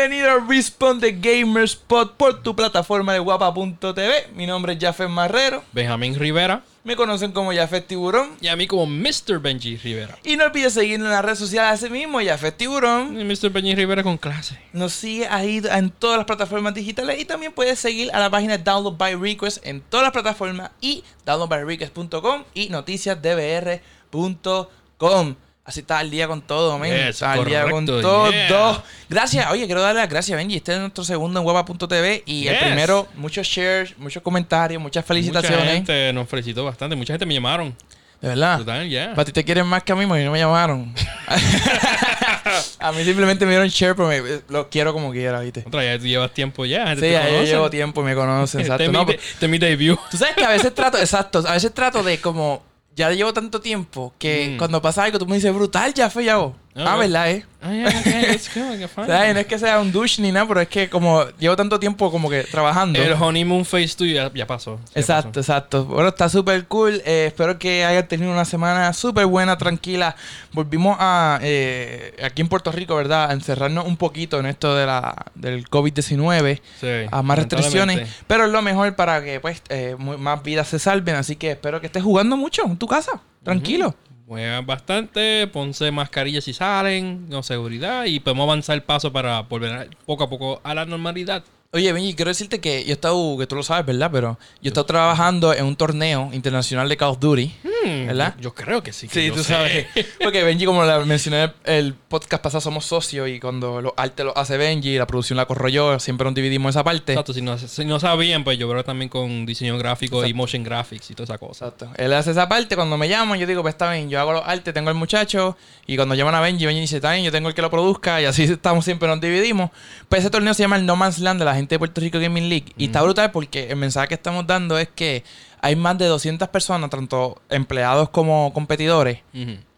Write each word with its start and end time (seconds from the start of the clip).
Bienvenido 0.00 0.30
a 0.30 0.38
Respawn 0.38 0.98
Gamerspot 0.98 2.16
por 2.16 2.42
tu 2.42 2.56
plataforma 2.56 3.12
de 3.12 3.18
guapa.tv. 3.18 4.28
Mi 4.34 4.46
nombre 4.46 4.72
es 4.72 4.78
Jafet 4.80 5.10
Marrero. 5.10 5.62
Benjamín 5.72 6.14
Rivera. 6.14 6.64
Me 6.84 6.96
conocen 6.96 7.32
como 7.32 7.52
Jafet 7.52 7.86
Tiburón. 7.86 8.30
Y 8.40 8.48
a 8.48 8.56
mí 8.56 8.66
como 8.66 8.86
Mr. 8.86 9.38
Benji 9.40 9.76
Rivera. 9.76 10.18
Y 10.24 10.38
no 10.38 10.44
olvides 10.44 10.72
seguirnos 10.72 11.08
en 11.08 11.12
las 11.12 11.22
redes 11.22 11.38
sociales 11.38 11.82
así 11.82 11.92
mismo, 11.92 12.18
Jafet 12.18 12.56
Tiburón. 12.56 13.20
Y 13.20 13.24
Mr. 13.24 13.50
Benji 13.50 13.74
Rivera 13.74 14.02
con 14.02 14.16
clase. 14.16 14.58
Nos 14.72 14.94
sigue 14.94 15.28
ahí 15.28 15.60
en 15.70 15.90
todas 15.90 16.16
las 16.16 16.24
plataformas 16.24 16.72
digitales 16.72 17.20
y 17.20 17.26
también 17.26 17.52
puedes 17.52 17.78
seguir 17.78 18.08
a 18.14 18.20
la 18.20 18.30
página 18.30 18.56
Download 18.56 18.96
by 18.96 19.16
Request 19.16 19.66
en 19.66 19.82
todas 19.82 20.04
las 20.04 20.12
plataformas 20.12 20.70
y 20.80 21.04
downloadbyrequest.com 21.26 22.44
y 22.54 22.70
noticiasdbr.com. 22.70 25.36
Así 25.64 25.80
está 25.80 25.98
al 25.98 26.10
día 26.10 26.26
con 26.26 26.40
todo, 26.42 26.78
men. 26.78 27.08
Yes, 27.08 27.22
al 27.22 27.44
día 27.44 27.68
con 27.70 27.86
todo. 27.86 28.30
yeah. 28.32 28.82
Gracias. 29.08 29.50
Oye, 29.50 29.66
quiero 29.66 29.80
darle 29.82 30.00
las 30.00 30.08
gracias, 30.10 30.36
Benji. 30.36 30.56
Este 30.56 30.72
es 30.72 30.80
nuestro 30.80 31.04
segundo 31.04 31.38
en 31.38 31.44
guapa.tv 31.44 32.22
y 32.26 32.48
el 32.48 32.58
primero, 32.58 33.06
muchos 33.14 33.46
shares, 33.46 33.96
muchos 33.98 34.22
comentarios, 34.22 34.82
muchas 34.82 35.04
felicitaciones. 35.04 35.60
Mucha 35.60 35.72
gente 35.72 36.12
nos 36.12 36.28
felicitó 36.28 36.64
bastante. 36.64 36.96
Mucha 36.96 37.12
gente 37.12 37.26
me 37.26 37.34
llamaron. 37.34 37.76
De 38.20 38.28
verdad. 38.28 38.58
Total, 38.58 38.88
ya. 38.88 39.14
Para 39.14 39.24
ti 39.24 39.32
te 39.32 39.44
quieren 39.44 39.66
más 39.66 39.82
que 39.82 39.92
a 39.92 39.96
mí, 39.96 40.06
porque 40.06 40.24
no 40.24 40.32
me 40.32 40.38
llamaron. 40.38 40.92
a 42.78 42.92
mí 42.92 43.04
simplemente 43.04 43.44
me 43.44 43.52
dieron 43.52 43.68
share, 43.68 43.94
pero 43.94 44.08
me- 44.08 44.40
lo 44.48 44.68
quiero 44.68 44.92
como 44.92 45.10
quiera, 45.12 45.40
¿viste? 45.40 45.64
Otra, 45.66 45.84
ya 45.84 45.98
tú 45.98 46.06
llevas 46.06 46.32
tiempo 46.32 46.64
ya. 46.66 46.94
Sí, 46.94 47.00
te 47.00 47.12
ya 47.12 47.28
yo 47.30 47.42
llevo 47.44 47.70
tiempo 47.70 48.00
y 48.02 48.04
me 48.04 48.14
conocen, 48.14 48.60
Este 48.62 48.72
exacto. 48.72 48.84
es 48.84 48.92
No, 48.92 49.04
mi, 49.04 49.12
de- 49.12 49.18
este 49.18 49.46
es 49.46 49.50
mi 49.50 49.58
debut. 49.58 49.98
Tú 50.10 50.16
sabes 50.16 50.34
que 50.34 50.44
a 50.44 50.48
veces 50.50 50.74
trato, 50.74 50.98
exacto, 50.98 51.42
a 51.46 51.52
veces 51.52 51.72
trato 51.72 52.02
de 52.02 52.18
como, 52.20 52.62
ya 52.96 53.10
llevo 53.12 53.32
tanto 53.32 53.60
tiempo 53.60 54.12
que 54.18 54.52
Mm. 54.54 54.58
cuando 54.58 54.82
pasa 54.82 55.04
algo 55.04 55.18
tú 55.18 55.26
me 55.26 55.36
dices, 55.36 55.54
brutal, 55.54 55.94
ya 55.94 56.10
fue, 56.10 56.24
ya 56.24 56.34
hago. 56.34 56.56
Ah. 56.74 56.96
¿verdad, 56.96 57.30
eh? 57.30 57.44
Ah. 57.60 57.70
No 59.32 59.38
es 59.40 59.46
que 59.46 59.58
sea 59.58 59.80
un 59.80 59.92
douche 59.92 60.22
ni 60.22 60.32
nada, 60.32 60.46
pero 60.46 60.60
es 60.60 60.68
que 60.68 60.88
como 60.88 61.24
llevo 61.38 61.56
tanto 61.56 61.78
tiempo 61.78 62.10
como 62.10 62.30
que 62.30 62.44
trabajando. 62.44 63.02
El 63.02 63.12
honeymoon 63.12 63.64
phase 63.64 63.94
tuyo 63.96 64.14
ya, 64.14 64.30
ya 64.32 64.46
pasó. 64.46 64.78
Ya 64.94 65.00
Exacto, 65.00 65.28
pasó. 65.30 65.40
exacto. 65.40 65.84
Bueno, 65.84 66.08
está 66.08 66.28
súper 66.28 66.66
cool. 66.66 67.02
Eh, 67.04 67.26
espero 67.26 67.58
que 67.58 67.84
hayan 67.84 68.06
tenido 68.08 68.32
una 68.32 68.44
semana 68.44 68.92
súper 68.92 69.26
buena, 69.26 69.58
tranquila. 69.58 70.16
Volvimos 70.52 70.96
a, 71.00 71.38
eh, 71.42 72.14
aquí 72.22 72.40
en 72.42 72.48
Puerto 72.48 72.72
Rico, 72.72 72.94
¿verdad? 72.96 73.30
A 73.30 73.32
encerrarnos 73.32 73.86
un 73.86 73.96
poquito 73.96 74.38
en 74.38 74.46
esto 74.46 74.74
de 74.74 74.86
la, 74.86 75.26
del 75.34 75.68
COVID-19. 75.68 76.60
Sí, 76.80 76.86
a 77.10 77.22
más 77.22 77.38
restricciones. 77.38 78.08
Pero 78.26 78.44
es 78.46 78.50
lo 78.50 78.62
mejor 78.62 78.94
para 78.94 79.22
que 79.22 79.40
pues 79.40 79.62
eh, 79.68 79.96
más 79.98 80.42
vidas 80.42 80.68
se 80.68 80.78
salven. 80.78 81.16
Así 81.16 81.36
que 81.36 81.50
espero 81.52 81.80
que 81.80 81.86
estés 81.86 82.02
jugando 82.02 82.36
mucho 82.36 82.62
en 82.64 82.76
tu 82.76 82.86
casa. 82.86 83.20
Tranquilo. 83.42 83.94
Juegan 84.30 84.64
bastante, 84.64 85.48
ponse 85.48 85.90
mascarillas 85.90 86.44
si 86.44 86.52
salen, 86.52 87.26
con 87.28 87.42
seguridad 87.42 88.04
y 88.04 88.20
podemos 88.20 88.44
avanzar 88.44 88.76
el 88.76 88.84
paso 88.84 89.12
para 89.12 89.40
volver 89.42 89.72
a- 89.72 89.86
poco 90.06 90.22
a 90.22 90.30
poco 90.30 90.60
a 90.62 90.72
la 90.72 90.84
normalidad. 90.86 91.42
Oye, 91.72 91.92
Benji, 91.92 92.14
quiero 92.14 92.28
decirte 92.28 92.60
que 92.60 92.84
yo 92.84 92.90
he 92.90 92.92
estado, 92.92 93.36
que 93.38 93.48
tú 93.48 93.56
lo 93.56 93.64
sabes, 93.64 93.84
¿verdad? 93.86 94.08
Pero 94.12 94.38
yo 94.62 94.66
he 94.66 94.68
estado 94.68 94.86
trabajando 94.86 95.52
en 95.52 95.64
un 95.64 95.74
torneo 95.74 96.30
internacional 96.32 96.88
de 96.88 96.96
Call 96.96 97.08
of 97.10 97.18
Duty. 97.18 97.52
Hmm, 97.84 98.06
¿Verdad? 98.08 98.34
Yo 98.40 98.54
creo 98.54 98.82
que 98.82 98.92
sí. 98.92 99.08
que 99.08 99.14
Sí, 99.20 99.26
yo 99.28 99.34
tú 99.34 99.42
sé. 99.42 99.52
sabes. 99.54 99.86
Porque 100.22 100.42
Benji, 100.42 100.64
como 100.66 100.84
la 100.84 100.98
mencioné 101.00 101.52
el 101.64 101.94
podcast 101.94 102.42
pasado, 102.42 102.60
somos 102.60 102.84
socios 102.84 103.28
y 103.28 103.40
cuando 103.40 103.80
los 103.80 103.92
artes 103.96 104.26
los 104.26 104.36
hace 104.36 104.56
Benji, 104.56 104.98
la 104.98 105.06
producción 105.06 105.36
la 105.36 105.46
corro 105.46 105.68
yo, 105.68 105.98
siempre 105.98 106.24
nos 106.24 106.34
dividimos 106.34 106.70
esa 106.70 106.84
parte. 106.84 107.12
Exacto, 107.12 107.32
si 107.32 107.42
no, 107.42 107.56
si 107.58 107.84
no 107.84 107.98
sabían, 108.00 108.44
pues 108.44 108.58
yo 108.58 108.68
creo 108.68 108.84
también 108.84 109.08
con 109.08 109.46
diseño 109.46 109.78
gráfico 109.78 110.26
y 110.26 110.34
motion 110.34 110.62
graphics 110.62 111.10
y 111.10 111.14
toda 111.14 111.24
esa 111.24 111.38
cosa. 111.38 111.66
Exacto. 111.66 111.90
Él 111.96 112.12
hace 112.12 112.32
esa 112.32 112.48
parte, 112.48 112.76
cuando 112.76 112.96
me 112.96 113.08
llaman, 113.08 113.38
yo 113.38 113.46
digo, 113.46 113.62
pues 113.62 113.74
está 113.74 113.90
bien, 113.92 114.10
yo 114.10 114.20
hago 114.20 114.32
los 114.32 114.42
artes, 114.46 114.74
tengo 114.74 114.90
el 114.90 114.96
muchacho, 114.96 115.56
y 115.86 115.96
cuando 115.96 116.14
llaman 116.14 116.34
a 116.34 116.40
Benji, 116.40 116.66
Benji 116.66 116.80
dice, 116.82 116.96
está 116.96 117.12
bien, 117.12 117.24
yo 117.24 117.32
tengo 117.32 117.48
el 117.48 117.54
que 117.54 117.62
lo 117.62 117.70
produzca, 117.70 118.20
y 118.20 118.24
así 118.26 118.42
estamos 118.50 118.84
siempre, 118.84 119.08
nos 119.08 119.20
dividimos. 119.20 119.70
Pues 120.08 120.20
ese 120.20 120.30
torneo 120.30 120.54
se 120.54 120.62
llama 120.62 120.76
el 120.76 120.86
No 120.86 120.96
Man's 120.96 121.18
Land 121.18 121.38
de 121.40 121.44
la 121.44 121.54
gente 121.54 121.76
de 121.76 121.78
Puerto 121.78 122.00
Rico 122.00 122.18
Gaming 122.18 122.48
League, 122.48 122.72
y 122.76 122.86
está 122.86 123.02
brutal 123.02 123.30
porque 123.30 123.70
el 123.70 123.76
mensaje 123.76 124.08
que 124.08 124.14
estamos 124.14 124.46
dando 124.46 124.78
es 124.78 124.88
que 124.88 125.24
hay 125.62 125.76
más 125.76 125.98
de 125.98 126.06
200 126.06 126.48
personas, 126.48 126.90
tanto 126.90 127.40
empleados 127.48 128.08
como 128.10 128.52
competidores, 128.52 129.20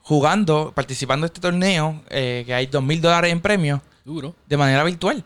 jugando, 0.03 0.73
participando 0.75 1.25
de 1.25 1.29
este 1.29 1.41
torneo, 1.41 2.03
eh, 2.11 2.43
que 2.47 2.55
hay 2.55 2.67
2 2.67 2.83
mil 2.83 3.01
dólares 3.01 3.33
en 3.33 3.41
premios, 3.41 3.81
Duro. 4.05 4.35
de 4.47 4.57
manera 4.57 4.85
virtual. 4.85 5.25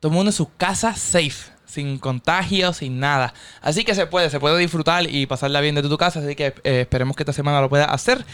Todo 0.00 0.10
el 0.10 0.16
mundo 0.16 0.30
en 0.30 0.34
sus 0.34 0.48
casas 0.56 0.98
safe, 0.98 1.52
sin 1.64 1.98
contagio, 1.98 2.72
sin 2.72 3.00
nada. 3.00 3.32
Así 3.62 3.84
que 3.84 3.94
se 3.94 4.06
puede, 4.06 4.30
se 4.30 4.38
puede 4.40 4.58
disfrutar 4.58 5.08
y 5.08 5.26
pasarla 5.26 5.60
bien 5.60 5.74
desde 5.74 5.88
tu 5.88 5.96
casa. 5.96 6.20
Así 6.20 6.34
que 6.34 6.54
eh, 6.64 6.82
esperemos 6.82 7.16
que 7.16 7.22
esta 7.22 7.32
semana 7.32 7.60
lo 7.60 7.68
puedas 7.68 7.88
hacer. 7.88 8.24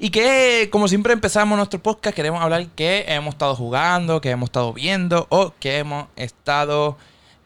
Y 0.00 0.10
que, 0.10 0.68
como 0.70 0.86
siempre 0.86 1.12
empezamos 1.12 1.56
nuestro 1.56 1.82
podcast, 1.82 2.14
queremos 2.14 2.40
hablar 2.40 2.66
que 2.68 3.04
hemos 3.08 3.34
estado 3.34 3.56
jugando, 3.56 4.20
que 4.20 4.30
hemos 4.30 4.48
estado 4.48 4.72
viendo 4.72 5.26
o 5.30 5.54
que 5.58 5.78
hemos 5.78 6.06
estado 6.14 6.96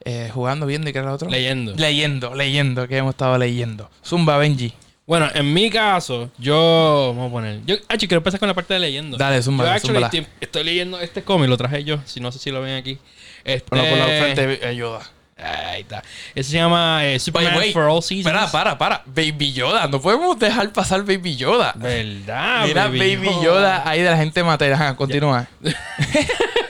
eh, 0.05 0.31
jugando, 0.33 0.67
viendo 0.67 0.89
y 0.91 0.93
que 0.93 0.99
era 0.99 1.09
lo 1.09 1.15
otro. 1.15 1.29
Leyendo. 1.31 1.75
Leyendo, 1.77 2.35
leyendo, 2.35 2.89
que 2.89 2.97
hemos 2.97 3.11
estado 3.11 3.37
leyendo. 3.39 3.91
Zumba 4.05 4.37
Benji. 4.39 4.73
Bueno, 5.07 5.29
en 5.35 5.53
mi 5.53 5.69
caso, 5.69 6.31
yo. 6.39 7.13
Vamos 7.17 7.31
a 7.31 7.33
poner. 7.33 7.61
Yo, 7.67 7.75
actually, 7.89 8.09
quiero 8.09 8.19
empezar 8.19 8.39
con 8.39 8.47
la 8.49 8.55
parte 8.55 8.75
de 8.75 8.81
leyendo. 8.81 9.17
Dale, 9.17 9.43
zumba, 9.43 9.65
Yo, 9.65 9.71
actually, 9.73 10.03
estoy, 10.05 10.27
estoy 10.41 10.65
leyendo 10.65 11.01
este 11.01 11.23
cómic, 11.23 11.49
lo 11.49 11.57
traje 11.57 11.83
yo. 11.85 11.99
Si 12.05 12.21
no 12.21 12.31
sé 12.33 12.39
si 12.39 12.51
lo 12.51 12.61
ven 12.63 12.77
aquí. 12.77 12.99
Este, 13.45 13.67
Bueno, 13.71 13.89
por 13.89 13.99
la 13.99 14.05
frente 14.07 14.67
ayuda. 14.67 15.01
Ahí 15.37 15.81
está. 15.81 16.05
Ese 16.37 16.51
se 16.53 16.57
llama 16.57 17.05
eh, 17.05 17.19
Superman 17.19 17.57
wait. 17.57 17.73
for 17.73 17.83
All 17.83 18.01
Seasons. 18.01 18.33
Para, 18.33 18.49
para, 18.53 18.79
para. 18.79 19.03
Baby 19.07 19.53
Yoda. 19.53 19.89
No 19.89 20.01
podemos 20.01 20.39
dejar 20.39 20.73
pasar 20.73 21.03
Baby 21.03 21.35
Yoda. 21.35 21.73
¿Verdad? 21.75 22.65
Mira 22.67 22.85
Baby, 22.87 23.29
Yoda. 23.43 23.83
ahí 23.89 24.03
de 24.03 24.11
la 24.11 24.17
gente. 24.17 24.41
Ajá, 24.41 24.95
continúa. 24.95 25.49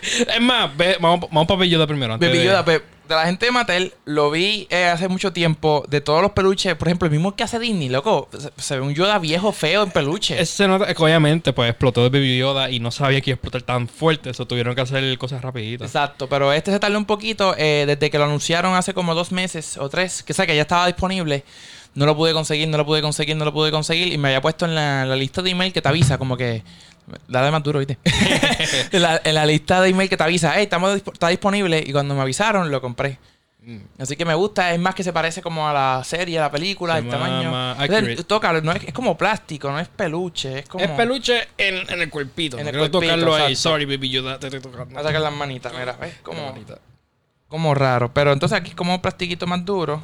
Es 0.03 0.41
más, 0.41 0.75
ve- 0.77 0.97
vamos, 1.01 1.21
vamos 1.31 1.47
para 1.47 1.59
Baby 1.59 1.71
Yoda 1.71 1.87
primero. 1.87 2.15
antes 2.15 2.29
Baby 2.29 2.39
de- 2.41 2.45
Yoda, 2.47 2.65
pe- 2.65 2.83
de 3.15 3.21
la 3.21 3.27
gente 3.27 3.47
de 3.47 3.53
Mattel, 3.53 3.93
lo 4.05 4.31
vi 4.31 4.67
eh, 4.71 4.87
hace 4.87 5.09
mucho 5.09 5.33
tiempo. 5.33 5.85
De 5.89 6.01
todos 6.01 6.23
los 6.23 6.33
peluches, 6.33 6.75
por 6.75 6.89
ejemplo, 6.89 7.07
el 7.07 7.13
mismo 7.13 7.35
que 7.37 7.45
hace 7.45 7.59
Disney, 7.59 7.89
loco. 7.89 8.29
Se, 8.37 8.51
se 8.57 8.77
ve 8.77 8.83
un 8.83 8.95
Yoda 8.95 9.19
viejo, 9.19 9.53
feo 9.53 9.83
en 9.83 9.91
peluche. 9.91 10.41
Ese 10.41 10.57
se 10.57 10.69
nota 10.69 10.93
que 10.93 11.03
obviamente 11.03 11.53
pues 11.53 11.71
explotó 11.71 12.05
el 12.05 12.11
Baby 12.11 12.39
Yoda 12.39 12.71
y 12.71 12.81
no 12.81 12.91
sabía 12.91 13.21
que 13.21 13.31
iba 13.31 13.35
a 13.35 13.37
explotar 13.37 13.63
tan 13.63 13.89
fuerte. 13.89 14.31
Eso 14.31 14.47
tuvieron 14.47 14.75
que 14.75 14.81
hacer 14.81 15.17
cosas 15.19 15.43
rapiditas. 15.43 15.89
Exacto, 15.89 16.29
pero 16.29 16.53
este 16.53 16.71
se 16.71 16.79
tardó 16.79 16.99
un 16.99 17.05
poquito 17.05 17.55
eh, 17.57 17.85
desde 17.87 18.11
que 18.11 18.19
lo 18.19 18.25
anunciaron 18.25 18.75
hace 18.75 18.95
como 18.95 19.15
dos 19.15 19.33
meses 19.33 19.77
o 19.79 19.89
tres, 19.89 20.23
que 20.23 20.33
sé 20.33 20.47
que 20.47 20.57
ya 20.57 20.63
estaba 20.63 20.87
disponible. 20.87 21.45
No 21.95 22.07
lo 22.07 22.17
pude 22.17 22.33
conseguir, 22.33 22.69
no 22.69 22.79
lo 22.79 22.87
pude 22.87 23.03
conseguir, 23.03 23.37
no 23.37 23.45
lo 23.45 23.53
pude 23.53 23.71
conseguir. 23.71 24.13
Y 24.13 24.17
me 24.17 24.29
había 24.29 24.41
puesto 24.41 24.65
en 24.65 24.75
la, 24.75 25.05
la 25.05 25.15
lista 25.15 25.43
de 25.43 25.51
email 25.51 25.73
que 25.73 25.83
te 25.83 25.89
avisa, 25.89 26.17
como 26.17 26.37
que. 26.37 26.63
Dale 27.29 27.51
más 27.51 27.63
duro, 27.63 27.81
¿viste? 27.81 27.99
en, 28.93 29.03
la, 29.03 29.21
en 29.25 29.35
la 29.35 29.47
lista 29.47 29.81
de 29.81 29.91
email 29.91 30.09
que 30.09 30.17
te 30.17 30.23
avisa, 30.23 30.53
hey, 30.55 30.65
estamos, 30.65 30.95
está 30.95 31.29
disponible. 31.29 31.83
Y 31.85 31.93
cuando 31.93 32.15
me 32.15 32.23
avisaron, 32.23 32.71
lo 32.71 32.81
compré. 32.81 33.19
Mm. 33.65 33.79
Así 33.99 34.17
que 34.17 34.25
me 34.25 34.35
gusta, 34.35 34.75
es 34.75 34.81
más 34.81 34.95
que 34.95 35.05
se 35.05 35.13
parece 35.13 35.41
como 35.41 35.69
a 35.69 35.73
la 35.73 36.03
serie, 36.05 36.39
a 36.39 36.43
la 36.43 36.51
película, 36.51 36.99
el 36.99 37.09
tamaño. 37.09 37.81
Entonces, 37.81 38.27
tócalo, 38.27 38.61
no 38.61 38.73
es, 38.73 38.83
es 38.85 38.93
como 38.93 39.17
plástico, 39.17 39.71
no 39.71 39.79
es 39.79 39.89
peluche, 39.89 40.61
es 40.61 40.69
como. 40.69 40.85
Es 40.85 40.91
peluche 40.91 41.49
en, 41.57 41.89
en 41.89 42.03
el 42.03 42.11
cuerpito. 42.11 42.59
En 42.59 42.67
el 42.67 42.73
quiero 42.73 42.91
cuerpito, 42.91 43.13
tocarlo 43.13 43.35
ahí. 43.35 43.55
Sorry, 43.55 43.85
Baby 43.85 44.11
Yoda, 44.11 44.39
te 44.39 44.49
estoy 44.49 44.61
tocando. 44.61 44.99
A 44.99 45.03
sacar 45.03 45.21
las 45.21 45.33
manitas, 45.33 45.73
mira, 45.79 45.93
¿ves? 45.93 46.15
Como, 47.49 47.75
raro. 47.75 48.13
Pero 48.13 48.33
entonces 48.33 48.59
aquí 48.59 48.71
es 48.71 48.75
como 48.75 48.95
un 48.95 49.03
plastiquito 49.03 49.47
más 49.47 49.65
duro 49.65 50.03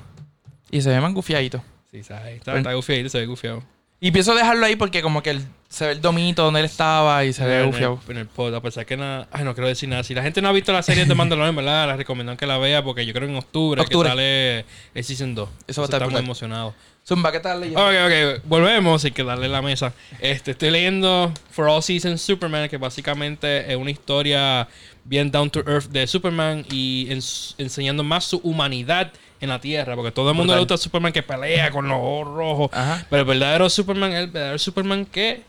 y 0.71 0.81
se 0.81 0.91
ve 0.91 1.01
más 1.01 1.13
gufiadito. 1.13 1.63
Sí, 1.91 2.03
sabe. 2.05 2.37
Está, 2.37 2.57
está 2.57 2.75
gufiado, 2.75 3.09
se 3.09 3.19
ve 3.19 3.27
gufiado. 3.27 3.63
Y 4.01 4.11
pienso 4.13 4.35
dejarlo 4.35 4.65
ahí 4.65 4.77
porque 4.77 5.03
como 5.03 5.23
que 5.23 5.31
el- 5.31 5.47
se 5.69 5.85
ve 5.87 5.93
el 5.93 6.01
domito 6.01 6.45
donde 6.45 6.61
él 6.61 6.67
estaba 6.67 7.25
y 7.25 7.33
se 7.33 7.45
ve 7.45 7.63
en, 7.65 7.75
el, 7.75 7.99
en 8.09 8.17
el 8.17 8.27
pod, 8.27 8.55
a 8.55 8.63
pesar 8.63 8.87
que 8.87 8.97
nada. 8.97 9.29
Ay, 9.31 9.45
no 9.45 9.55
quiero 9.55 9.69
decir 9.69 9.89
nada. 9.89 10.03
Si 10.03 10.15
la 10.15 10.23
gente 10.23 10.41
no 10.41 10.49
ha 10.49 10.53
visto 10.53 10.73
la 10.73 10.83
serie 10.83 11.05
de 11.05 11.15
Mandalorian, 11.15 11.55
¿verdad? 11.55 11.89
Les 11.89 11.97
recomiendo 11.99 12.35
que 12.37 12.47
la 12.47 12.56
vea 12.59 12.83
porque 12.83 13.05
yo 13.05 13.12
creo 13.12 13.27
que 13.27 13.33
en 13.33 13.39
octubre, 13.39 13.81
Octubre. 13.83 14.09
que 14.09 14.11
sale 14.11 14.59
el 14.95 15.05
Season 15.05 15.35
2. 15.35 15.49
Eso 15.67 15.81
va 15.83 15.85
a 15.85 15.87
estar 15.87 15.97
Estamos 15.99 16.09
brutal. 16.12 16.25
emocionados. 16.25 16.75
Zumba, 17.06 17.33
¿qué 17.33 17.41
tal 17.41 17.61
leyendo? 17.61 17.83
Ok, 17.85 17.93
ok. 18.06 18.43
Volvemos 18.45 19.03
sin 19.03 19.12
que 19.12 19.25
darle 19.25 19.49
la 19.49 19.61
mesa. 19.61 19.93
Este, 20.21 20.53
estoy 20.53 20.71
leyendo 20.71 21.33
For 21.51 21.69
All 21.69 21.83
Seasons 21.83 22.23
Superman, 22.23 22.69
que 22.69 22.77
básicamente 22.79 23.71
es 23.71 23.77
una 23.77 23.91
historia 23.91 24.69
bien 25.05 25.31
down 25.31 25.51
to 25.51 25.61
earth 25.67 25.87
de 25.91 26.06
Superman 26.06 26.65
y 26.71 27.09
ens- 27.11 27.55
enseñando 27.59 28.05
más 28.05 28.25
su 28.25 28.39
humanidad 28.39 29.11
en 29.40 29.49
la 29.49 29.61
Tierra. 29.61 29.94
Porque 29.96 30.11
todo 30.12 30.31
el 30.31 30.35
mundo 30.37 30.52
Brutal. 30.52 30.56
le 30.58 30.61
gusta 30.62 30.75
a 30.75 30.79
Superman 30.79 31.12
que 31.12 31.23
pelea 31.23 31.70
con 31.70 31.88
los 31.88 31.99
ojos 31.99 32.26
rojos. 32.35 32.70
Ajá. 32.73 33.06
Pero 33.11 33.23
el 33.23 33.29
verdadero 33.29 33.69
Superman 33.70 34.12
es 34.12 34.19
el 34.20 34.26
verdadero 34.29 34.58
Superman 34.58 35.06
que 35.06 35.43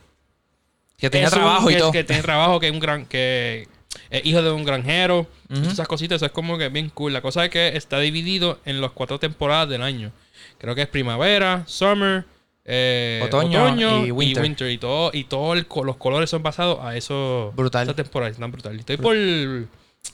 Que 0.97 1.09
tenía 1.09 1.27
un- 1.27 1.33
trabajo 1.33 1.69
y 1.69 1.73
que, 1.73 1.79
todo. 1.79 1.91
Que 1.91 2.03
tiene 2.03 2.21
trabajo, 2.21 2.59
que 2.59 2.67
es 2.67 2.73
un 2.73 2.79
gran. 2.79 3.05
que 3.05 3.67
es 4.11 4.25
hijo 4.25 4.41
de 4.41 4.51
un 4.51 4.63
granjero. 4.65 5.27
Esas 5.49 5.87
cositas, 5.87 6.17
eso 6.17 6.25
es 6.27 6.31
como 6.31 6.57
que 6.57 6.69
bien 6.69 6.89
cool. 6.89 7.11
La 7.13 7.21
cosa 7.21 7.43
es 7.45 7.49
que 7.49 7.69
está 7.75 7.99
dividido 7.99 8.59
en 8.65 8.81
las 8.81 8.91
cuatro 8.91 9.17
temporadas 9.19 9.67
del 9.69 9.81
año. 9.81 10.11
Creo 10.59 10.75
que 10.75 10.81
es 10.83 10.87
primavera, 10.87 11.63
summer, 11.65 12.25
eh, 12.65 13.21
Otoño 13.25 14.05
y 14.05 14.11
winter. 14.11 14.69
Y 14.69 14.77
todo, 14.77 15.09
y 15.13 15.23
todos 15.23 15.57
los 15.85 15.95
colores 15.95 16.29
son 16.29 16.43
basados 16.43 16.79
a 16.81 16.95
eso. 16.95 17.51
Brutal. 17.55 17.83
Esa 17.87 17.95
temporada, 17.95 18.29
están 18.29 18.51
brutal. 18.51 18.77
Estoy 18.77 18.97
por. 18.97 19.15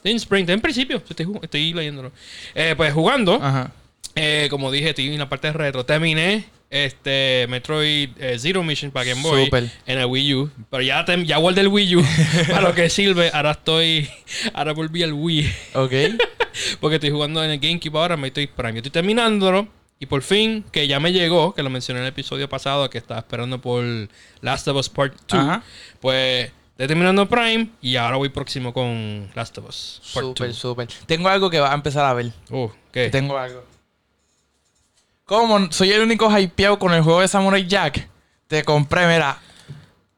En 0.04 0.16
spring, 0.18 0.42
estoy 0.42 0.54
en 0.56 0.62
principio. 0.62 0.98
Estoy, 1.10 1.28
estoy 1.42 1.74
leyéndolo. 1.74 2.12
Eh, 2.54 2.74
pues 2.78 2.94
jugando. 2.94 3.36
Ajá. 3.42 3.72
Eh, 4.16 4.48
como 4.50 4.72
dije, 4.72 4.90
estoy 4.90 5.08
en 5.12 5.20
la 5.20 5.28
parte 5.30 5.48
de 5.48 5.54
retro. 5.54 5.86
Terminé 5.86 6.46
este 6.70 7.46
Metroid 7.50 8.10
eh, 8.20 8.38
Zero 8.40 8.64
Mission 8.64 8.92
para 8.92 9.06
Game 9.10 9.22
Boy 9.22 9.46
Súper. 9.46 9.70
en 9.86 10.00
el 10.00 10.06
Wii 10.06 10.34
U. 10.36 10.50
Pero 10.70 10.84
ya, 10.84 11.04
te- 11.06 11.26
ya 11.26 11.38
guardé 11.38 11.62
el 11.62 11.68
Wii 11.68 11.96
U 11.98 12.04
para 12.50 12.62
lo 12.62 12.74
que 12.76 12.90
sirve. 12.90 13.30
Ahora 13.34 13.52
estoy. 13.52 14.10
Ahora 14.54 14.74
volví 14.74 15.04
al 15.04 15.14
Wii. 15.14 15.52
Ok. 15.74 15.92
Porque 16.80 16.96
estoy 16.96 17.10
jugando 17.12 17.44
en 17.44 17.52
el 17.52 17.60
GameCube 17.60 17.98
ahora, 18.00 18.16
me 18.16 18.28
estoy 18.28 18.48
Prime. 18.48 18.74
Yo 18.74 18.78
estoy 18.78 18.92
terminándolo. 18.92 19.68
Y 20.00 20.06
por 20.08 20.22
fin, 20.24 20.66
que 20.72 20.88
ya 20.88 21.00
me 21.00 21.14
llegó, 21.14 21.54
que 21.56 21.64
lo 21.64 21.70
mencioné 21.70 22.00
en 22.02 22.06
el 22.06 22.10
episodio 22.10 22.50
pasado, 22.50 22.90
que 22.90 22.98
estaba 22.98 23.20
esperando 23.22 23.62
por 23.62 23.84
Last 24.42 24.68
of 24.68 24.76
Us 24.78 24.90
Part 24.90 25.14
2. 25.30 25.40
Ajá. 25.40 25.64
Pues 26.02 26.52
estoy 26.76 26.88
terminando 26.88 27.28
Prime 27.28 27.70
y 27.82 27.96
ahora 27.96 28.18
voy 28.18 28.30
próximo 28.30 28.74
con 28.74 29.30
Last 29.34 29.58
of 29.58 29.70
Us 29.70 30.00
Súper, 30.04 30.50
2. 30.50 30.56
súper. 30.58 30.88
Tengo 31.06 31.30
algo 31.30 31.50
que 31.50 31.60
va 31.60 31.72
a 31.72 31.76
empezar 31.76 32.06
a 32.06 32.14
ver. 32.14 32.32
Oh, 32.52 32.72
¿qué? 32.92 33.10
Tengo 33.10 33.38
algo. 33.38 33.64
Como 35.26 35.72
soy 35.72 35.92
el 35.92 36.02
único 36.02 36.30
hypeado 36.38 36.78
con 36.78 36.94
el 36.94 37.02
juego 37.02 37.22
de 37.22 37.28
Samurai 37.28 37.66
Jack, 37.66 38.08
te 38.48 38.64
compré, 38.64 39.08
mira, 39.08 39.40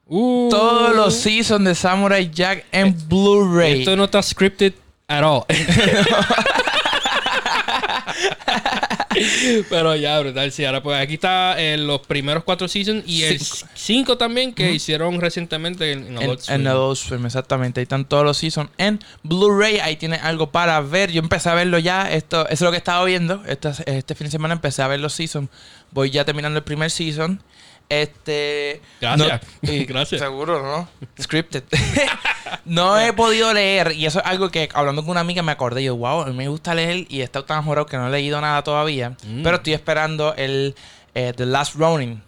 Uh, 0.09 0.48
todos 0.50 0.95
los 0.95 1.13
seasons 1.15 1.65
de 1.65 1.75
Samurai 1.75 2.30
Jack 2.31 2.65
en 2.71 2.95
Blu-ray. 3.10 3.80
Esto 3.80 3.95
no 3.98 4.06
está 4.06 4.24
scripted 4.24 4.74
at 5.10 5.21
all. 5.21 5.44
Pero 9.69 9.96
ya, 9.96 10.19
brutal. 10.19 10.52
Sí, 10.52 10.64
ahora 10.66 10.84
pues 10.84 11.00
aquí 11.02 11.16
está 11.16 11.60
eh, 11.60 11.78
los 11.78 12.02
primeros 12.02 12.44
cuatro 12.44 12.68
seasons 12.68 13.04
y 13.08 13.24
el 13.24 13.40
Cinco. 13.40 13.68
cinco 13.74 14.18
también 14.18 14.54
que 14.54 14.72
hicieron 14.72 15.19
recientemente 15.19 15.92
en, 15.92 16.08
en 16.08 16.18
En, 16.18 16.24
Adult 16.24 16.42
Swim. 16.42 16.56
en 16.62 16.68
Adult 16.68 16.98
Swim, 16.98 17.25
exactamente. 17.25 17.80
Ahí 17.80 17.84
están 17.84 18.06
todos 18.06 18.24
los 18.24 18.38
seasons 18.38 18.69
en 18.78 19.00
Blu-ray. 19.24 19.80
Ahí 19.80 19.96
tienes 19.96 20.22
algo 20.22 20.52
para 20.52 20.80
ver. 20.81 21.12
Yo 21.12 21.19
empecé 21.22 21.50
a 21.50 21.56
verlo 21.56 21.80
ya. 21.80 22.12
Esto, 22.12 22.44
eso 22.46 22.54
es 22.54 22.62
lo 22.62 22.72
que 22.72 22.78
estaba 22.78 23.04
viendo. 23.06 23.44
Este, 23.48 23.69
este 23.86 24.16
fin 24.16 24.25
de 24.28 24.31
semana 24.31 24.54
empecé 24.54 24.81
a 24.84 24.88
ver 24.88 25.00
los 25.00 25.13
seasons. 25.13 25.50
Voy 25.92 26.12
ya 26.12 26.25
terminando 26.25 26.58
el 26.60 26.63
primer 26.63 26.92
season. 26.92 27.42
Este. 27.89 28.81
Gracias. 29.01 29.42
no- 29.62 29.72
y- 29.74 29.86
Gracias. 29.86 30.22
Seguro, 30.22 30.62
¿no? 30.62 30.89
Scripted. 31.22 31.63
no 32.66 33.00
he 33.00 33.13
podido 33.13 33.54
leer. 33.54 33.94
Y 33.94 34.06
eso 34.06 34.19
es 34.19 34.25
algo 34.25 34.50
que 34.50 34.69
hablando 34.74 35.01
con 35.04 35.12
una 35.12 35.22
amiga 35.22 35.42
me 35.42 35.51
acordé. 35.51 35.84
Yo, 35.84 35.95
wow, 35.95 36.22
a 36.22 36.25
mí 36.28 36.34
me 36.34 36.48
gusta 36.48 36.74
leer. 36.74 37.06
Y 37.10 37.22
he 37.22 37.24
estado 37.24 37.45
tan 37.45 37.63
jurado 37.63 37.86
que 37.86 37.98
no 37.98 38.07
he 38.07 38.12
leído 38.12 38.39
nada 38.42 38.63
todavía. 38.63 39.12
Mm. 39.25 39.44
Pero 39.44 39.57
estoy 39.57 39.74
esperando 39.74 40.34
el 40.36 40.75
eh, 41.16 41.34
The 41.36 41.45
Last 41.45 41.75
Ronin. 41.75 42.22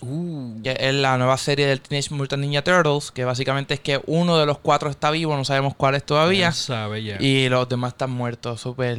Uh, 0.00 0.60
Que 0.62 0.76
es 0.78 0.94
la 0.94 1.16
nueva 1.16 1.36
serie 1.38 1.66
del 1.66 1.80
Teenage 1.80 2.12
Mutant 2.12 2.42
Ninja 2.42 2.62
Turtles, 2.62 3.10
que 3.10 3.24
básicamente 3.24 3.74
es 3.74 3.80
que 3.80 4.00
uno 4.06 4.36
de 4.38 4.44
los 4.44 4.58
cuatro 4.58 4.90
está 4.90 5.10
vivo, 5.10 5.34
no 5.36 5.44
sabemos 5.44 5.74
cuál 5.76 5.94
es 5.94 6.04
todavía. 6.04 6.52
sabe. 6.52 7.00
Y 7.20 7.48
los 7.48 7.68
demás 7.68 7.92
están 7.92 8.10
muertos. 8.10 8.60
Súper 8.60 8.98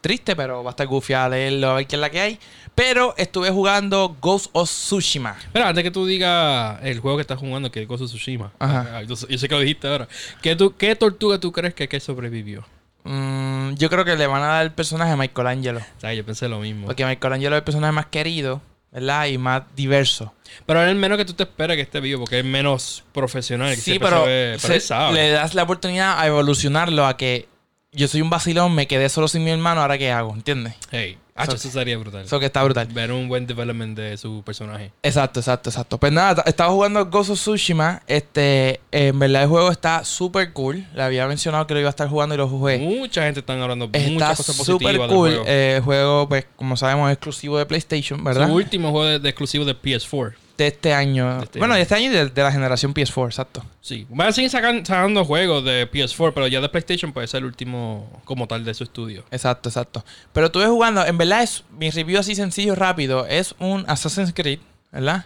triste, 0.00 0.36
pero 0.36 0.62
va 0.62 0.70
a 0.70 0.72
estar 0.72 0.86
gufiado 0.86 1.30
leerlo 1.30 1.70
a 1.70 1.74
ver 1.74 1.86
qué 1.86 1.96
es 1.96 2.00
la 2.00 2.08
que 2.10 2.20
hay. 2.20 2.38
Pero 2.74 3.14
estuve 3.18 3.50
jugando 3.50 4.16
Ghost 4.20 4.50
of 4.52 4.68
Tsushima. 4.70 5.36
Espera, 5.40 5.68
antes 5.68 5.82
que 5.84 5.90
tú 5.90 6.06
digas 6.06 6.78
el 6.82 7.00
juego 7.00 7.16
que 7.16 7.22
estás 7.22 7.38
jugando, 7.38 7.70
que 7.72 7.82
es 7.82 7.88
Ghost 7.88 8.04
of 8.04 8.08
Tsushima. 8.10 8.52
Ajá. 8.58 8.86
Ah, 8.98 9.02
Yo, 9.02 9.16
sé- 9.16 9.26
yo 9.28 9.36
sé 9.36 9.48
que 9.48 9.54
lo 9.54 9.60
dijiste 9.60 9.88
ahora. 9.88 10.08
¿Qué, 10.40 10.54
tú, 10.56 10.74
¿Qué 10.76 10.94
tortuga 10.94 11.38
tú 11.38 11.50
crees 11.52 11.74
que, 11.74 11.88
que 11.88 11.98
sobrevivió? 12.00 12.64
Mm, 13.04 13.74
yo 13.74 13.90
creo 13.90 14.04
que 14.04 14.16
le 14.16 14.26
van 14.26 14.42
a 14.42 14.46
dar 14.46 14.64
el 14.64 14.72
personaje 14.72 15.10
a 15.12 15.16
Michelangelo. 15.16 15.80
O 15.80 16.00
sea, 16.00 16.14
yo 16.14 16.24
pensé 16.24 16.48
lo 16.48 16.60
mismo. 16.60 16.86
Porque 16.86 17.04
Michelangelo 17.04 17.56
es 17.56 17.60
el 17.60 17.64
personaje 17.64 17.92
más 17.92 18.06
querido, 18.06 18.60
¿verdad? 19.00 19.26
Y 19.26 19.38
más 19.38 19.62
diverso. 19.76 20.34
Pero 20.66 20.82
es 20.82 20.88
el 20.90 20.96
menos 20.96 21.18
que 21.18 21.24
tú 21.24 21.34
te 21.34 21.42
esperas 21.44 21.76
que 21.76 21.82
esté 21.82 22.00
vivo, 22.00 22.20
porque 22.20 22.38
es 22.40 22.44
menos 22.44 23.04
profesional. 23.12 23.74
Que 23.74 23.80
Sí, 23.80 23.98
pero, 23.98 24.24
se- 24.58 24.80
sabe. 24.80 25.14
le 25.14 25.30
das 25.30 25.54
la 25.54 25.62
oportunidad 25.64 26.18
a 26.20 26.26
evolucionarlo 26.26 27.06
a 27.06 27.16
que 27.16 27.48
yo 27.92 28.06
soy 28.08 28.20
un 28.20 28.30
vacilón, 28.30 28.74
me 28.74 28.86
quedé 28.86 29.08
solo 29.08 29.28
sin 29.28 29.44
mi 29.44 29.50
hermano, 29.50 29.80
¿ahora 29.80 29.98
qué 29.98 30.10
hago? 30.10 30.34
¿Entiendes? 30.34 30.74
Hey, 30.90 31.18
So- 31.46 31.54
eso 31.56 31.70
sería 31.70 31.96
brutal. 31.98 32.24
Eso 32.24 32.40
que 32.40 32.46
está 32.46 32.62
brutal. 32.62 32.86
Ver 32.88 33.12
un 33.12 33.28
buen 33.28 33.46
development 33.46 33.96
de 33.96 34.16
su 34.16 34.42
personaje. 34.44 34.92
Exacto, 35.02 35.40
exacto, 35.40 35.70
exacto. 35.70 35.98
Pues 35.98 36.12
nada, 36.12 36.42
estaba 36.46 36.70
jugando 36.72 37.00
of 37.12 37.30
Tsushima. 37.38 38.02
Este, 38.06 38.80
en 38.90 39.18
verdad 39.18 39.42
el 39.42 39.48
juego 39.48 39.70
está 39.70 40.04
súper 40.04 40.52
cool. 40.52 40.86
Le 40.94 41.02
había 41.02 41.26
mencionado 41.26 41.66
que 41.66 41.74
lo 41.74 41.80
iba 41.80 41.88
a 41.88 41.90
estar 41.90 42.08
jugando 42.08 42.34
y 42.34 42.38
lo 42.38 42.48
jugué. 42.48 42.78
Mucha 42.78 43.22
gente 43.22 43.40
está 43.40 43.52
hablando 43.60 43.90
Está 43.92 44.10
muchas 44.10 44.36
cosas 44.36 44.56
positivas 44.56 44.92
del 44.92 45.08
cool. 45.08 45.28
juego. 45.30 45.44
Eh, 45.46 45.76
el 45.76 45.82
juego, 45.82 46.28
pues, 46.28 46.46
como 46.56 46.76
sabemos, 46.76 47.08
es 47.10 47.14
exclusivo 47.14 47.58
de 47.58 47.66
PlayStation, 47.66 48.22
¿verdad? 48.22 48.48
Su 48.48 48.54
último 48.54 48.90
juego 48.90 49.06
de, 49.06 49.18
de 49.18 49.28
exclusivo 49.28 49.64
de 49.64 49.74
PS4. 49.74 50.34
De 50.58 50.66
este 50.66 50.92
año. 50.92 51.38
De 51.38 51.44
este 51.44 51.58
bueno, 51.60 51.74
de 51.74 51.80
este 51.82 51.94
año 51.94 52.06
y 52.06 52.08
de, 52.14 52.26
de 52.28 52.42
la 52.42 52.52
generación 52.52 52.92
PS4, 52.92 53.26
exacto. 53.26 53.64
Sí. 53.80 54.06
Van 54.10 54.28
a 54.28 54.32
seguir 54.32 54.50
sacan- 54.50 54.84
sacando 54.84 55.24
juegos 55.24 55.64
de 55.64 55.90
PS4, 55.90 56.32
pero 56.34 56.46
ya 56.48 56.60
de 56.60 56.68
PlayStation 56.68 57.12
puede 57.12 57.26
ser 57.28 57.38
el 57.38 57.44
último 57.46 58.20
como 58.26 58.46
tal 58.46 58.64
de 58.64 58.74
su 58.74 58.84
estudio. 58.84 59.24
Exacto, 59.30 59.70
exacto. 59.70 60.04
Pero 60.32 60.46
estuve 60.46 60.66
jugando, 60.66 61.06
en 61.06 61.16
verdad 61.16 61.42
es 61.44 61.64
mi 61.70 61.88
review 61.90 62.18
así 62.20 62.34
sencillo, 62.34 62.74
rápido. 62.74 63.24
Es 63.26 63.54
un 63.60 63.84
Assassin's 63.88 64.34
Creed, 64.34 64.58
¿verdad? 64.92 65.24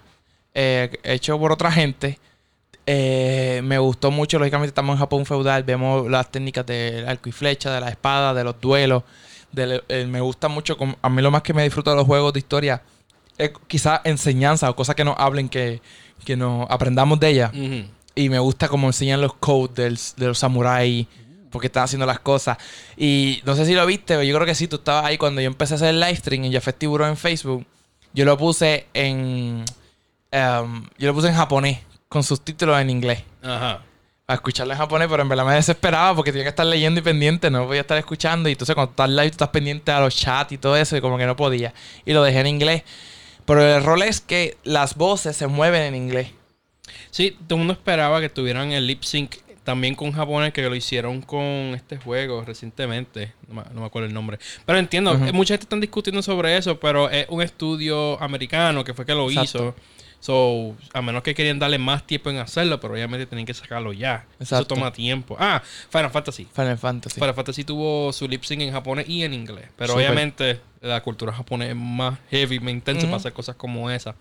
Eh, 0.55 0.91
hecho 1.03 1.39
por 1.39 1.51
otra 1.51 1.73
gente. 1.73 2.19
Eh, 2.87 3.61
me 3.65 3.79
gustó 3.79 4.11
mucho, 4.11 4.39
lógicamente 4.39 4.69
estamos 4.69 4.95
en 4.95 4.99
Japón 4.99 5.25
feudal, 5.25 5.63
vemos 5.63 6.11
las 6.11 6.31
técnicas 6.31 6.67
del 6.67 7.09
arco 7.09 7.29
y 7.29 7.33
flecha, 7.33 7.73
de 7.73 7.81
la 7.81 7.89
espada, 7.89 8.35
de 8.35 8.45
los 8.45 8.61
duelos. 8.61 9.03
del- 9.53 9.83
eh, 9.89 10.07
me 10.07 10.21
gusta 10.23 10.49
mucho, 10.49 10.77
a 11.03 11.09
mí 11.11 11.21
lo 11.21 11.31
más 11.31 11.43
que 11.43 11.53
me 11.53 11.63
disfruto 11.63 11.91
de 11.91 11.97
los 11.97 12.07
juegos 12.07 12.33
de 12.33 12.39
historia 12.39 12.81
es 13.39 13.51
quizás 13.67 14.01
enseñanza 14.05 14.69
o 14.71 14.77
cosas 14.77 14.95
que 14.95 15.05
nos 15.05 15.17
hablen, 15.19 15.49
que, 15.49 15.81
que 16.25 16.37
nos 16.37 16.71
aprendamos 16.71 17.19
de 17.21 17.29
ellas. 17.29 17.53
Ujú. 17.55 17.85
Y 18.15 18.29
me 18.29 18.39
gusta 18.39 18.69
cómo 18.69 18.87
enseñan 18.89 19.21
los 19.21 19.35
codes 19.35 19.75
del- 19.75 19.99
de 20.17 20.27
los 20.29 20.39
samuráis. 20.39 21.07
Porque 21.51 21.67
están 21.67 21.83
haciendo 21.85 22.07
las 22.07 22.19
cosas. 22.21 22.57
Y 22.97 23.43
no 23.45 23.55
sé 23.55 23.67
si 23.67 23.75
lo 23.75 23.85
viste, 23.85 24.15
pero 24.15 24.23
yo 24.23 24.35
creo 24.35 24.47
que 24.47 24.55
sí. 24.55 24.69
Tú 24.69 24.77
estabas 24.77 25.05
ahí 25.05 25.19
cuando 25.19 25.43
yo 25.43 25.47
empecé 25.49 25.75
a 25.75 25.77
hacer 25.77 25.89
el 25.91 26.01
live 26.01 26.17
stream 26.17 26.45
en 26.45 26.53
Jafet 26.55 26.79
Tiburón 26.79 27.11
en 27.11 27.17
Facebook. 27.19 27.67
Yo 28.15 28.25
lo 28.25 28.39
puse 28.39 28.87
en. 28.95 29.63
em, 30.31 30.85
yo 30.99 31.09
lo 31.09 31.15
puse 31.15 31.29
en 31.29 31.35
japonés. 31.35 31.79
Con 32.09 32.23
subtítulos 32.23 32.81
en 32.81 32.89
inglés. 32.91 33.23
Ajá. 33.43 33.81
A 34.27 34.35
escucharlo 34.35 34.73
en 34.73 34.79
japonés, 34.79 35.09
pero 35.11 35.23
en 35.23 35.29
verdad 35.29 35.45
me 35.45 35.55
desesperaba 35.55 36.15
porque 36.17 36.31
tenía 36.33 36.45
que 36.45 36.51
estar 36.51 36.65
leyendo 36.67 37.01
y 37.01 37.03
pendiente. 37.03 37.51
No 37.51 37.67
podía 37.67 37.83
estar 37.83 37.99
escuchando. 37.99 38.49
Y 38.49 38.53
entonces 38.53 38.75
cuando 38.75 38.91
estás 38.93 39.11
live, 39.11 39.29
tú 39.29 39.33
estás 39.35 39.49
pendiente 39.49 39.91
a 39.93 40.01
los 40.01 40.17
chats 40.17 40.53
y 40.53 40.59
todo 40.59 40.75
eso. 40.77 40.97
Y 40.97 41.01
como 41.03 41.19
que 41.19 41.27
no 41.27 41.37
podía. 41.37 41.75
Y 42.07 42.13
lo 42.15 42.23
dejé 42.23 42.41
en 42.41 42.47
inglés. 42.47 42.83
Pero 43.45 43.63
el 43.63 43.71
error 43.83 44.03
es 44.03 44.21
que 44.21 44.57
las 44.65 44.95
voces 44.97 45.37
se 45.37 45.47
mueven 45.47 45.83
en 45.83 45.95
inglés. 45.95 46.29
Sí, 47.11 47.37
todo 47.47 47.57
el 47.57 47.59
mundo 47.61 47.73
esperaba 47.75 48.21
que 48.21 48.29
tuvieran 48.29 48.73
el 48.73 48.87
lip 48.87 49.03
sync 49.03 49.37
también 49.65 49.95
con 49.95 50.13
japonés, 50.13 50.53
que 50.53 50.63
lo 50.63 50.75
hicieron 50.75 51.23
con 51.23 51.43
este 51.75 51.97
juego 51.97 52.43
recientemente. 52.45 53.33
No 53.49 53.55
me, 53.55 53.63
no 53.73 53.81
me 53.81 53.87
acuerdo 53.87 54.09
el 54.09 54.15
nombre. 54.15 54.39
Pero 54.67 54.79
entiendo, 54.79 55.13
Ujú. 55.15 55.27
eh, 55.27 55.33
mucha 55.33 55.55
gente 55.55 55.65
están 55.65 55.81
discutiendo 55.81 56.21
sobre 56.23 56.57
eso, 56.57 56.81
pero 56.81 57.09
es 57.11 57.27
un 57.29 57.43
estudio 57.43 58.21
americano 58.21 58.83
que 58.83 58.93
fue 58.95 59.07
que 59.07 59.15
lo 59.15 59.29
Exacto. 59.31 59.59
hizo. 59.59 59.75
So, 60.23 60.77
a 60.93 61.03
menos 61.03 61.25
que 61.25 61.35
querían 61.35 61.59
darle 61.59 61.79
más 61.79 62.07
tiempo 62.07 62.31
en 62.31 62.37
hacerlo, 62.37 62.79
pero 62.79 62.95
obviamente 62.95 63.27
tienen 63.27 63.45
que 63.45 63.55
sacarlo 63.55 63.93
ya. 63.93 64.25
Eso 64.39 64.65
toma 64.65 64.93
tiempo. 64.93 65.37
Ah, 65.37 65.61
Final 65.91 66.13
Fantasy. 66.13 66.47
Final 66.55 66.79
Fantasy. 66.79 67.15
Final 67.17 67.35
Fantasy 67.35 67.65
tuvo 67.65 68.13
su 68.13 68.29
lip 68.29 68.45
sync 68.45 68.61
en 68.61 68.71
japonés 68.71 69.09
y 69.09 69.25
en 69.25 69.35
inglés. 69.35 69.67
Pero 69.77 69.95
obviamente 69.95 70.61
la 70.81 71.03
cultura 71.03 71.33
japonesa 71.33 71.73
es 71.73 71.77
más 71.77 72.21
heavy, 72.31 72.61
más 72.61 72.73
intensa 72.73 73.07
para 73.07 73.17
hacer 73.17 73.33
cosas 73.33 73.57
como 73.57 73.91
esa. 73.91 74.15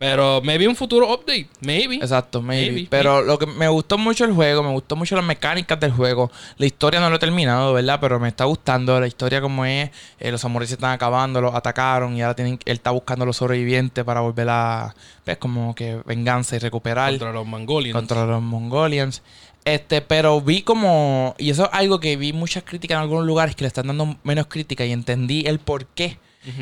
Pero 0.00 0.40
maybe 0.42 0.66
un 0.66 0.74
futuro 0.74 1.12
update. 1.12 1.46
Maybe. 1.60 1.96
Exacto, 1.96 2.40
maybe. 2.40 2.72
Maybe, 2.72 2.88
Pero 2.88 3.20
lo 3.20 3.38
que 3.38 3.44
me 3.44 3.68
gustó 3.68 3.98
mucho 3.98 4.24
el 4.24 4.32
juego, 4.32 4.62
me 4.62 4.70
gustó 4.70 4.96
mucho 4.96 5.14
las 5.14 5.24
mecánicas 5.26 5.78
del 5.78 5.92
juego. 5.92 6.30
La 6.56 6.64
historia 6.64 7.00
no 7.00 7.10
lo 7.10 7.16
he 7.16 7.18
terminado, 7.18 7.74
¿verdad? 7.74 7.98
Pero 8.00 8.18
me 8.18 8.28
está 8.28 8.46
gustando 8.46 8.98
la 8.98 9.06
historia 9.06 9.42
como 9.42 9.66
es. 9.66 9.90
Eh, 10.18 10.30
los 10.30 10.40
samuráis 10.40 10.70
se 10.70 10.76
están 10.76 10.92
acabando, 10.92 11.42
los 11.42 11.54
atacaron 11.54 12.16
y 12.16 12.22
ahora 12.22 12.34
tienen, 12.34 12.58
él 12.64 12.76
está 12.76 12.92
buscando 12.92 13.24
a 13.24 13.26
los 13.26 13.36
sobrevivientes 13.36 14.02
para 14.02 14.20
volver 14.22 14.48
a, 14.48 14.94
pues 15.22 15.36
como 15.36 15.74
que 15.74 16.00
venganza 16.06 16.56
y 16.56 16.60
recuperar 16.60 17.10
Contra 17.10 17.32
los 17.34 17.46
Mongolians. 17.46 17.94
contra 17.94 18.24
los 18.24 18.40
Mongolians. 18.40 19.22
Este, 19.66 20.00
pero 20.00 20.40
vi 20.40 20.62
como, 20.62 21.34
y 21.36 21.50
eso 21.50 21.64
es 21.64 21.70
algo 21.72 22.00
que 22.00 22.16
vi 22.16 22.32
muchas 22.32 22.62
críticas 22.62 22.96
en 22.96 23.02
algunos 23.02 23.26
lugares 23.26 23.54
que 23.54 23.64
le 23.64 23.68
están 23.68 23.88
dando 23.88 24.16
menos 24.24 24.46
crítica 24.46 24.86
y 24.86 24.92
entendí 24.92 25.44
el 25.46 25.58
por 25.58 25.84
qué. 25.84 26.16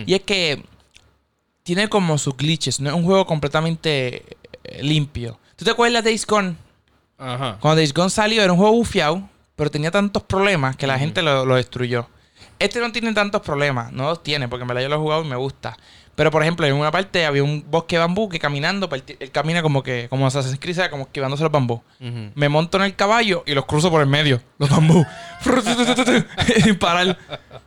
Y 0.06 0.14
es 0.14 0.22
que 0.22 0.64
tiene 1.68 1.90
como 1.90 2.16
sus 2.16 2.34
glitches, 2.34 2.80
no 2.80 2.88
es 2.88 2.96
un 2.96 3.04
juego 3.04 3.26
completamente 3.26 4.24
eh, 4.64 4.82
limpio. 4.82 5.38
¿Tú 5.54 5.66
te 5.66 5.70
acuerdas 5.70 6.02
de 6.02 6.08
Days 6.08 6.26
Gone? 6.26 6.56
Ajá. 7.18 7.58
Cuando 7.60 7.76
Days 7.76 7.92
Gone 7.92 8.08
salió 8.08 8.42
era 8.42 8.54
un 8.54 8.58
juego 8.58 8.72
bufiado, 8.72 9.28
pero 9.54 9.70
tenía 9.70 9.90
tantos 9.90 10.22
problemas 10.22 10.76
que 10.76 10.86
la 10.86 10.98
gente 10.98 11.20
lo, 11.20 11.44
lo 11.44 11.56
destruyó. 11.56 12.08
Este 12.58 12.80
no 12.80 12.90
tiene 12.90 13.12
tantos 13.12 13.42
problemas, 13.42 13.92
no 13.92 14.04
los 14.04 14.22
tiene, 14.22 14.48
porque 14.48 14.62
en 14.62 14.68
verdad 14.68 14.80
yo 14.80 14.88
lo 14.88 14.94
he 14.94 14.98
jugado 14.98 15.24
y 15.26 15.28
me 15.28 15.36
gusta. 15.36 15.76
Pero 16.18 16.32
por 16.32 16.42
ejemplo, 16.42 16.66
en 16.66 16.74
una 16.74 16.90
parte 16.90 17.24
había 17.24 17.44
un 17.44 17.64
bosque 17.70 17.94
de 17.94 18.00
bambú 18.00 18.28
que 18.28 18.40
caminando, 18.40 18.88
pues, 18.88 19.04
él, 19.20 19.30
camina 19.30 19.62
como 19.62 19.84
que, 19.84 20.08
como 20.10 20.26
Assassin's 20.26 20.58
Creed, 20.58 20.90
como 20.90 21.04
esquivándose 21.04 21.44
los 21.44 21.52
bambú. 21.52 21.80
Me 22.34 22.48
monto 22.48 22.76
en 22.76 22.82
el 22.82 22.96
caballo 22.96 23.44
y 23.46 23.54
los 23.54 23.66
cruzo 23.66 23.88
por 23.88 24.00
el 24.00 24.08
medio, 24.08 24.42
los 24.58 24.68
bambú. 24.68 25.06
Sin 26.64 26.76
parar. 26.76 27.16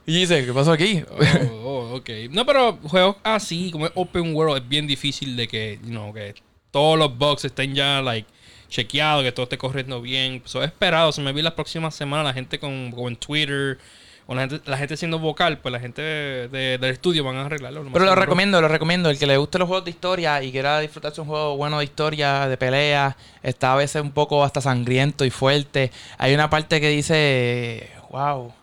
Y 0.06 0.20
dice, 0.20 0.46
¿qué 0.46 0.52
pasó 0.52 0.74
aquí? 0.74 1.02
Oh, 1.10 1.62
oh, 1.64 1.96
ok. 1.96 2.10
No, 2.30 2.46
pero 2.46 2.78
juegos 2.84 3.16
así, 3.24 3.72
como 3.72 3.86
es 3.86 3.94
open 3.96 4.36
world, 4.36 4.62
es 4.62 4.68
bien 4.68 4.86
difícil 4.86 5.38
de 5.38 5.48
que, 5.48 5.80
you 5.82 5.92
know, 5.92 6.14
que 6.14 6.36
todos 6.72 7.00
los 7.00 7.18
bugs 7.18 7.46
estén 7.46 7.74
ya, 7.74 8.02
like, 8.02 8.28
chequeados, 8.68 9.24
que 9.24 9.32
todo 9.32 9.44
esté 9.44 9.58
corriendo 9.58 10.02
bien. 10.02 10.42
Eso 10.46 10.62
es 10.62 10.68
esperado. 10.68 11.14
Si 11.14 11.22
me 11.22 11.32
vi 11.32 11.42
las 11.42 11.54
próximas 11.54 11.96
semanas, 11.96 12.26
la 12.26 12.34
gente 12.34 12.60
con, 12.60 12.92
como 12.92 13.08
en 13.08 13.16
Twitter, 13.16 13.78
con 14.26 14.38
la 14.38 14.48
gente, 14.48 14.70
la 14.70 14.78
gente 14.78 14.96
siendo 14.98 15.20
vocal, 15.20 15.58
pues 15.60 15.72
la 15.72 15.80
gente 15.80 16.02
de- 16.02 16.48
de- 16.48 16.78
del 16.78 16.92
estudio 16.92 17.24
van 17.24 17.36
a 17.38 17.46
arreglarlo. 17.46 17.84
Pero 17.92 18.06
lo 18.06 18.16
recomiendo, 18.16 18.62
lo 18.62 18.68
recomiendo. 18.68 19.10
El 19.10 19.20
que 19.20 19.28
le 19.28 19.38
guste 19.38 19.60
los 19.60 19.68
juegos 19.68 19.84
de 19.86 19.92
historia 19.92 20.42
y 20.42 20.52
quiera 20.52 20.80
disfrutarse 20.80 21.20
un 21.22 21.28
juego 21.28 21.58
bueno 21.58 21.80
de 21.80 21.84
historia, 21.84 22.48
de 22.48 22.58
pelea, 22.58 23.18
está 23.44 23.74
a 23.74 23.76
veces 23.76 24.02
un 24.02 24.12
poco 24.12 24.44
hasta 24.44 24.62
sangriento 24.62 25.26
y 25.26 25.30
fuerte. 25.32 25.92
Hay 26.18 26.34
una 26.34 26.50
parte 26.50 26.80
que 26.80 26.90
dice, 26.90 27.90
wow. 28.10 28.54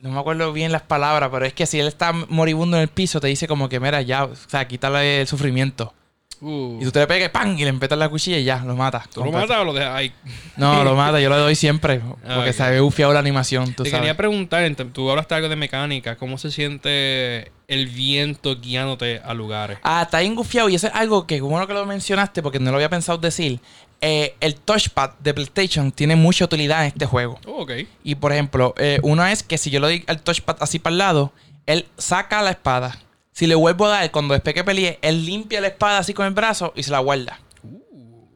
No 0.00 0.10
me 0.10 0.20
acuerdo 0.20 0.52
bien 0.52 0.70
las 0.70 0.82
palabras, 0.82 1.30
pero 1.32 1.46
es 1.46 1.54
que 1.54 1.64
si 1.64 1.80
él 1.80 1.86
está 1.86 2.12
moribundo 2.12 2.76
en 2.76 2.82
el 2.82 2.88
piso, 2.88 3.20
te 3.20 3.28
dice 3.28 3.48
como 3.48 3.70
que, 3.70 3.80
mira, 3.80 4.02
ya, 4.02 4.24
o 4.24 4.34
sea, 4.36 4.68
quítale 4.68 5.22
el 5.22 5.26
sufrimiento. 5.26 5.94
Uh, 6.40 6.78
Y 6.80 6.84
tú 6.84 6.90
te 6.92 6.98
le 7.00 7.06
pegas, 7.06 7.30
¡pam! 7.30 7.56
Y 7.58 7.62
le 7.62 7.68
empetas 7.68 7.98
la 7.98 8.08
cuchilla 8.08 8.38
y 8.38 8.44
ya, 8.44 8.58
lo 8.64 8.76
mata. 8.76 9.04
¿Tú 9.12 9.24
lo 9.24 9.30
matas 9.32 9.58
o 9.58 9.64
lo 9.64 9.72
dejas 9.72 9.94
ahí? 9.94 10.12
No, 10.56 10.84
lo 10.84 10.94
mata, 10.94 11.20
yo 11.20 11.28
lo 11.28 11.38
doy 11.38 11.54
siempre. 11.54 12.00
Porque 12.00 12.50
ok. 12.50 12.56
se 12.56 12.70
ve 12.70 12.80
bufiado 12.80 13.12
la 13.12 13.20
animación, 13.20 13.72
tú 13.74 13.82
Te 13.84 13.90
sabes. 13.90 14.02
quería 14.02 14.16
preguntar, 14.16 14.62
tú 14.92 15.10
hablaste 15.10 15.34
algo 15.34 15.48
de 15.48 15.56
mecánica, 15.56 16.16
¿cómo 16.16 16.36
se 16.38 16.50
siente 16.50 17.52
el 17.68 17.86
viento 17.88 18.56
guiándote 18.60 19.20
a 19.24 19.32
lugares? 19.34 19.78
Ah, 19.82 20.02
está 20.02 20.20
bien 20.20 20.34
gufiado 20.34 20.68
y 20.68 20.74
eso 20.74 20.86
es 20.88 20.94
algo 20.94 21.26
que, 21.26 21.40
bueno 21.40 21.66
que 21.66 21.72
lo 21.72 21.86
mencionaste, 21.86 22.42
porque 22.42 22.58
no 22.58 22.70
lo 22.70 22.76
había 22.76 22.90
pensado 22.90 23.18
decir. 23.18 23.60
Eh, 24.00 24.34
el 24.40 24.56
touchpad 24.56 25.12
de 25.20 25.32
PlayStation 25.32 25.90
tiene 25.90 26.14
mucha 26.14 26.44
utilidad 26.44 26.82
en 26.82 26.88
este 26.88 27.06
juego. 27.06 27.38
Oh, 27.46 27.62
ok. 27.62 27.72
Y 28.02 28.16
por 28.16 28.32
ejemplo, 28.32 28.74
eh, 28.76 28.98
uno 29.02 29.24
es 29.26 29.42
que 29.42 29.56
si 29.56 29.70
yo 29.70 29.80
le 29.80 29.86
doy 29.86 30.04
al 30.06 30.20
touchpad 30.20 30.56
así 30.60 30.78
para 30.78 30.92
el 30.92 30.98
lado, 30.98 31.32
él 31.64 31.86
saca 31.96 32.42
la 32.42 32.50
espada. 32.50 32.98
Si 33.34 33.48
le 33.48 33.56
vuelvo 33.56 33.86
a 33.86 33.88
dar, 33.88 34.10
cuando 34.12 34.32
después 34.32 34.54
que 34.54 34.62
pelee, 34.62 35.00
él 35.02 35.26
limpia 35.26 35.60
la 35.60 35.66
espada 35.66 35.98
así 35.98 36.14
con 36.14 36.24
el 36.24 36.32
brazo 36.32 36.72
y 36.76 36.84
se 36.84 36.92
la 36.92 37.00
guarda. 37.00 37.40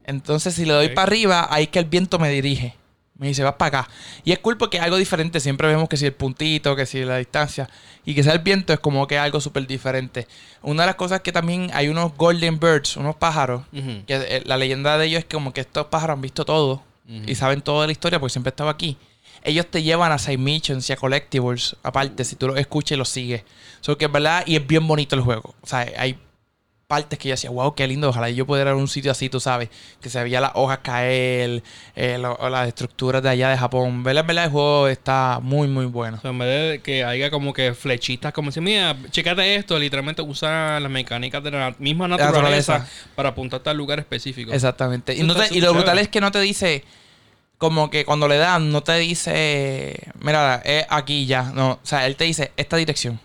Entonces, 0.03 0.55
si 0.55 0.65
le 0.65 0.73
doy 0.73 0.89
para 0.89 1.03
arriba, 1.03 1.47
ahí 1.51 1.65
es 1.65 1.69
que 1.69 1.79
el 1.79 1.85
viento 1.85 2.19
me 2.19 2.29
dirige. 2.31 2.75
Me 3.15 3.29
dice, 3.29 3.45
vas 3.45 3.55
para 3.55 3.81
acá. 3.81 3.91
Y 4.25 4.33
es 4.33 4.41
cool 4.41 4.57
porque 4.57 4.79
es 4.79 4.83
algo 4.83 4.97
diferente. 4.97 5.39
Siempre 5.39 5.69
vemos 5.69 5.89
que 5.89 5.97
si 5.97 6.07
el 6.07 6.15
puntito, 6.15 6.75
que 6.75 6.85
si 6.85 7.05
la 7.05 7.19
distancia. 7.19 7.71
Y 8.05 8.17
que 8.17 8.25
sea 8.25 8.33
el 8.33 8.41
viento 8.41 8.73
es 8.73 8.81
como 8.81 9.07
que 9.07 9.15
es 9.15 9.21
algo 9.21 9.41
súper 9.41 9.69
diferente. 9.69 10.27
Una 10.63 10.83
de 10.83 10.89
las 10.89 10.97
cosas 10.97 11.21
que 11.21 11.31
también 11.31 11.71
hay 11.75 11.89
unos 11.89 12.17
golden 12.17 12.59
birds, 12.59 12.97
unos 12.97 13.15
pájaros. 13.15 13.63
Que 13.73 14.05
eh, 14.09 14.43
la 14.47 14.57
leyenda 14.57 14.99
de 14.99 15.07
ellos 15.07 15.21
es 15.21 15.25
que 15.27 15.37
como 15.37 15.53
que 15.53 15.61
estos 15.61 15.87
pájaros 15.87 16.15
han 16.15 16.23
visto 16.23 16.45
todo. 16.45 16.83
Y 17.27 17.37
saben 17.37 17.63
todo 17.63 17.83
de 17.83 17.87
la 17.87 17.93
historia 17.93 18.19
porque 18.19 18.33
siempre 18.33 18.51
estaba 18.51 18.73
aquí. 18.73 18.97
Ellos 19.43 19.67
te 19.67 19.83
llevan 19.83 20.13
a 20.13 20.19
side 20.19 20.39
missions 20.39 20.89
y 20.91 20.93
a 20.93 20.97
collectibles 20.97 21.77
aparte 21.83 22.25
si 22.25 22.37
tú 22.37 22.49
los 22.49 22.59
escuchas 22.59 22.93
y 22.93 22.97
los 22.97 23.09
sigues. 23.09 23.43
So 23.81 23.97
que 23.97 24.07
es 24.07 24.13
verdad 24.13 24.43
y 24.47 24.57
es 24.57 24.67
bien 24.67 24.87
bonito 24.87 25.15
el 25.17 25.23
juego. 25.23 25.55
O 25.63 25.67
sea, 25.67 25.87
hay 25.97 26.19
partes 26.87 27.19
que 27.19 27.29
yo 27.29 27.35
decía, 27.35 27.51
wow, 27.51 27.75
qué 27.75 27.87
lindo. 27.87 28.09
Ojalá 28.09 28.31
yo 28.31 28.47
pudiera 28.47 28.71
ir 28.71 28.75
a 28.75 28.77
un 28.77 28.89
sitio 28.89 29.11
así, 29.11 29.29
tú 29.29 29.41
sabes. 29.41 29.69
Que 30.01 30.09
se 30.09 30.23
veía 30.23 30.41
las 30.41 30.53
hojas 30.55 30.79
caer, 30.79 31.63
eh, 31.95 32.17
lo- 32.19 32.49
las 32.49 32.67
estructuras 32.67 33.23
de 33.23 33.29
allá 33.29 33.51
de 33.51 33.59
Japón. 33.59 34.03
Verdad, 34.03 34.25
verdad, 34.25 34.45
el 34.47 34.51
juego 34.51 34.89
está 34.89 35.39
muy, 35.43 35.69
muy 35.69 35.85
bueno. 35.85 36.17
O 36.17 36.21
sea, 36.23 36.31
en 36.31 36.39
vez 36.39 36.71
de 36.73 36.81
que 36.81 37.05
haya 37.05 37.31
como 37.31 37.53
que 37.53 37.75
flechitas, 37.75 38.33
como 38.33 38.51
si, 38.53 38.63
mira, 38.63 38.97
checate 39.11 39.55
esto, 39.57 39.79
literalmente 39.79 40.23
usa 40.23 40.81
las 40.81 40.91
mecánicas 40.91 41.45
de 41.45 41.51
la 41.51 41.75
misma 41.79 42.09
naturaleza, 42.09 42.73
naturaleza. 42.73 42.89
para 43.15 43.29
apuntarte 43.29 43.69
al 43.69 43.77
lugar 43.77 43.99
específico. 43.99 44.51
Exactamente. 44.53 45.15
Y, 45.15 45.25
no 45.25 45.35
te- 45.35 45.55
y 45.55 45.61
lo 45.61 45.75
brutal 45.75 45.99
es 45.99 46.09
que 46.09 46.23
no 46.23 46.31
te 46.33 46.41
dice, 46.41 46.85
como 47.59 47.91
que 47.91 48.05
cuando 48.05 48.29
le 48.29 48.39
dan, 48.39 48.71
no 48.71 48.83
te 48.83 48.97
dice, 48.97 50.13
mira, 50.21 50.63
es 50.65 50.87
aquí 50.89 51.27
ya. 51.27 51.43
No, 51.43 51.73
o 51.73 51.81
sea, 51.83 52.07
él 52.07 52.17
te 52.17 52.25
dice 52.25 52.53
esta 52.57 52.77
dirección. 52.77 53.21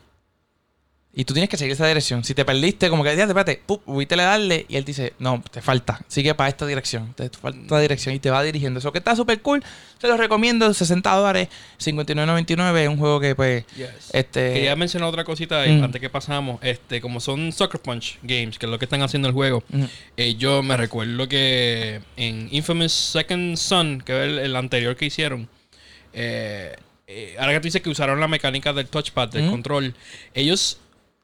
Y 1.15 1.25
tú 1.25 1.33
tienes 1.35 1.47
que 1.47 1.57
seguir 1.57 1.73
esa 1.73 1.85
dirección. 1.85 2.23
Si 2.23 2.33
te 2.33 2.43
perdiste, 2.43 2.89
como 2.89 3.03
que, 3.03 3.09
espérate, 3.11 3.31
espérate, 3.31 3.61
pup, 3.67 3.83
fuiste 3.85 4.15
a 4.15 4.23
darle 4.23 4.65
y 4.67 4.77
él 4.77 4.83
dice, 4.83 5.13
no, 5.19 5.43
te 5.51 5.61
falta, 5.61 6.01
sigue 6.07 6.33
para 6.33 6.49
esta 6.49 6.65
dirección. 6.65 7.13
Te 7.13 7.29
falta 7.29 7.59
esta 7.61 7.79
dirección 7.79 8.15
y 8.15 8.19
te 8.19 8.31
va 8.31 8.41
dirigiendo. 8.41 8.79
Eso 8.79 8.91
que 8.91 8.97
está 8.97 9.15
súper 9.15 9.39
cool. 9.43 9.63
Te 9.99 10.07
lo 10.07 10.17
recomiendo, 10.17 10.73
60 10.73 11.11
dólares, 11.15 11.49
59.99. 11.77 12.81
Es 12.81 12.89
un 12.89 12.97
juego 12.97 13.19
que, 13.19 13.35
pues, 13.35 13.63
Yes. 13.75 13.89
este. 14.11 14.53
Quería 14.53 14.75
mencionar 14.75 15.07
otra 15.07 15.23
cosita 15.23 15.61
ahí, 15.61 15.77
Mm. 15.79 15.83
antes 15.83 16.01
que 16.01 16.09
pasamos. 16.09 16.59
Este, 16.63 16.99
como 16.99 17.19
son 17.19 17.51
Soccer 17.51 17.79
Punch 17.79 18.17
Games, 18.23 18.57
que 18.57 18.65
es 18.65 18.71
lo 18.71 18.79
que 18.79 18.85
están 18.85 19.03
haciendo 19.03 19.27
el 19.27 19.35
juego. 19.35 19.63
Eh, 20.17 20.33
yo 20.33 20.63
me 20.63 20.75
recuerdo 20.77 21.27
que 21.27 22.01
en 22.17 22.47
Infamous 22.51 22.91
Second 22.91 23.57
Son, 23.57 24.01
que 24.01 24.13
es 24.19 24.27
el, 24.29 24.39
el 24.39 24.55
anterior 24.55 24.95
que 24.95 25.05
hicieron, 25.05 25.47
eh, 26.13 26.75
eh, 27.07 27.35
ahora 27.37 27.53
que 27.53 27.59
tú 27.59 27.63
dices 27.65 27.81
que 27.81 27.89
usaron 27.89 28.19
la 28.19 28.27
mecánica 28.27 28.73
del 28.73 28.87
touchpad, 28.87 29.29
del 29.29 29.49
control, 29.49 29.93
ellos 30.33 30.79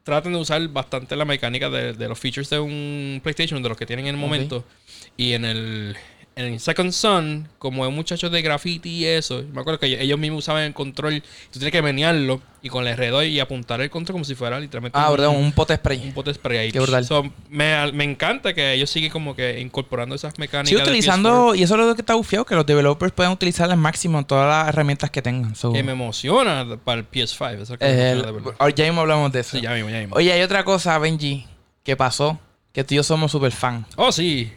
tratan 0.10 0.34
de 0.34 0.40
usar 0.40 0.68
bastante 0.70 1.16
la 1.16 1.26
mecánica 1.26 1.70
de, 1.70 1.94
de 1.94 2.08
los 2.08 2.18
features 2.20 2.50
de 2.50 2.60
un 2.60 3.20
PlayStation, 3.22 3.62
de 3.62 3.70
los 3.70 3.78
que 3.78 3.86
tienen 3.86 4.08
en 4.08 4.16
el 4.16 4.22
momento. 4.22 4.66
Y 5.16 5.34
en 5.34 5.46
el, 5.46 5.96
en 6.40 6.54
el 6.54 6.60
Second 6.60 6.92
Son, 6.92 7.48
como 7.58 7.86
es 7.86 7.92
muchachos 7.94 8.32
de 8.32 8.42
graffiti 8.42 8.90
y 8.90 9.06
eso, 9.06 9.44
me 9.54 9.62
acuerdo 9.62 9.80
que 9.80 10.02
ellos 10.02 10.18
mismos 10.18 10.40
usaban 10.40 10.64
el 10.64 10.74
control, 10.74 11.22
tú 11.52 11.60
tienes 11.60 11.72
que 11.72 11.82
menearlo 11.82 12.42
y 12.62 12.70
con 12.70 12.84
el 12.84 12.90
alrededor 12.94 13.26
y 13.26 13.40
apuntar 13.40 13.82
el 13.82 13.90
control 13.90 14.14
como 14.14 14.26
si 14.26 14.36
fuera 14.36 14.60
literalmente 14.60 14.98
Ah, 14.98 15.10
un- 15.10 15.16
perdón, 15.18 15.36
un 15.36 15.52
pote 15.52 15.74
un 15.74 15.80
spray. 15.80 16.12
pote 16.12 16.34
spray 16.34 16.58
ahí. 16.58 16.72
Qué 16.72 16.80
brutal. 16.80 17.06
So, 17.06 17.24
me, 17.50 17.92
me 17.92 18.04
encanta 18.06 18.54
que 18.54 18.74
ellos 18.74 18.90
siguen 18.90 19.12
como 19.12 19.36
que 19.36 19.60
incorporando 19.60 20.16
esas 20.16 20.38
mecánicas. 20.40 20.70
Sí, 20.70 20.76
utilizando, 20.82 21.56
y 21.56 21.64
eso 21.64 21.76
es 21.76 21.82
lo 21.86 21.96
que 21.96 22.02
está 22.02 22.14
bufiado, 22.16 22.46
que 22.46 22.56
los 22.56 22.66
developers 22.66 23.12
puedan 23.12 23.32
utilizar 23.34 23.70
al 23.70 23.78
máximo 23.78 24.26
todas 24.26 24.48
las 24.48 24.70
herramientas 24.74 25.10
que 25.12 25.22
tengan. 25.22 25.56
So, 25.56 25.70
PS4, 25.72 25.74
que 25.74 25.84
me 25.84 25.92
emociona 25.92 26.78
para 26.84 27.00
el 27.02 27.06
PS5. 27.10 27.62
Eso 27.64 27.78
que 27.78 27.86
el- 28.12 28.22
verdad. 28.22 28.54
ahora 28.60 28.74
ya 28.76 28.86
mismo 28.86 29.02
hablamos 29.02 29.32
de 29.32 29.42
eso. 29.42 29.58
Sí, 29.58 29.62
ya 29.64 29.72
mismo, 29.74 29.90
ya 29.90 30.00
mismo. 30.00 30.16
Oye, 30.16 30.32
hay 30.32 30.42
otra 30.42 30.64
cosa, 30.64 30.98
Benji, 31.00 31.46
que 31.84 31.96
pasó, 31.98 32.40
que 32.72 32.84
tú 32.84 32.94
y 32.94 32.98
yo 32.98 33.04
somos 33.04 33.32
super 33.32 33.52
fan. 33.52 33.86
Oh, 33.96 34.12
sí. 34.12 34.52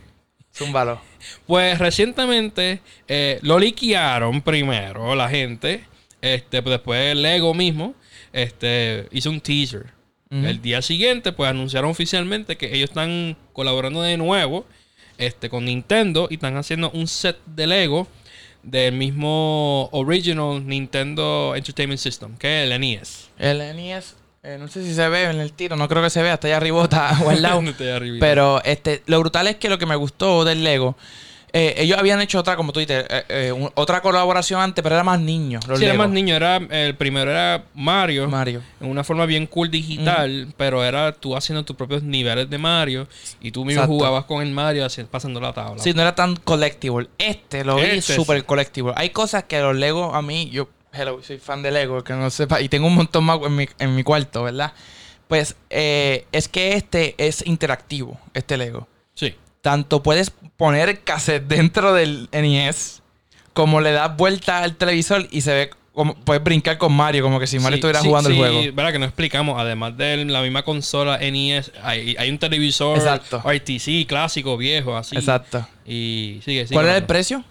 Zúmbalo. 0.54 1.00
Pues 1.46 1.78
recientemente 1.78 2.80
eh, 3.08 3.38
lo 3.42 3.58
liquearon 3.58 4.42
primero 4.42 5.14
la 5.14 5.28
gente. 5.28 5.84
Este, 6.20 6.62
pues 6.62 6.72
después 6.72 7.16
Lego 7.16 7.52
mismo 7.54 7.94
este, 8.32 9.08
hizo 9.10 9.30
un 9.30 9.40
teaser. 9.40 9.86
El 10.30 10.62
día 10.62 10.80
siguiente, 10.80 11.32
pues 11.32 11.50
anunciaron 11.50 11.90
oficialmente 11.90 12.56
que 12.56 12.74
ellos 12.74 12.88
están 12.88 13.36
colaborando 13.52 14.00
de 14.00 14.16
nuevo 14.16 14.64
este, 15.18 15.50
con 15.50 15.66
Nintendo 15.66 16.26
y 16.30 16.34
están 16.36 16.56
haciendo 16.56 16.90
un 16.92 17.06
set 17.06 17.36
de 17.44 17.66
Lego 17.66 18.08
del 18.62 18.94
mismo 18.94 19.90
original 19.92 20.66
Nintendo 20.66 21.54
Entertainment 21.54 22.00
System, 22.00 22.36
que 22.38 22.64
es 22.64 22.70
el 22.70 22.80
NES. 22.80 23.30
El 23.38 23.58
NES, 23.76 24.16
eh, 24.44 24.56
no 24.58 24.66
sé 24.68 24.82
si 24.84 24.92
se 24.94 25.08
ve 25.08 25.24
en 25.24 25.40
el 25.40 25.52
tiro, 25.52 25.76
no 25.76 25.88
creo 25.88 26.02
que 26.02 26.10
se 26.10 26.20
vea, 26.22 26.34
está 26.34 26.48
allá 26.48 26.56
arriba, 26.56 26.82
está 26.82 27.16
guardado. 27.22 27.60
Está 27.68 27.84
ahí 27.84 27.90
arribita. 27.90 28.26
Pero 28.26 28.62
este, 28.64 29.02
lo 29.06 29.20
brutal 29.20 29.46
es 29.46 29.56
que 29.56 29.68
lo 29.68 29.78
que 29.78 29.86
me 29.86 29.94
gustó 29.96 30.44
del 30.44 30.64
Lego, 30.64 30.96
eh, 31.54 31.74
ellos 31.76 31.98
habían 31.98 32.20
hecho 32.22 32.40
otra, 32.40 32.56
como 32.56 32.72
tú 32.72 32.80
dices, 32.80 33.04
eh, 33.10 33.24
eh, 33.28 33.52
un- 33.52 33.70
otra 33.74 34.00
colaboración 34.00 34.60
antes, 34.60 34.82
pero 34.82 34.94
era 34.96 35.04
más 35.04 35.20
niños. 35.20 35.64
Los 35.68 35.78
Sí, 35.78 35.84
era 35.84 35.92
más 35.94 36.08
niño. 36.08 36.34
Era, 36.34 36.56
el 36.56 36.96
primero 36.96 37.30
era 37.30 37.66
Mario. 37.74 38.26
Mario. 38.28 38.62
En 38.80 38.88
una 38.88 39.04
forma 39.04 39.26
bien 39.26 39.46
cool 39.46 39.70
digital, 39.70 40.48
pero 40.56 40.82
era 40.82 41.12
tú 41.12 41.36
haciendo 41.36 41.62
tus 41.64 41.76
propios 41.76 42.02
niveles 42.02 42.48
de 42.48 42.56
Mario 42.58 43.06
y 43.40 43.52
tú 43.52 43.64
mismo 43.66 43.82
Exacto. 43.82 43.92
jugabas 43.94 44.24
con 44.24 44.42
el 44.42 44.50
Mario 44.50 44.86
así, 44.86 45.04
pasando 45.04 45.40
la 45.42 45.52
tabla. 45.52 45.82
Sí, 45.82 45.92
no 45.92 46.00
era 46.02 46.14
tan 46.14 46.36
collectible. 46.36 47.08
Este 47.18 47.64
lo 47.64 47.76
vi 47.76 47.82
Este 47.82 48.14
súper 48.16 48.44
collectible. 48.46 48.94
Hay 48.96 49.10
cosas 49.10 49.44
que 49.44 49.60
los 49.60 49.76
Lego, 49.76 50.14
a 50.14 50.22
mí, 50.22 50.48
yo, 50.50 50.68
hello, 50.92 51.22
soy 51.22 51.38
fan 51.38 51.62
de 51.62 51.70
Lego, 51.70 52.02
que 52.04 52.12
no 52.12 52.30
sepa, 52.30 52.60
y 52.60 52.68
tengo 52.68 52.86
un 52.86 52.94
montón 52.94 53.24
más 53.24 53.38
en 53.42 53.56
mi, 53.56 53.68
en 53.78 53.94
mi 53.94 54.02
cuarto, 54.02 54.42
¿verdad? 54.44 54.72
Pues 55.28 55.56
eh, 55.70 56.26
es 56.32 56.48
que 56.48 56.74
este 56.74 57.14
es 57.18 57.46
interactivo, 57.46 58.20
este 58.34 58.56
Lego. 58.56 58.86
Sí. 59.14 59.34
Tanto 59.62 60.02
puedes 60.02 60.30
poner 60.30 60.88
el 60.88 61.02
cassette 61.02 61.44
dentro 61.46 61.94
del 61.94 62.28
NES, 62.32 63.02
como 63.52 63.80
le 63.80 63.92
das 63.92 64.16
vuelta 64.16 64.62
al 64.62 64.76
televisor 64.76 65.26
y 65.30 65.40
se 65.42 65.54
ve 65.54 65.70
como 65.94 66.14
puedes 66.14 66.42
brincar 66.42 66.78
con 66.78 66.92
Mario, 66.94 67.22
como 67.22 67.38
que 67.38 67.46
si 67.46 67.58
Mario 67.58 67.76
Sí, 67.76 67.80
estuviera 67.80 68.00
sí, 68.00 68.08
jugando 68.08 68.30
sí, 68.30 68.34
el 68.36 68.40
juego. 68.40 68.74
verdad 68.74 68.92
que 68.92 68.98
no 68.98 69.04
explicamos. 69.04 69.60
Además 69.60 69.94
de 69.98 70.24
la 70.24 70.40
misma 70.40 70.62
consola 70.64 71.18
NES, 71.18 71.70
hay, 71.82 72.16
hay 72.18 72.30
un 72.30 72.38
televisor 72.38 72.96
Exacto. 72.96 73.42
RTC 73.44 74.06
clásico, 74.06 74.56
viejo, 74.56 74.96
así. 74.96 75.16
Exacto. 75.16 75.66
Y 75.84 76.40
sigue, 76.44 76.66
sigue. 76.66 76.74
¿Cuál 76.74 76.86
era 76.86 76.96
el 76.96 77.04
precio? 77.04 77.44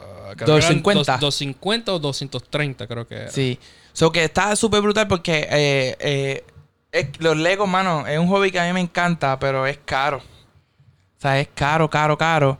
Ah, 0.00 0.02
creo 0.02 0.16
que 0.16 0.17
eran 0.17 0.17
250. 0.34 1.12
dos- 1.12 1.20
250 1.20 1.92
o 1.94 1.98
230, 1.98 2.86
creo 2.86 3.06
que 3.06 3.14
era. 3.14 3.30
Sí. 3.30 3.58
So 3.92 4.12
que 4.12 4.24
está 4.24 4.54
súper 4.56 4.80
brutal 4.80 5.08
porque 5.08 5.46
eh, 5.50 5.96
eh, 6.00 6.44
es- 6.92 7.08
los 7.20 7.36
Legos, 7.36 7.68
mano, 7.68 8.06
es 8.06 8.18
un 8.18 8.28
hobby 8.28 8.50
que 8.50 8.60
a 8.60 8.66
mí 8.66 8.72
me 8.72 8.80
encanta, 8.80 9.38
pero 9.38 9.66
es 9.66 9.78
caro. 9.84 10.18
O 10.18 11.20
sea, 11.20 11.40
es 11.40 11.48
caro, 11.54 11.90
caro, 11.90 12.16
caro. 12.16 12.58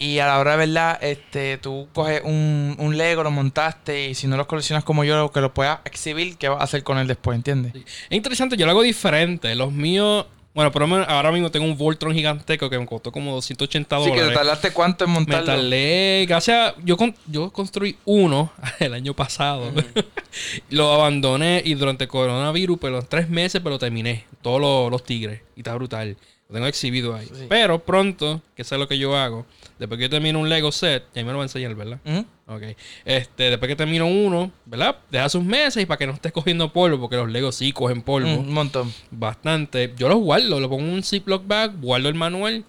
Y 0.00 0.20
a 0.20 0.26
la 0.28 0.38
hora 0.38 0.52
de 0.52 0.58
verdad, 0.58 0.98
este, 1.02 1.58
tú 1.58 1.88
coges 1.92 2.22
un, 2.24 2.76
un 2.78 2.96
Lego, 2.96 3.24
lo 3.24 3.32
montaste 3.32 4.08
y 4.10 4.14
si 4.14 4.28
no 4.28 4.36
los 4.36 4.46
coleccionas 4.46 4.84
como 4.84 5.02
yo, 5.02 5.30
que 5.32 5.40
lo 5.40 5.52
puedas 5.52 5.80
exhibir, 5.84 6.36
¿qué 6.38 6.48
vas 6.48 6.60
a 6.60 6.64
hacer 6.64 6.84
con 6.84 6.98
él 6.98 7.08
después? 7.08 7.34
¿Entiendes? 7.34 7.72
Sí. 7.74 7.84
Es 8.08 8.16
interesante, 8.16 8.56
yo 8.56 8.64
lo 8.64 8.70
hago 8.72 8.82
diferente. 8.82 9.52
Los 9.56 9.72
míos, 9.72 10.26
bueno, 10.58 10.72
por 10.72 10.82
lo 10.82 10.88
menos 10.88 11.06
ahora 11.08 11.30
mismo 11.30 11.52
tengo 11.52 11.64
un 11.66 11.78
Voltron 11.78 12.12
gigantesco 12.12 12.68
que 12.68 12.76
me 12.80 12.84
costó 12.84 13.12
como 13.12 13.32
280 13.34 13.94
Así 13.96 14.06
que 14.06 14.10
dólares. 14.10 14.28
te 14.30 14.34
tardaste 14.34 14.72
cuánto 14.72 15.04
en 15.04 15.10
Me 15.10 15.14
montarlo. 15.20 15.46
tardé, 15.46 16.26
gracias, 16.28 16.74
yo, 16.82 16.96
con- 16.96 17.14
yo 17.28 17.52
construí 17.52 17.96
uno 18.04 18.50
el 18.80 18.92
año 18.92 19.14
pasado. 19.14 19.70
lo 20.70 20.92
abandoné 20.92 21.62
y 21.64 21.74
durante 21.74 22.04
el 22.04 22.10
coronavirus, 22.10 22.76
pero 22.80 22.96
los 22.96 23.08
tres 23.08 23.28
meses, 23.28 23.60
pero 23.62 23.76
lo 23.76 23.78
terminé. 23.78 24.24
Todos 24.42 24.60
los, 24.60 24.90
los 24.90 25.04
tigres. 25.04 25.42
Y 25.54 25.60
está 25.60 25.76
brutal. 25.76 26.16
Lo 26.48 26.54
tengo 26.54 26.66
exhibido 26.66 27.14
ahí. 27.14 27.26
Sí. 27.26 27.46
Pero 27.48 27.78
pronto, 27.78 28.42
que 28.56 28.62
es 28.62 28.70
lo 28.72 28.88
que 28.88 28.98
yo 28.98 29.16
hago, 29.16 29.46
después 29.78 29.98
que 29.98 30.02
yo 30.04 30.10
termino 30.10 30.38
un 30.40 30.48
Lego 30.48 30.72
set, 30.72 31.04
ya 31.14 31.22
me 31.22 31.28
lo 31.30 31.34
voy 31.38 31.42
a 31.42 31.44
enseñar, 31.44 31.74
¿verdad? 31.74 31.98
Ujú. 32.04 32.24
Ok. 32.46 32.62
Este, 33.04 33.50
después 33.50 33.68
que 33.68 33.76
termino 33.76 34.06
uno, 34.06 34.50
¿verdad? 34.64 34.96
Deja 35.10 35.28
sus 35.28 35.44
meses 35.44 35.82
y 35.82 35.86
para 35.86 35.98
que 35.98 36.06
no 36.06 36.12
estés 36.14 36.32
cogiendo 36.32 36.72
polvo, 36.72 36.98
porque 37.00 37.16
los 37.16 37.30
Legos 37.30 37.56
sí 37.56 37.72
cogen 37.72 38.02
polvo. 38.02 38.28
Mm, 38.28 38.38
Un 38.48 38.52
montón. 38.52 38.92
Bastante. 39.10 39.92
Yo 39.96 40.08
los 40.08 40.18
guardo, 40.18 40.58
lo 40.60 40.68
pongo 40.68 40.84
en 40.84 40.94
un 40.94 41.02
Ziploc 41.02 41.46
bag, 41.46 41.78
guardo 41.80 42.08
el 42.08 42.14
manual. 42.14 42.64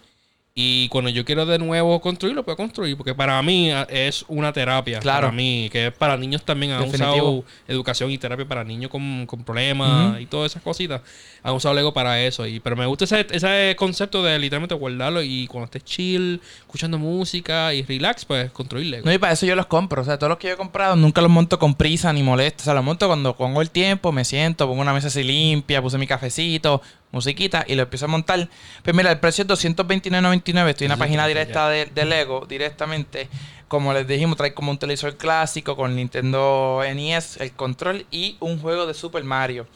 Y 0.55 0.89
cuando 0.89 1.09
yo 1.09 1.23
quiero 1.23 1.45
de 1.45 1.57
nuevo 1.57 2.01
construir, 2.01 2.35
lo 2.35 2.43
puedo 2.43 2.57
construir. 2.57 2.97
Porque 2.97 3.15
para 3.15 3.41
mí 3.41 3.71
ah, 3.71 3.87
es 3.89 4.25
una 4.27 4.51
terapia. 4.51 4.99
Claro. 4.99 5.27
Para 5.27 5.31
mí, 5.31 5.69
que 5.71 5.87
es 5.87 5.93
para 5.93 6.17
niños 6.17 6.43
también. 6.43 6.73
Han 6.73 6.91
Definitivo. 6.91 7.29
usado 7.29 7.45
educación 7.67 8.11
y 8.11 8.17
terapia 8.17 8.45
para 8.45 8.63
niños 8.63 8.91
con, 8.91 9.25
con 9.25 9.43
problemas 9.43 10.19
y 10.19 10.25
todas 10.25 10.51
esas 10.51 10.61
cositas. 10.61 11.01
Han 11.43 11.53
usado 11.53 11.75
Lego 11.75 11.93
para 11.93 12.21
eso. 12.21 12.45
Y, 12.45 12.59
pero 12.59 12.75
me 12.75 12.85
gusta 12.87 13.05
ese, 13.05 13.25
ese 13.31 13.75
concepto 13.77 14.21
de 14.21 14.37
literalmente 14.37 14.75
guardarlo 14.75 15.21
y 15.21 15.47
cuando 15.47 15.65
estés 15.65 15.85
chill, 15.85 16.41
escuchando 16.59 16.97
música 16.97 17.73
y 17.73 17.83
relax, 17.83 18.25
pues 18.25 18.51
construir 18.51 18.87
Lego. 18.87 19.05
No, 19.05 19.13
y 19.13 19.17
para 19.17 19.33
eso 19.33 19.45
yo 19.45 19.55
los 19.55 19.67
compro. 19.67 20.01
O 20.01 20.05
sea, 20.05 20.17
todos 20.17 20.29
los 20.29 20.39
que 20.39 20.47
yo 20.47 20.55
he 20.55 20.57
comprado 20.57 20.95
nunca 20.95 21.21
los 21.21 21.31
monto 21.31 21.57
con 21.57 21.75
prisa 21.75 22.11
ni 22.11 22.23
molesto. 22.23 22.63
O 22.63 22.65
sea, 22.65 22.73
los 22.73 22.83
monto 22.83 23.07
cuando 23.07 23.35
pongo 23.37 23.61
el 23.61 23.69
tiempo, 23.69 24.11
me 24.11 24.25
siento, 24.25 24.67
pongo 24.67 24.81
una 24.81 24.93
mesa 24.93 25.07
así 25.07 25.23
limpia, 25.23 25.81
puse 25.81 25.97
mi 25.97 26.07
cafecito, 26.07 26.81
musiquita 27.11 27.65
y 27.67 27.75
lo 27.75 27.83
empiezo 27.83 28.05
a 28.05 28.07
montar. 28.09 28.49
Pues 28.83 28.95
mira, 28.95 29.11
el 29.11 29.19
precio 29.19 29.43
es 29.43 29.47
229.99. 29.49 30.69
Estoy 30.69 30.85
en 30.85 30.89
la 30.89 30.97
página 30.97 31.27
directa 31.27 31.69
de, 31.69 31.85
de 31.85 32.05
Lego 32.05 32.45
directamente. 32.47 33.29
Como 33.67 33.93
les 33.93 34.07
dijimos, 34.07 34.35
trae 34.37 34.53
como 34.53 34.71
un 34.71 34.77
televisor 34.79 35.15
clásico 35.17 35.75
con 35.75 35.95
Nintendo 35.95 36.81
NES, 36.83 37.37
el 37.37 37.51
control 37.51 38.05
y 38.11 38.35
un 38.39 38.59
juego 38.59 38.85
de 38.87 38.93
Super 38.93 39.23
Mario. 39.23 39.67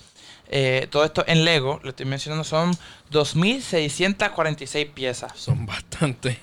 Eh, 0.49 0.87
todo 0.89 1.05
esto 1.05 1.23
en 1.27 1.45
Lego, 1.45 1.79
lo 1.83 1.89
estoy 1.91 2.05
mencionando, 2.05 2.43
son 2.43 2.75
2.646 3.11 4.91
piezas. 4.93 5.31
Son 5.35 5.65
bastante. 5.65 6.39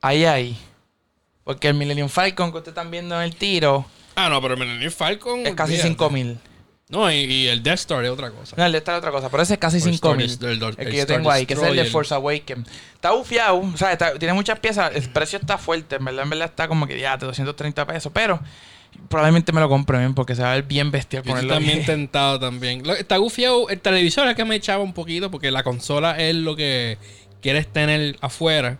Ahí, 0.00 0.24
ahí. 0.24 0.56
Porque 1.44 1.68
el 1.68 1.74
Millennium 1.74 2.08
Falcon 2.08 2.50
que 2.52 2.58
ustedes 2.58 2.72
están 2.76 2.90
viendo 2.90 3.16
en 3.16 3.22
el 3.22 3.34
tiro 3.34 3.86
Ah, 4.14 4.28
no, 4.28 4.40
pero 4.42 4.56
Millennium 4.56 4.92
Falcon. 4.92 5.46
es 5.46 5.54
casi 5.54 5.72
olvídate. 5.72 5.88
5000. 5.88 6.38
No, 6.90 7.10
y, 7.10 7.18
y 7.18 7.46
el 7.46 7.62
Death 7.62 7.78
Star 7.80 8.04
es 8.04 8.10
otra 8.10 8.30
cosa. 8.30 8.56
No, 8.58 8.66
el 8.66 8.72
de 8.72 8.78
esta 8.78 8.92
es 8.92 8.98
otra 8.98 9.12
cosa, 9.12 9.28
pero 9.30 9.42
ese 9.44 9.54
es 9.54 9.60
casi 9.60 9.76
Star 9.78 9.92
5000. 9.92 10.26
Des- 10.26 10.40
el- 10.42 10.48
el- 10.50 10.62
El 10.62 10.68
el 10.68 10.76
que 10.76 10.84
yo 10.96 11.02
Star 11.02 11.16
tengo 11.18 11.30
ahí, 11.30 11.46
que 11.46 11.54
es 11.54 11.62
el 11.62 11.76
de. 11.76 11.84
Force 11.84 12.12
Awakens. 12.14 12.68
Está 12.94 13.12
bufiado, 13.12 13.58
o 13.60 13.76
sea, 13.76 13.92
está- 13.92 14.18
tiene 14.18 14.34
muchas 14.34 14.58
piezas. 14.58 14.90
El 14.94 15.08
precio 15.10 15.38
está 15.38 15.56
fuerte, 15.56 15.96
en 15.96 16.04
verdad, 16.04 16.24
en 16.24 16.30
verdad 16.30 16.48
está 16.48 16.66
como 16.68 16.86
que 16.88 16.98
ya, 16.98 17.16
de 17.16 17.26
230 17.26 17.86
pesos. 17.86 18.10
Pero 18.12 18.40
probablemente 19.08 19.52
me 19.52 19.60
lo 19.60 19.68
compre 19.68 19.98
bien 19.98 20.14
porque 20.14 20.34
se 20.34 20.42
va 20.42 20.50
a 20.50 20.54
ver 20.56 20.64
bien 20.64 20.90
bestial 20.90 21.20
estoy 21.20 21.30
ponerlo 21.32 21.54
también 21.54 21.84
tentado 21.86 22.40
también. 22.40 22.84
Lo- 22.84 22.94
está 22.96 23.16
gufiado. 23.18 23.68
El 23.68 23.78
televisor 23.80 24.26
es 24.28 24.34
que 24.34 24.44
me 24.44 24.56
echaba 24.56 24.82
un 24.82 24.92
poquito 24.92 25.30
porque 25.30 25.52
la 25.52 25.62
consola 25.62 26.18
es 26.20 26.34
lo 26.34 26.56
que 26.56 26.98
quieres 27.40 27.68
tener 27.68 28.16
afuera. 28.20 28.76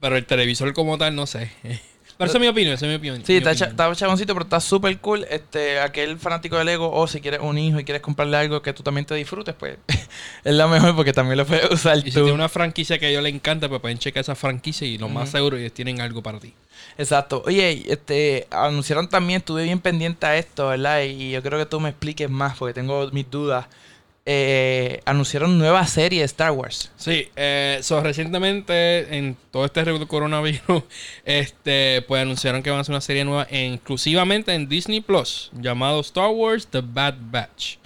Pero 0.00 0.16
el 0.16 0.24
televisor 0.26 0.72
como 0.72 0.96
tal, 0.98 1.14
no 1.14 1.26
sé. 1.26 1.50
Pero 2.16 2.28
esa 2.28 2.38
es 2.38 2.42
mi 2.42 2.48
opinión, 2.48 2.74
esa 2.74 2.86
es 2.86 2.90
mi 2.90 2.96
opinión. 2.96 3.24
Sí, 3.24 3.32
mi 3.32 3.38
está, 3.38 3.54
cha- 3.54 3.64
opinión. 3.66 3.90
está 3.92 3.96
chaboncito, 3.96 4.34
pero 4.34 4.44
está 4.44 4.60
súper 4.60 4.98
cool. 4.98 5.26
Este, 5.28 5.80
aquel 5.80 6.18
fanático 6.18 6.56
de 6.56 6.64
Lego, 6.64 6.90
o 6.92 7.06
si 7.08 7.20
quieres 7.20 7.40
un 7.42 7.58
hijo 7.58 7.80
y 7.80 7.84
quieres 7.84 8.02
comprarle 8.02 8.36
algo 8.36 8.62
que 8.62 8.72
tú 8.72 8.82
también 8.82 9.04
te 9.04 9.14
disfrutes, 9.16 9.54
pues 9.58 9.78
es 10.44 10.54
lo 10.54 10.68
mejor 10.68 10.94
porque 10.94 11.12
también 11.12 11.38
lo 11.38 11.44
puedes 11.46 11.70
usar 11.70 11.98
Y 11.98 12.02
si 12.02 12.10
tú. 12.12 12.20
tiene 12.20 12.32
una 12.32 12.48
franquicia 12.48 12.98
que 12.98 13.06
a 13.06 13.08
ellos 13.08 13.22
les 13.22 13.34
encanta, 13.34 13.68
pues 13.68 13.80
pueden 13.80 13.98
checar 13.98 14.20
esa 14.20 14.34
franquicia 14.34 14.86
y 14.86 14.96
lo 14.98 15.08
más 15.08 15.30
seguro 15.30 15.56
ellos 15.56 15.72
tienen 15.72 16.00
algo 16.00 16.22
para 16.22 16.38
ti. 16.38 16.54
Exacto. 16.98 17.42
Oye, 17.46 17.84
este, 17.88 18.46
anunciaron 18.50 19.08
también, 19.08 19.38
estuve 19.38 19.64
bien 19.64 19.80
pendiente 19.80 20.26
a 20.26 20.36
esto, 20.36 20.68
¿verdad? 20.68 21.02
Y 21.02 21.30
yo 21.32 21.42
creo 21.42 21.58
que 21.58 21.66
tú 21.66 21.80
me 21.80 21.88
expliques 21.88 22.30
más 22.30 22.56
porque 22.56 22.74
tengo 22.74 23.10
mis 23.10 23.28
dudas. 23.30 23.66
Eh, 24.26 25.00
anunciaron 25.04 25.58
nueva 25.58 25.86
serie 25.86 26.20
de 26.20 26.24
Star 26.24 26.50
Wars. 26.52 26.90
Sí, 26.96 27.28
eh, 27.36 27.78
so, 27.82 28.00
recientemente 28.00 29.18
en 29.18 29.36
todo 29.50 29.66
este 29.66 29.84
coronavirus, 30.06 30.82
este, 31.26 32.02
pues 32.08 32.22
anunciaron 32.22 32.62
que 32.62 32.70
van 32.70 32.78
a 32.78 32.80
hacer 32.82 32.92
una 32.94 33.02
serie 33.02 33.24
nueva 33.24 33.46
en- 33.50 33.74
exclusivamente 33.74 34.54
en 34.54 34.66
Disney 34.66 35.00
Plus, 35.02 35.50
llamado 35.52 36.00
Star 36.00 36.30
Wars 36.30 36.66
The 36.68 36.80
Bad 36.82 37.16
Batch. 37.30 37.76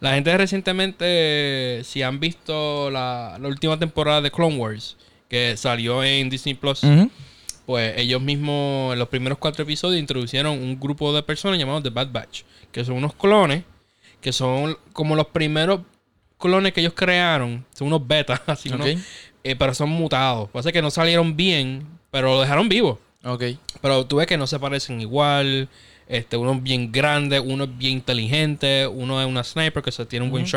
La 0.00 0.14
gente 0.14 0.36
recientemente, 0.36 1.82
si 1.84 2.02
han 2.02 2.18
visto 2.20 2.90
la, 2.90 3.38
la 3.40 3.48
última 3.48 3.78
temporada 3.78 4.20
de 4.20 4.30
Clone 4.30 4.56
Wars, 4.56 4.96
que 5.28 5.56
salió 5.56 6.02
en 6.04 6.28
Disney 6.28 6.54
Plus, 6.54 6.80
pues 7.64 7.94
ellos 7.96 8.20
mismos 8.20 8.92
en 8.92 8.98
los 8.98 9.08
primeros 9.08 9.38
cuatro 9.38 9.62
episodios 9.62 10.00
introducieron 10.00 10.52
un 10.58 10.78
grupo 10.78 11.12
de 11.14 11.22
personas 11.22 11.58
llamados 11.58 11.82
The 11.84 11.90
Bad 11.90 12.10
Batch, 12.12 12.42
que 12.72 12.84
son 12.84 12.96
unos 12.96 13.14
clones, 13.14 13.62
que 14.26 14.32
son 14.32 14.76
como 14.92 15.14
los 15.14 15.28
primeros 15.28 15.82
clones 16.36 16.72
que 16.72 16.80
ellos 16.80 16.94
crearon, 16.96 17.64
son 17.72 17.86
unos 17.86 18.04
betas, 18.08 18.40
así 18.48 18.68
Ok. 18.70 18.74
unos- 18.74 18.88
eh, 19.44 19.54
pero 19.54 19.72
son 19.72 19.88
mutados. 19.90 20.50
Pasa 20.50 20.72
que 20.72 20.82
no 20.82 20.90
salieron 20.90 21.36
bien, 21.36 21.86
pero 22.10 22.34
lo 22.34 22.40
dejaron 22.40 22.68
vivo. 22.68 22.98
Ok. 23.22 23.44
Pero 23.80 24.04
tú 24.04 24.16
ves 24.16 24.26
que 24.26 24.36
no 24.36 24.48
se 24.48 24.58
parecen 24.58 25.00
igual. 25.00 25.68
Este, 26.08 26.36
uno 26.36 26.54
es 26.54 26.62
bien 26.64 26.90
grande, 26.90 27.38
uno 27.38 27.62
es 27.64 27.78
bien 27.78 27.92
inteligente, 27.92 28.88
uno 28.88 29.22
es 29.22 29.28
una 29.28 29.44
sniper 29.44 29.80
que 29.84 29.92
se 29.92 30.04
tiene 30.06 30.24
un 30.24 30.32
buen 30.32 30.42
Ujú. 30.42 30.50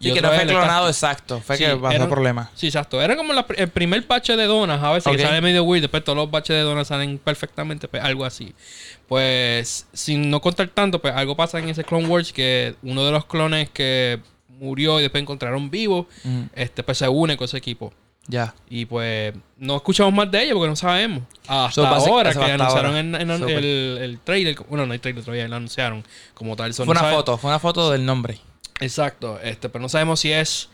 Sí, 0.00 0.12
que 0.12 0.20
no 0.20 0.28
fue 0.30 0.44
clonado 0.46 0.88
exacto. 0.88 1.40
Fue 1.40 1.56
Sí, 1.56 1.64
que 1.64 1.76
pasó 1.76 1.94
eran- 1.96 2.10
problemas. 2.10 2.48
Sí, 2.54 2.66
exacto. 2.66 3.00
Era 3.00 3.16
como 3.16 3.32
la 3.32 3.46
el 3.56 3.68
primer 3.68 4.02
bache 4.06 4.36
de 4.36 4.44
donas. 4.44 4.82
A 4.82 4.90
veces 4.92 5.06
Ok. 5.06 5.16
que 5.16 5.22
sale 5.22 5.40
medio 5.40 5.64
weird. 5.64 5.82
Después 5.82 6.04
todos 6.04 6.16
los 6.16 6.30
baches 6.30 6.56
de 6.56 6.62
donas 6.62 6.88
salen 6.88 7.16
perfectamente. 7.18 7.88
Pues 7.88 8.02
algo 8.02 8.24
así. 8.24 8.54
Pues, 9.08 9.86
sin 9.92 10.30
no 10.30 10.40
contar 10.40 10.68
tanto, 10.68 11.00
pues 11.00 11.14
algo 11.14 11.36
pasa 11.36 11.58
en 11.58 11.68
ese 11.68 11.84
Clone 11.84 12.06
Wars 12.08 12.32
que 12.32 12.74
uno 12.82 13.04
de 13.04 13.12
los 13.12 13.24
clones 13.26 13.70
que 13.70 14.20
murió 14.48 14.98
y 14.98 15.02
después 15.02 15.20
encontraron 15.22 15.70
vivo, 15.70 16.06
este, 16.54 16.82
pues 16.82 16.98
se 16.98 17.08
une 17.08 17.36
con 17.36 17.44
ese 17.46 17.56
equipo. 17.58 17.92
Ya. 18.26 18.54
Y 18.70 18.86
pues 18.86 19.34
no 19.58 19.76
escuchamos 19.76 20.12
más 20.14 20.30
de 20.30 20.42
ellos 20.44 20.54
porque 20.56 20.70
no 20.70 20.76
sabemos. 20.76 21.22
Hasta 21.46 21.70
So, 21.72 21.86
ahora 21.86 22.32
que 22.32 22.42
anunciaron 22.42 22.96
en, 22.96 23.14
el, 23.14 23.98
el 24.00 24.18
trailer. 24.24 24.56
Bueno, 24.68 24.86
no 24.86 24.94
hay 24.94 24.98
trailer 24.98 25.22
todavía, 25.22 25.46
lo 25.46 25.56
anunciaron 25.56 26.02
como 26.32 26.56
tal. 26.56 26.72
So, 26.72 26.84
Fue 26.84 26.94
no 26.94 27.00
una 27.00 27.08
sabe- 27.08 27.14
foto, 27.16 27.36
fue 27.38 27.50
una 27.50 27.58
foto 27.58 27.90
del 27.90 28.06
nombre. 28.06 28.38
Exacto, 28.80 29.38
este, 29.40 29.68
pero 29.68 29.82
no 29.82 29.88
sabemos 29.88 30.20
si 30.20 30.32
es 30.32 30.68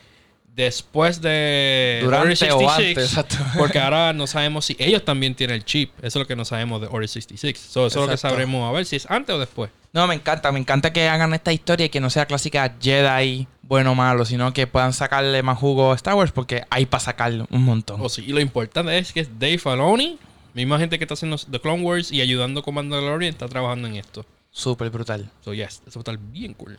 después 0.55 1.21
de 1.21 2.01
Durante 2.03 2.23
Order 2.23 2.33
o 2.33 2.61
66, 2.61 2.89
antes, 2.89 3.05
exacto. 3.11 3.37
porque 3.59 3.79
ahora 3.79 4.13
no 4.13 4.27
sabemos 4.27 4.65
si 4.65 4.77
ellos 4.79 5.05
también 5.05 5.35
tienen 5.35 5.57
el 5.57 5.65
chip. 5.65 5.93
Eso 5.99 6.19
es 6.19 6.23
lo 6.25 6.27
que 6.27 6.37
no 6.37 6.45
sabemos 6.45 6.81
de 6.81 6.89
Order 6.89 7.09
66. 7.09 7.59
So, 7.59 7.87
eso 7.87 8.01
es 8.01 8.07
lo 8.07 8.11
que 8.11 8.17
sabremos 8.17 8.69
a 8.69 8.73
ver 8.73 8.87
si 8.87 8.97
es 8.97 9.11
antes 9.11 9.35
o 9.35 9.39
después. 9.39 9.71
No, 9.93 10.07
me 10.07 10.15
encanta, 10.15 10.53
me 10.53 10.61
encanta 10.61 10.93
que 10.93 11.09
hagan 11.09 11.35
esta 11.35 11.53
historia 11.53 11.87
y 11.87 11.89
que 11.89 12.01
no 12.01 12.11
sea 12.11 12.27
clásica 12.27 12.77
Jedi, 12.81 13.49
bueno 13.63 13.93
o 13.93 13.95
malo, 13.95 14.25
sino 14.25 14.53
que 14.53 14.67
puedan 14.67 14.93
sacarle 14.93 15.43
más 15.43 15.59
jugo 15.59 15.93
a 15.93 15.97
Star 15.97 16.15
Wars 16.15 16.33
porque 16.33 16.65
hay 16.71 16.87
para 16.87 17.01
sacarle 17.01 17.45
un 17.51 17.65
montón. 17.65 18.01
O 18.01 18.09
sí, 18.09 18.25
y 18.27 18.33
lo 18.33 18.41
importante 18.41 18.97
es 18.99 19.13
que 19.13 19.21
es 19.21 19.39
Dave 19.39 19.59
Filoni, 19.59 20.19
misma 20.55 20.79
gente 20.79 20.99
que 20.99 21.05
está 21.05 21.15
haciendo 21.15 21.37
The 21.39 21.61
Clone 21.61 21.83
Wars 21.83 22.13
y 22.13 22.21
ayudando 22.21 22.63
con 22.63 22.75
Mandalorian, 22.75 23.33
está 23.33 23.49
trabajando 23.49 23.89
en 23.89 23.97
esto. 23.97 24.25
Súper 24.53 24.91
brutal. 24.91 25.31
So, 25.45 25.55
yes, 25.55 25.83
eso 25.87 25.99
va 25.99 26.01
a 26.01 26.13
estar 26.13 26.19
bien 26.19 26.55
cool. 26.55 26.79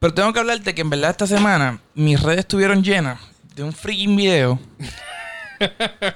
Pero 0.00 0.14
tengo 0.14 0.32
que 0.32 0.40
hablarte 0.40 0.74
que 0.74 0.80
en 0.80 0.88
verdad 0.88 1.10
esta 1.10 1.26
semana 1.26 1.78
mis 1.94 2.22
redes 2.22 2.38
estuvieron 2.38 2.82
llenas 2.82 3.20
de 3.54 3.62
un 3.62 3.70
freaking 3.74 4.16
video 4.16 4.58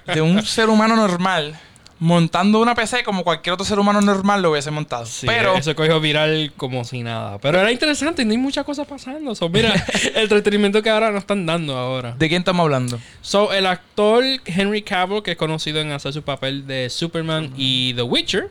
de 0.07 0.23
un 0.23 0.42
ser 0.42 0.70
humano 0.70 0.97
normal 0.97 1.61
montando 1.99 2.62
una 2.62 2.75
PC 2.75 3.05
como 3.05 3.25
cualquier 3.25 3.53
otro 3.53 3.66
ser 3.66 3.79
humano 3.79 4.01
normal 4.01 4.40
lo 4.40 4.53
hubiese 4.53 4.70
montado. 4.70 5.05
Sí, 5.05 5.27
Pero 5.27 5.55
eso 5.55 5.75
cogió 5.77 6.01
viral 6.01 6.55
como 6.57 6.83
si 6.85 7.03
nada. 7.03 7.38
Pero 7.40 7.61
era 7.61 7.70
interesante 7.70 8.23
y 8.23 8.25
no 8.25 8.31
hay 8.31 8.38
muchas 8.38 8.64
cosas 8.64 8.87
pasando. 8.87 9.35
So, 9.35 9.51
mira, 9.51 9.75
el 10.14 10.23
entretenimiento 10.23 10.83
que 10.83 10.88
ahora 10.88 11.11
nos 11.11 11.20
están 11.20 11.44
dando 11.44 11.77
ahora. 11.77 12.14
¿de 12.18 12.29
quién 12.31 12.40
estamos 12.40 12.64
hablando? 12.64 12.99
So, 13.20 13.53
el 13.53 13.66
actor 13.66 14.25
Henry 14.47 14.81
Cavill, 14.81 15.23
que 15.23 15.33
es 15.33 15.37
conocido 15.37 15.83
en 15.83 15.92
hacer 15.92 16.14
su 16.14 16.23
papel 16.23 16.66
de 16.66 16.88
Superman 16.88 17.53
y 17.55 17.92
The 17.92 18.03
Witcher. 18.03 18.49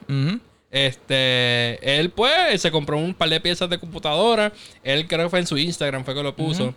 Este, 0.73 1.99
él 1.99 2.09
pues 2.09 2.59
se 2.59 2.71
compró 2.71 2.97
un 2.97 3.13
par 3.13 3.29
de 3.29 3.39
piezas 3.39 3.69
de 3.69 3.77
computadora. 3.77 4.51
Él 4.83 5.07
creo 5.07 5.25
que 5.25 5.29
fue 5.29 5.39
en 5.39 5.45
su 5.45 5.55
Instagram, 5.55 6.03
fue 6.03 6.15
que 6.15 6.23
lo 6.23 6.35
puso. 6.35 6.73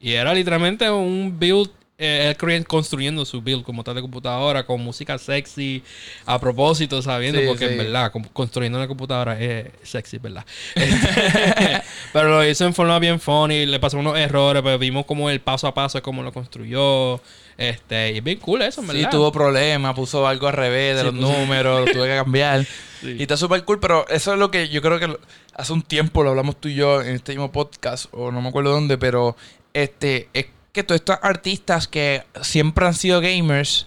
Y 0.00 0.12
era 0.12 0.32
literalmente 0.32 0.90
un 0.90 1.38
build, 1.38 1.70
eh, 1.98 2.34
él 2.48 2.66
construyendo 2.66 3.24
su 3.24 3.40
build 3.40 3.62
como 3.64 3.84
tal 3.84 3.94
de 3.94 4.00
computadora, 4.02 4.66
con 4.66 4.80
música 4.80 5.16
sexy, 5.18 5.82
a 6.26 6.40
propósito, 6.40 7.00
sabiendo, 7.02 7.40
Sí, 7.40 7.46
porque 7.46 7.66
sí. 7.68 7.72
en 7.72 7.78
verdad, 7.78 8.12
construyendo 8.32 8.78
una 8.78 8.88
computadora 8.88 9.38
es 9.40 9.68
sexy, 9.82 10.18
¿verdad? 10.18 10.44
Este, 10.74 11.82
pero 12.12 12.28
lo 12.30 12.44
hizo 12.48 12.64
en 12.66 12.74
forma 12.74 12.98
bien 12.98 13.20
funny, 13.20 13.66
le 13.66 13.78
pasó 13.80 13.98
unos 13.98 14.18
errores, 14.18 14.62
pero 14.62 14.78
vimos 14.78 15.06
como 15.06 15.30
el 15.30 15.40
paso 15.40 15.66
a 15.66 15.74
paso, 15.74 16.02
cómo 16.02 16.22
lo 16.22 16.32
construyó. 16.32 17.20
Este, 17.56 18.10
y 18.12 18.18
es 18.18 18.24
bien 18.24 18.38
cool 18.40 18.62
eso, 18.62 18.80
en 18.80 18.88
Sí, 18.88 18.96
verdad. 18.96 19.10
tuvo 19.12 19.30
problemas, 19.30 19.94
puso 19.94 20.26
algo 20.26 20.48
al 20.48 20.54
revés 20.54 20.96
de 20.96 21.02
Sí, 21.02 21.06
los 21.06 21.14
puso- 21.14 21.38
números, 21.38 21.86
lo 21.86 21.92
tuve 21.92 22.08
que 22.08 22.16
cambiar. 22.16 22.66
Sí. 23.04 23.16
Y 23.18 23.22
está 23.22 23.36
súper 23.36 23.62
cool, 23.66 23.78
pero 23.80 24.08
eso 24.08 24.32
es 24.32 24.38
lo 24.38 24.50
que 24.50 24.70
yo 24.70 24.80
creo 24.80 24.98
que 24.98 25.14
hace 25.54 25.72
un 25.74 25.82
tiempo 25.82 26.24
lo 26.24 26.30
hablamos 26.30 26.58
tú 26.58 26.68
y 26.68 26.74
yo 26.74 27.02
en 27.02 27.14
este 27.16 27.32
mismo 27.32 27.52
podcast, 27.52 28.06
o 28.12 28.30
no 28.32 28.40
me 28.40 28.48
acuerdo 28.48 28.70
dónde, 28.70 28.96
pero 28.96 29.36
este 29.74 30.30
es 30.32 30.46
que 30.74 30.82
todos 30.84 31.00
estos 31.00 31.18
artistas 31.22 31.88
que 31.88 32.24
siempre 32.42 32.84
han 32.86 32.92
sido 32.94 33.20
gamers, 33.22 33.86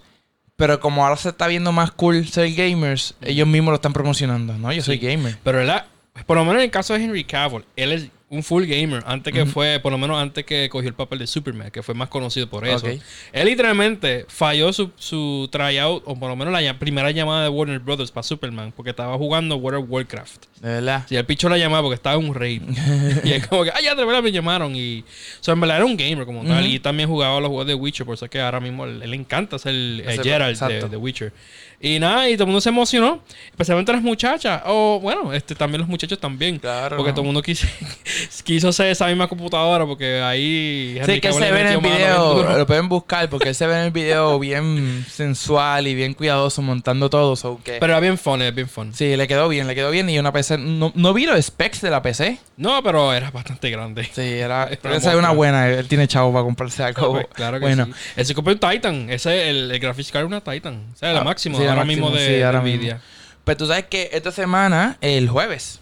pero 0.56 0.80
como 0.80 1.06
ahora 1.06 1.17
se 1.17 1.30
está 1.30 1.45
viendo 1.47 1.71
más 1.71 1.91
cool 1.91 2.28
ser 2.28 2.52
gamers, 2.54 3.13
ellos 3.21 3.47
mismos 3.47 3.71
lo 3.71 3.76
están 3.76 3.93
promocionando, 3.93 4.58
¿no? 4.58 4.71
Yo 4.73 4.82
soy 4.82 4.97
Sí. 4.97 5.06
gamer. 5.06 5.38
Pero 5.43 5.62
ha- 5.71 5.86
por 6.26 6.38
lo 6.38 6.43
menos 6.45 6.60
en 6.62 6.65
el 6.65 6.71
caso 6.71 6.93
de 6.95 7.04
Henry 7.04 7.23
Cavill, 7.26 7.63
él 7.76 7.91
es 7.91 8.08
un 8.29 8.43
full 8.43 8.65
gamer 8.65 9.01
antes 9.05 9.33
que 9.33 9.45
fue, 9.45 9.79
por 9.79 9.91
lo 9.91 9.97
menos 9.97 10.21
antes 10.21 10.43
que 10.43 10.67
cogió 10.69 10.89
el 10.89 10.95
papel 10.95 11.19
de 11.19 11.27
Superman, 11.27 11.71
que 11.71 11.81
fue 11.81 11.95
más 11.95 12.09
conocido 12.09 12.49
por 12.49 12.67
eso. 12.67 12.85
Él 12.87 13.45
literalmente 13.45 14.25
falló 14.27 14.73
su, 14.73 14.91
su 14.97 15.47
tryout, 15.49 16.03
o 16.05 16.19
por 16.19 16.29
lo 16.29 16.35
menos 16.35 16.53
la 16.61 16.77
primera 16.77 17.09
llamada 17.11 17.43
de 17.43 17.49
Warner 17.49 17.79
Brothers 17.79 18.11
para 18.11 18.23
Superman, 18.23 18.73
porque 18.75 18.89
estaba 18.89 19.17
jugando 19.17 19.55
World 19.55 19.83
of 19.83 19.89
Warcraft. 19.89 20.45
De 20.61 20.69
verdad. 20.69 21.05
Si 21.07 21.15
el 21.15 21.25
picho 21.25 21.47
la 21.47 21.57
llamaba 21.57 21.83
porque 21.83 21.95
estaba 21.95 22.19
en 22.19 22.27
un 22.27 22.35
raid. 22.35 22.63
y 23.23 23.31
es 23.31 23.47
como 23.47 23.63
que, 23.63 23.71
ay, 23.73 23.85
ya 23.85 23.95
de 23.95 24.03
verdad 24.03 24.21
me 24.21 24.31
llamaron. 24.31 24.75
Y, 24.75 25.01
o 25.01 25.43
sea, 25.43 25.53
en 25.53 25.61
verdad 25.61 25.77
era 25.77 25.85
un 25.85 25.95
gamer 25.95 26.25
como 26.25 26.43
tal. 26.43 26.67
Y 26.67 26.79
también 26.79 27.07
jugaba 27.07 27.39
los 27.39 27.47
juegos 27.47 27.67
de 27.67 27.75
Witcher, 27.75 28.05
por 28.05 28.15
eso 28.15 28.25
es 28.25 28.31
que 28.31 28.41
ahora 28.41 28.59
mismo 28.59 28.85
él, 28.85 29.01
él 29.03 29.11
le 29.11 29.15
encanta 29.15 29.57
ser 29.57 29.73
el 29.73 30.03
eh, 30.05 30.19
Geralt 30.21 30.59
de 30.59 30.97
Witcher. 30.97 31.31
Y 31.79 31.99
nada, 31.99 32.27
y 32.27 32.33
todo 32.33 32.45
el 32.45 32.47
mundo 32.47 32.61
se 32.61 32.69
emocionó, 32.69 33.21
especialmente 33.51 33.91
las 33.93 34.01
muchachas. 34.01 34.63
O 34.65 34.99
bueno, 34.99 35.31
este 35.31 35.53
también 35.53 35.79
los 35.81 35.87
muchachos 35.87 36.17
también. 36.19 36.57
Claro, 36.57 36.97
Porque 36.97 37.11
¿no? 37.11 37.15
todo 37.15 37.21
el 37.21 37.25
mundo 37.27 37.41
quiso, 37.43 37.67
quiso 38.43 38.69
hacer 38.69 38.87
esa 38.87 39.05
misma 39.07 39.27
computadora 39.27 39.85
porque 39.85 40.21
ahí. 40.21 40.99
Sí, 41.05 41.21
que 41.21 41.27
él 41.27 41.33
se 41.35 41.51
ve 41.51 41.61
en 41.61 41.67
el 41.67 41.77
video, 41.79 42.57
lo 42.57 42.65
pueden 42.65 42.89
buscar 42.89 43.29
porque 43.29 43.49
él 43.49 43.55
se 43.55 43.67
ve 43.67 43.75
en 43.77 43.83
el 43.85 43.91
video 43.91 44.39
bien 44.39 45.05
sensual 45.07 45.87
y 45.87 45.93
bien 45.93 46.15
cuidadoso 46.15 46.61
montando 46.63 47.09
todo. 47.11 47.35
So 47.35 47.59
que, 47.63 47.73
Pero 47.73 47.93
era 47.93 47.99
bien 47.99 48.17
fun, 48.17 48.41
es 48.41 48.55
bien 48.55 48.67
fun. 48.67 48.91
sí, 48.93 49.15
le 49.15 49.27
quedó 49.27 49.47
bien, 49.47 49.67
le 49.67 49.75
quedó 49.75 49.91
bien. 49.91 50.09
Y 50.09 50.17
una 50.17 50.31
PC, 50.33 50.57
no, 50.57 50.91
no 50.95 51.13
vi 51.13 51.25
los 51.27 51.39
specs 51.45 51.81
de 51.81 51.91
la 51.91 52.01
PC. 52.01 52.39
No, 52.57 52.81
pero 52.81 53.13
era 53.13 53.29
bastante 53.29 53.69
grande. 53.69 54.03
Sí, 54.11 54.21
era, 54.21 54.67
Pero 54.81 54.95
esa 54.95 55.11
es 55.11 55.15
una 55.17 55.29
buena. 55.29 55.69
Él 55.69 55.87
tiene 55.87 56.07
chavo 56.07 56.31
para 56.33 56.43
comprarse 56.43 56.81
algo. 56.83 57.21
Claro 57.33 57.59
que 57.59 57.65
bueno. 57.67 57.85
sí. 57.85 57.91
Él 58.15 58.25
se 58.25 58.33
compró 58.33 58.53
un 58.53 58.59
Titan. 58.59 59.09
Ese, 59.11 59.49
el, 59.51 59.69
el 59.69 59.79
graphics 59.79 60.11
card 60.11 60.23
es 60.23 60.27
una 60.27 60.41
Titan. 60.41 60.83
O 60.93 60.97
sea, 60.97 61.13
la 61.13 61.19
Ah, 61.19 61.23
máxima 61.23 61.57
sí, 61.57 61.63
la 61.63 61.66
ahora 61.69 61.86
mismo 61.86 62.10
de, 62.12 62.19
sí, 62.25 62.32
de 62.34 62.51
Nvidia. 62.51 62.93
mismo. 62.95 62.99
Pero 63.43 63.58
tú 63.58 63.67
sabes 63.67 63.86
que 63.86 64.10
esta 64.13 64.32
semana, 64.32 64.97
el 65.01 65.30
jueves, 65.30 65.80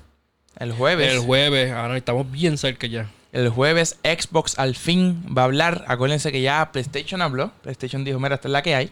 el 0.59 0.71
jueves, 0.71 1.11
El 1.11 1.19
jueves, 1.19 1.71
ahora 1.71 1.97
estamos 1.97 2.31
bien 2.31 2.57
cerca 2.57 2.87
ya. 2.87 3.09
el 3.31 3.49
jueves 3.49 3.97
Xbox 4.03 4.57
al 4.59 4.75
fin 4.75 5.25
va 5.35 5.41
a 5.41 5.45
hablar. 5.45 5.83
Acuérdense 5.87 6.31
que 6.31 6.41
ya 6.41 6.71
PlayStation 6.71 7.21
habló. 7.21 7.51
PlayStation 7.63 8.03
dijo, 8.03 8.19
mira, 8.19 8.35
esta 8.35 8.47
es 8.47 8.51
la 8.51 8.61
que 8.61 8.75
hay. 8.75 8.91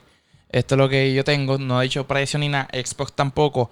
Esto 0.49 0.75
es 0.75 0.79
lo 0.79 0.89
que 0.89 1.13
yo 1.13 1.23
tengo. 1.23 1.57
No 1.57 1.79
ha 1.79 1.83
dicho 1.83 2.05
precio 2.07 2.37
ni 2.39 2.49
nada. 2.49 2.67
Xbox 2.73 3.13
tampoco. 3.13 3.69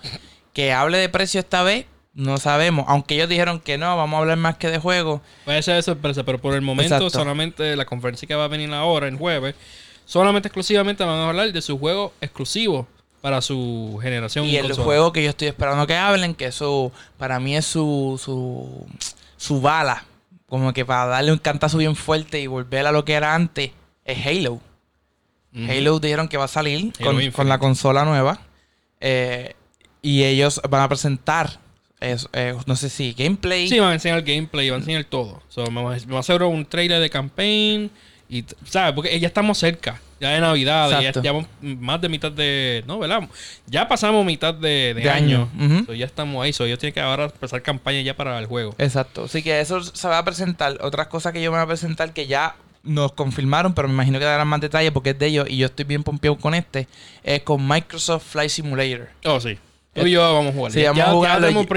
Que 0.54 0.72
hable 0.72 0.98
de 0.98 1.10
precio 1.10 1.40
esta 1.40 1.64
vez, 1.64 1.86
no 2.14 2.38
sabemos. 2.38 2.86
Aunque 2.88 3.16
ellos 3.16 3.28
dijeron 3.30 3.60
que 3.60 3.78
no, 3.78 3.98
vamos 3.98 4.18
a 4.18 4.22
hablar 4.22 4.38
más 4.38 4.58
que 4.58 4.70
de 4.70 4.78
juego. 4.80 5.22
Puede 5.46 5.62
ser 5.64 5.76
de 5.76 5.82
sorpresa, 5.82 6.24
pero 6.24 6.40
por 6.40 6.54
el 6.56 6.62
momento 6.62 6.96
Exacto. 6.96 7.10
solamente 7.10 7.76
la 7.76 7.86
conferencia 7.86 8.28
que 8.28 8.36
va 8.36 8.46
a 8.46 8.48
venir 8.48 8.72
ahora, 8.74 9.08
el 9.08 9.16
jueves, 9.18 9.56
solamente 10.06 10.48
exclusivamente 10.48 11.04
van 11.04 11.16
a 11.20 11.30
hablar 11.30 11.52
de 11.52 11.62
su 11.62 11.78
juego 11.78 12.14
exclusivo 12.22 12.88
para 13.22 13.42
su 13.42 14.00
generación. 14.02 14.46
Y 14.46 14.58
el 14.58 14.74
juego 14.74 15.12
que 15.14 15.24
yo 15.24 15.30
estoy 15.30 15.48
esperando 15.48 15.86
que 15.88 15.96
hablen, 15.96 16.34
que 16.36 16.46
eso 16.46 16.92
para 17.18 17.40
mí 17.40 17.56
es 17.56 17.66
su, 17.66 18.20
su, 18.24 18.86
su 19.38 19.62
bala. 19.62 20.06
Como 20.48 20.74
que 20.74 20.84
para 20.84 21.06
darle 21.06 21.32
un 21.32 21.38
cantazo 21.38 21.78
bien 21.78 21.96
fuerte 21.96 22.42
y 22.42 22.48
volver 22.48 22.86
a 22.86 22.92
lo 22.92 23.06
que 23.06 23.14
era 23.14 23.36
antes, 23.36 23.72
es 24.04 24.26
Halo. 24.26 24.60
Halo 25.54 26.00
dijeron 26.00 26.28
que 26.28 26.38
va 26.38 26.46
a 26.46 26.50
salir 26.50 26.94
con, 27.34 27.48
la 27.50 27.58
consola 27.60 28.06
nueva. 28.06 28.40
Eh, 29.00 29.54
y 30.02 30.24
ellos 30.24 30.62
van 30.70 30.82
a 30.82 30.90
presentar, 30.90 31.60
es- 32.00 32.28
eh, 32.34 32.56
no 32.66 32.76
sé 32.76 32.90
si 32.90 33.14
gameplay. 33.14 33.68
Sí, 33.68 33.80
van 33.80 33.90
a 33.90 33.94
enseñar 33.94 34.22
gameplay, 34.24 34.70
van 34.70 34.78
a 34.78 34.82
enseñar 34.82 35.04
todo. 35.06 35.42
So, 35.50 35.66
me 35.70 35.84
va 35.84 35.94
a 35.94 36.20
hacer 36.20 36.42
un 36.44 36.66
trailer 36.66 37.02
de 37.02 37.10
campaign. 37.10 37.92
Y, 38.30 38.46
¿sabes? 38.66 38.94
Porque 38.94 39.20
ya 39.20 39.28
estamos 39.28 39.58
cerca. 39.58 40.00
Ya 40.22 40.30
de 40.30 40.40
Navidad. 40.40 41.02
Ya 41.02 41.12
llevamos 41.12 41.48
más 41.62 42.00
de 42.00 42.08
mitad 42.08 42.32
de. 42.32 42.84
No, 42.88 43.00
¿verdad? 43.00 43.28
Ya 43.66 43.88
pasamos 43.88 44.24
mitad 44.26 44.54
de, 44.54 44.94
de 44.94 45.02
De 45.02 45.10
año. 45.10 45.50
año, 45.58 45.66
ujú. 45.78 45.86
So, 45.88 45.94
ya 45.96 46.06
estamos 46.06 46.44
ahí. 46.44 46.54
So, 46.54 46.64
ellos 46.66 46.78
tienen 46.80 46.94
que 46.94 47.02
ahora 47.02 47.26
empezar 47.26 47.62
campaña 47.64 48.02
ya 48.02 48.16
para 48.16 48.38
el 48.38 48.46
juego. 48.46 48.76
Exacto. 48.78 49.24
Así 49.26 49.42
que 49.42 49.60
eso 49.60 49.82
se 49.84 50.08
va 50.08 50.20
a 50.20 50.24
presentar. 50.24 50.78
Otras 50.82 51.08
cosas 51.08 51.34
que 51.34 51.42
yo 51.42 51.52
me 51.52 51.58
voy 51.58 51.64
a 51.64 51.68
presentar 51.68 52.14
que 52.14 52.28
ya 52.28 52.56
nos 52.84 53.14
confirmaron, 53.14 53.74
pero 53.74 53.88
me 53.88 53.96
imagino 53.96 54.20
que 54.20 54.26
darán 54.26 54.48
más 54.48 54.62
detalles 54.62 54.92
porque 54.92 55.12
es 55.12 55.20
de 55.20 55.26
ellos 55.28 55.48
y 55.50 55.58
yo 55.58 55.66
estoy 55.66 55.86
bien 55.86 56.04
pompeado 56.04 56.38
con 56.38 56.54
este. 56.54 56.88
Es 57.24 57.42
con 57.42 57.68
Microsoft 57.68 58.24
Flight 58.32 58.52
Simulator. 58.52 59.10
Oh, 59.26 59.40
sí. 59.40 59.58
Tú 59.94 60.06
y 60.08 60.12
yo 60.12 60.22
vamos 60.22 60.54
a 60.54 60.56
jugar. 60.56 60.72
Sí, 60.72 60.82
ya, 60.82 60.92
vamos 60.94 60.98
ya, 60.98 61.04
a 61.04 61.08
ya 61.08 61.14
jugarlo 61.14 61.48
tenemos 61.48 61.64
y- 61.66 61.68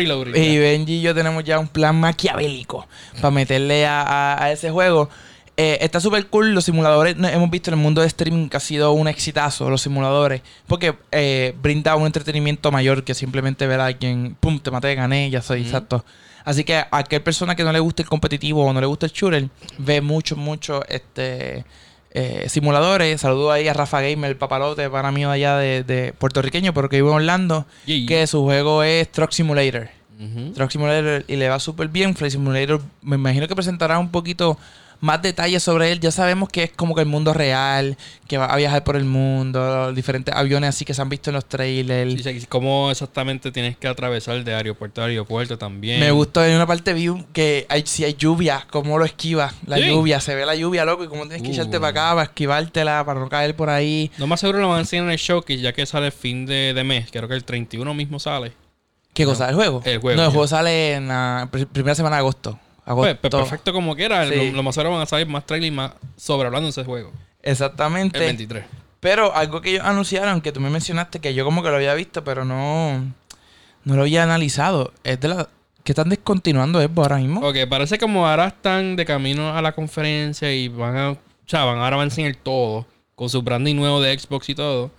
ya. 0.54 0.60
Benji 0.60 0.92
y 0.94 1.02
yo 1.02 1.14
tenemos 1.14 1.42
ya 1.42 1.58
un 1.58 1.66
plan 1.66 1.98
maquiavélico 1.98 2.86
para 3.16 3.30
meterle 3.32 3.86
a, 3.86 4.02
a- 4.02 4.44
a 4.44 4.52
ese 4.52 4.70
juego. 4.70 5.10
Eh, 5.56 5.78
está 5.80 6.00
súper 6.00 6.26
cool. 6.26 6.52
Los 6.52 6.64
simuladores, 6.64 7.16
hemos 7.18 7.50
visto 7.50 7.70
en 7.70 7.78
el 7.78 7.82
mundo 7.82 8.00
de 8.00 8.08
streaming 8.08 8.48
que 8.48 8.56
ha 8.56 8.60
sido 8.60 8.92
un 8.92 9.08
exitazo, 9.08 9.70
los 9.70 9.82
simuladores. 9.82 10.42
Porque 10.66 10.94
eh, 11.12 11.54
brinda 11.62 11.94
un 11.96 12.06
entretenimiento 12.06 12.72
mayor 12.72 13.04
que 13.04 13.14
simplemente 13.14 13.66
ver 13.66 13.80
a 13.80 13.86
alguien, 13.86 14.36
pum, 14.40 14.58
te 14.58 14.70
maté, 14.70 14.94
gané, 14.94 15.30
ya 15.30 15.42
soy, 15.42 15.62
exacto. 15.62 16.04
Así 16.44 16.64
que 16.64 16.76
a 16.76 16.88
aquel 16.90 17.22
persona 17.22 17.54
que 17.54 17.64
no 17.64 17.72
le 17.72 17.80
guste 17.80 18.02
el 18.02 18.08
competitivo 18.08 18.66
o 18.66 18.72
no 18.72 18.80
le 18.80 18.86
gusta 18.86 19.06
el 19.06 19.12
shooter, 19.12 19.48
ve 19.78 20.00
mucho, 20.00 20.36
mucho 20.36 20.82
este 20.88 21.64
eh, 22.10 22.46
simuladores. 22.48 23.20
Saludo 23.20 23.50
ahí 23.50 23.66
a 23.66 23.72
Rafa 23.72 24.00
Gamer, 24.00 24.30
el 24.30 24.36
papalote 24.36 24.90
para 24.90 25.10
mí 25.10 25.22
de 25.22 25.30
allá 25.30 25.56
de, 25.56 25.84
de 25.84 26.12
puertorriqueño, 26.12 26.74
pero 26.74 26.88
que 26.88 26.96
vive 26.96 27.08
en 27.08 27.14
Orlando. 27.14 27.66
Yeah. 27.86 28.06
Que 28.06 28.26
su 28.26 28.42
juego 28.42 28.82
es 28.82 29.10
Truck 29.10 29.30
Simulator. 29.30 29.88
Ujú. 30.18 30.52
Truck 30.52 30.70
Simulator 30.70 31.24
y 31.26 31.36
le 31.36 31.48
va 31.48 31.58
súper 31.58 31.88
bien. 31.88 32.14
Flight 32.14 32.32
Simulator, 32.32 32.82
me 33.02 33.16
imagino 33.16 33.48
que 33.48 33.54
presentará 33.54 33.98
un 33.98 34.10
poquito 34.10 34.58
más 35.00 35.20
detalles 35.22 35.62
sobre 35.62 35.92
él. 35.92 36.00
Ya 36.00 36.10
sabemos 36.10 36.48
que 36.48 36.64
es 36.64 36.70
como 36.72 36.94
que 36.94 37.00
el 37.02 37.06
mundo 37.06 37.32
real, 37.34 37.96
que 38.28 38.38
va 38.38 38.46
a 38.46 38.56
viajar 38.56 38.84
por 38.84 38.96
el 38.96 39.04
mundo, 39.04 39.92
diferentes 39.92 40.34
aviones 40.34 40.68
así 40.70 40.84
que 40.84 40.94
se 40.94 41.02
han 41.02 41.08
visto 41.08 41.30
en 41.30 41.34
los 41.34 41.46
trailers. 41.46 42.22
Sí, 42.22 42.46
¿Cómo 42.48 42.90
exactamente 42.90 43.52
tienes 43.52 43.76
que 43.76 43.86
atravesar 43.88 44.42
de 44.44 44.54
aeropuerto 44.54 45.02
a 45.02 45.06
aeropuerto 45.06 45.58
también? 45.58 46.00
Me 46.00 46.10
gustó 46.10 46.44
en 46.44 46.56
una 46.56 46.66
parte 46.66 46.92
vi 46.92 47.04
que 47.32 47.66
hay, 47.68 47.82
si 47.86 48.04
hay 48.04 48.14
lluvia, 48.14 48.66
cómo 48.70 48.98
lo 48.98 49.04
esquiva. 49.04 49.52
La 49.66 49.76
Sí. 49.76 49.84
lluvia, 49.88 50.20
se 50.20 50.34
ve 50.34 50.46
la 50.46 50.54
lluvia, 50.54 50.84
loco, 50.84 51.04
y 51.04 51.08
cómo 51.08 51.22
tienes 51.22 51.42
que 51.42 51.48
Uh. 51.48 51.52
echarte 51.52 51.78
para 51.78 51.88
acá, 51.88 52.10
para 52.14 52.22
esquivártela, 52.24 53.04
para 53.04 53.20
no 53.20 53.28
caer 53.28 53.54
por 53.56 53.70
ahí. 53.70 54.10
No 54.18 54.26
más 54.26 54.40
seguro 54.40 54.60
lo 54.60 54.68
van 54.68 54.78
a 54.78 54.80
enseñar 54.80 55.04
en 55.06 55.12
el 55.12 55.18
showcase 55.18 55.60
ya 55.60 55.72
que 55.72 55.84
sale 55.86 56.10
fin 56.10 56.46
de, 56.46 56.72
de 56.74 56.84
mes. 56.84 57.08
Creo 57.10 57.28
que 57.28 57.34
el 57.34 57.44
31 57.44 57.92
mismo 57.94 58.18
sale. 58.18 58.52
¿Qué 59.12 59.24
No. 59.24 59.30
cosa? 59.30 59.48
¿El 59.48 59.54
juego? 59.54 59.80
El 59.84 59.98
juego, 59.98 60.16
No, 60.20 60.24
el 60.26 60.30
juego 60.32 60.46
sale 60.48 60.94
en 60.94 61.08
la 61.08 61.48
pr- 61.52 61.66
primera 61.68 61.94
semana 61.94 62.16
de 62.16 62.20
agosto. 62.20 62.58
Pues, 62.84 62.92
Agosto. 62.92 63.18
pues, 63.20 63.34
perfecto 63.34 63.72
como 63.72 63.96
quiera. 63.96 64.28
Sí. 64.28 64.50
Lo, 64.50 64.56
lo 64.56 64.62
más 64.62 64.76
van 64.76 65.00
a 65.00 65.06
salir 65.06 65.26
más 65.26 65.46
trailers 65.46 65.72
y 65.72 65.74
más 65.74 65.92
sobre 66.16 66.46
hablando 66.46 66.66
de 66.66 66.70
ese 66.70 66.84
juego. 66.84 67.12
Exactamente. 67.42 68.18
El 68.18 68.24
23. 68.24 68.64
Pero 69.00 69.34
algo 69.34 69.60
que 69.60 69.70
ellos 69.70 69.84
anunciaron, 69.84 70.40
que 70.40 70.50
tú 70.50 70.60
me 70.60 70.70
mencionaste, 70.70 71.20
que 71.20 71.34
yo 71.34 71.44
como 71.44 71.62
que 71.62 71.68
lo 71.68 71.76
había 71.76 71.94
visto, 71.94 72.24
pero 72.24 72.44
no, 72.44 73.04
no 73.84 73.94
lo 73.94 74.02
había 74.02 74.22
analizado, 74.22 74.92
es 75.04 75.20
de 75.20 75.28
la... 75.28 75.48
que 75.82 75.92
están 75.92 76.08
descontinuando 76.08 76.80
Xbox 76.80 76.98
ahora 76.98 77.16
mismo? 77.18 77.46
Ok, 77.46 77.56
parece 77.68 77.98
como 77.98 78.26
ahora 78.26 78.46
están 78.46 78.96
de 78.96 79.04
camino 79.04 79.54
a 79.54 79.60
la 79.60 79.72
conferencia 79.72 80.50
y 80.52 80.68
van 80.68 80.96
a... 80.96 81.10
O 81.10 81.18
sea, 81.44 81.64
van, 81.64 81.78
ahora 81.78 81.96
van 81.96 82.04
a 82.06 82.10
enseñar 82.10 82.34
todo. 82.36 82.86
Con 83.14 83.28
su 83.28 83.42
branding 83.42 83.76
nuevo 83.76 84.00
de 84.00 84.18
Xbox 84.18 84.48
y 84.48 84.54
todo. 84.54 84.90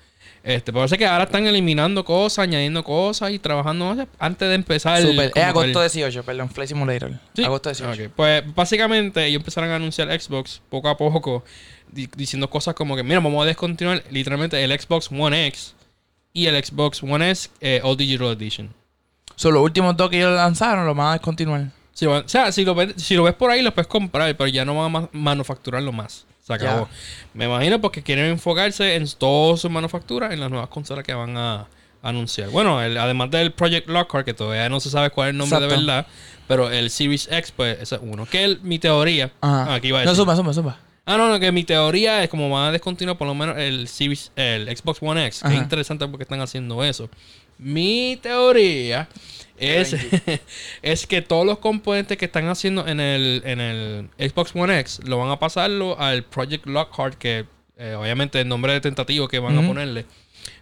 Este, 0.45 0.71
parece 0.71 0.95
que 0.97 1.07
ahora 1.07 1.23
están 1.23 1.47
eliminando 1.47 2.05
cosas, 2.05 2.43
añadiendo 2.43 2.83
cosas 2.83 3.31
y 3.31 3.39
trabajando 3.39 4.07
antes 4.19 4.47
de 4.47 4.53
empezar 4.53 5.01
el... 5.01 5.07
Super. 5.09 5.31
Es 5.33 5.43
agosto 5.43 5.71
tal- 5.73 5.89
18, 5.89 6.23
perdón, 6.23 6.49
Flight 6.51 6.69
Simulator. 6.69 7.13
Sí. 7.35 7.43
Agosto 7.43 7.69
18. 7.69 8.03
Ok, 8.03 8.09
Pues 8.15 8.55
básicamente 8.55 9.25
ellos 9.25 9.39
empezaron 9.39 9.71
a 9.71 9.77
anunciar 9.77 10.07
Xbox 10.21 10.61
poco 10.69 10.87
a 10.87 10.95
poco, 10.97 11.43
di- 11.91 12.07
diciendo 12.15 12.47
cosas 12.47 12.75
como 12.75 12.95
que, 12.95 13.01
mira, 13.01 13.19
vamos 13.21 13.41
a 13.43 13.47
descontinuar 13.47 14.03
literalmente 14.11 14.63
el 14.63 14.79
Xbox 14.79 15.09
One 15.11 15.47
X 15.47 15.73
y 16.31 16.45
el 16.45 16.63
Xbox 16.63 17.01
One 17.01 17.31
S 17.31 17.49
eh, 17.59 17.79
All 17.83 17.97
Digital 17.97 18.27
Edition. 18.27 18.71
Son 19.35 19.51
los 19.51 19.63
últimos 19.63 19.97
dos 19.97 20.11
que 20.11 20.17
ellos 20.17 20.35
lanzaron, 20.35 20.85
los 20.85 20.95
van 20.95 21.07
a 21.07 21.11
descontinuar. 21.13 21.61
O 22.05 22.27
sea, 22.27 22.51
si 22.51 22.63
lo, 22.65 22.75
ves, 22.75 22.93
si 22.97 23.15
lo 23.15 23.23
ves 23.23 23.33
por 23.33 23.49
ahí, 23.49 23.63
lo 23.63 23.73
puedes 23.73 23.87
comprar, 23.87 24.35
pero 24.37 24.47
ya 24.47 24.63
no 24.63 24.75
van 24.75 24.85
a 24.85 24.89
ma- 24.89 25.09
manufacturarlo 25.11 25.91
más. 25.91 26.25
Se 26.45 26.53
acabó. 26.53 26.87
Me 27.33 27.45
imagino 27.45 27.81
porque 27.81 28.03
quieren 28.03 28.25
enfocarse 28.25 28.95
en 28.95 29.07
toda 29.17 29.57
su 29.57 29.67
manufactura 29.69 30.31
en 30.31 30.39
las 30.39 30.49
nuevas 30.51 30.69
consolas 30.69 31.03
que 31.03 31.13
van 31.13 31.35
a 31.37 31.65
anunciar. 32.03 32.49
Bueno, 32.49 32.83
el- 32.83 32.97
además 32.99 33.31
del 33.31 33.51
Project 33.51 33.87
Lockhart, 33.89 34.25
que 34.25 34.35
todavía 34.35 34.69
no 34.69 34.79
se 34.79 34.91
sabe 34.91 35.09
cuál 35.09 35.29
es 35.29 35.31
el 35.31 35.37
nombre 35.39 35.59
de 35.59 35.67
verdad, 35.67 36.05
pero 36.47 36.69
el 36.69 36.91
Series 36.91 37.27
X, 37.31 37.51
pues 37.55 37.79
ese 37.81 37.95
es 37.95 38.01
uno. 38.03 38.27
Que 38.27 38.43
el- 38.43 38.59
mi 38.61 38.77
teoría. 38.77 39.31
Ajá. 39.41 39.65
Ah, 39.71 39.73
aquí 39.75 39.89
va 39.89 40.01
a 40.01 40.05
no, 40.05 40.11
decir. 40.11 40.21
suma, 40.23 40.35
suma, 40.35 40.53
suma. 40.53 40.77
Ah, 41.05 41.17
no, 41.17 41.29
no, 41.29 41.39
que 41.39 41.51
mi 41.51 41.63
teoría 41.63 42.23
es 42.23 42.29
como 42.29 42.49
van 42.49 42.69
a 42.69 42.71
descontinuar 42.71 43.17
por 43.17 43.27
lo 43.27 43.35
menos 43.35 43.57
el, 43.57 43.87
Series- 43.87 44.31
el 44.35 44.75
Xbox 44.75 44.99
One 45.01 45.25
X. 45.27 45.43
Ajá. 45.43 45.53
es 45.53 45.61
interesante 45.61 46.07
porque 46.07 46.23
están 46.23 46.41
haciendo 46.41 46.83
eso. 46.83 47.09
Mi 47.59 48.17
teoría 48.21 49.07
es, 49.57 49.95
es 50.81 51.07
que 51.07 51.21
todos 51.21 51.45
los 51.45 51.59
componentes 51.59 52.17
que 52.17 52.25
están 52.25 52.47
haciendo 52.47 52.87
en 52.87 52.99
el, 52.99 53.41
en 53.45 53.61
el 53.61 54.09
Xbox 54.17 54.55
One 54.55 54.79
X 54.79 55.01
lo 55.05 55.19
van 55.19 55.29
a 55.29 55.39
pasarlo 55.39 55.97
al 55.99 56.23
Project 56.23 56.65
Lockhart, 56.65 57.15
que 57.17 57.45
eh, 57.77 57.93
obviamente 57.95 58.41
el 58.41 58.47
nombre 58.47 58.73
de 58.73 58.81
tentativo 58.81 59.27
que 59.27 59.39
van 59.39 59.57
a 59.57 59.65
ponerle. 59.67 60.05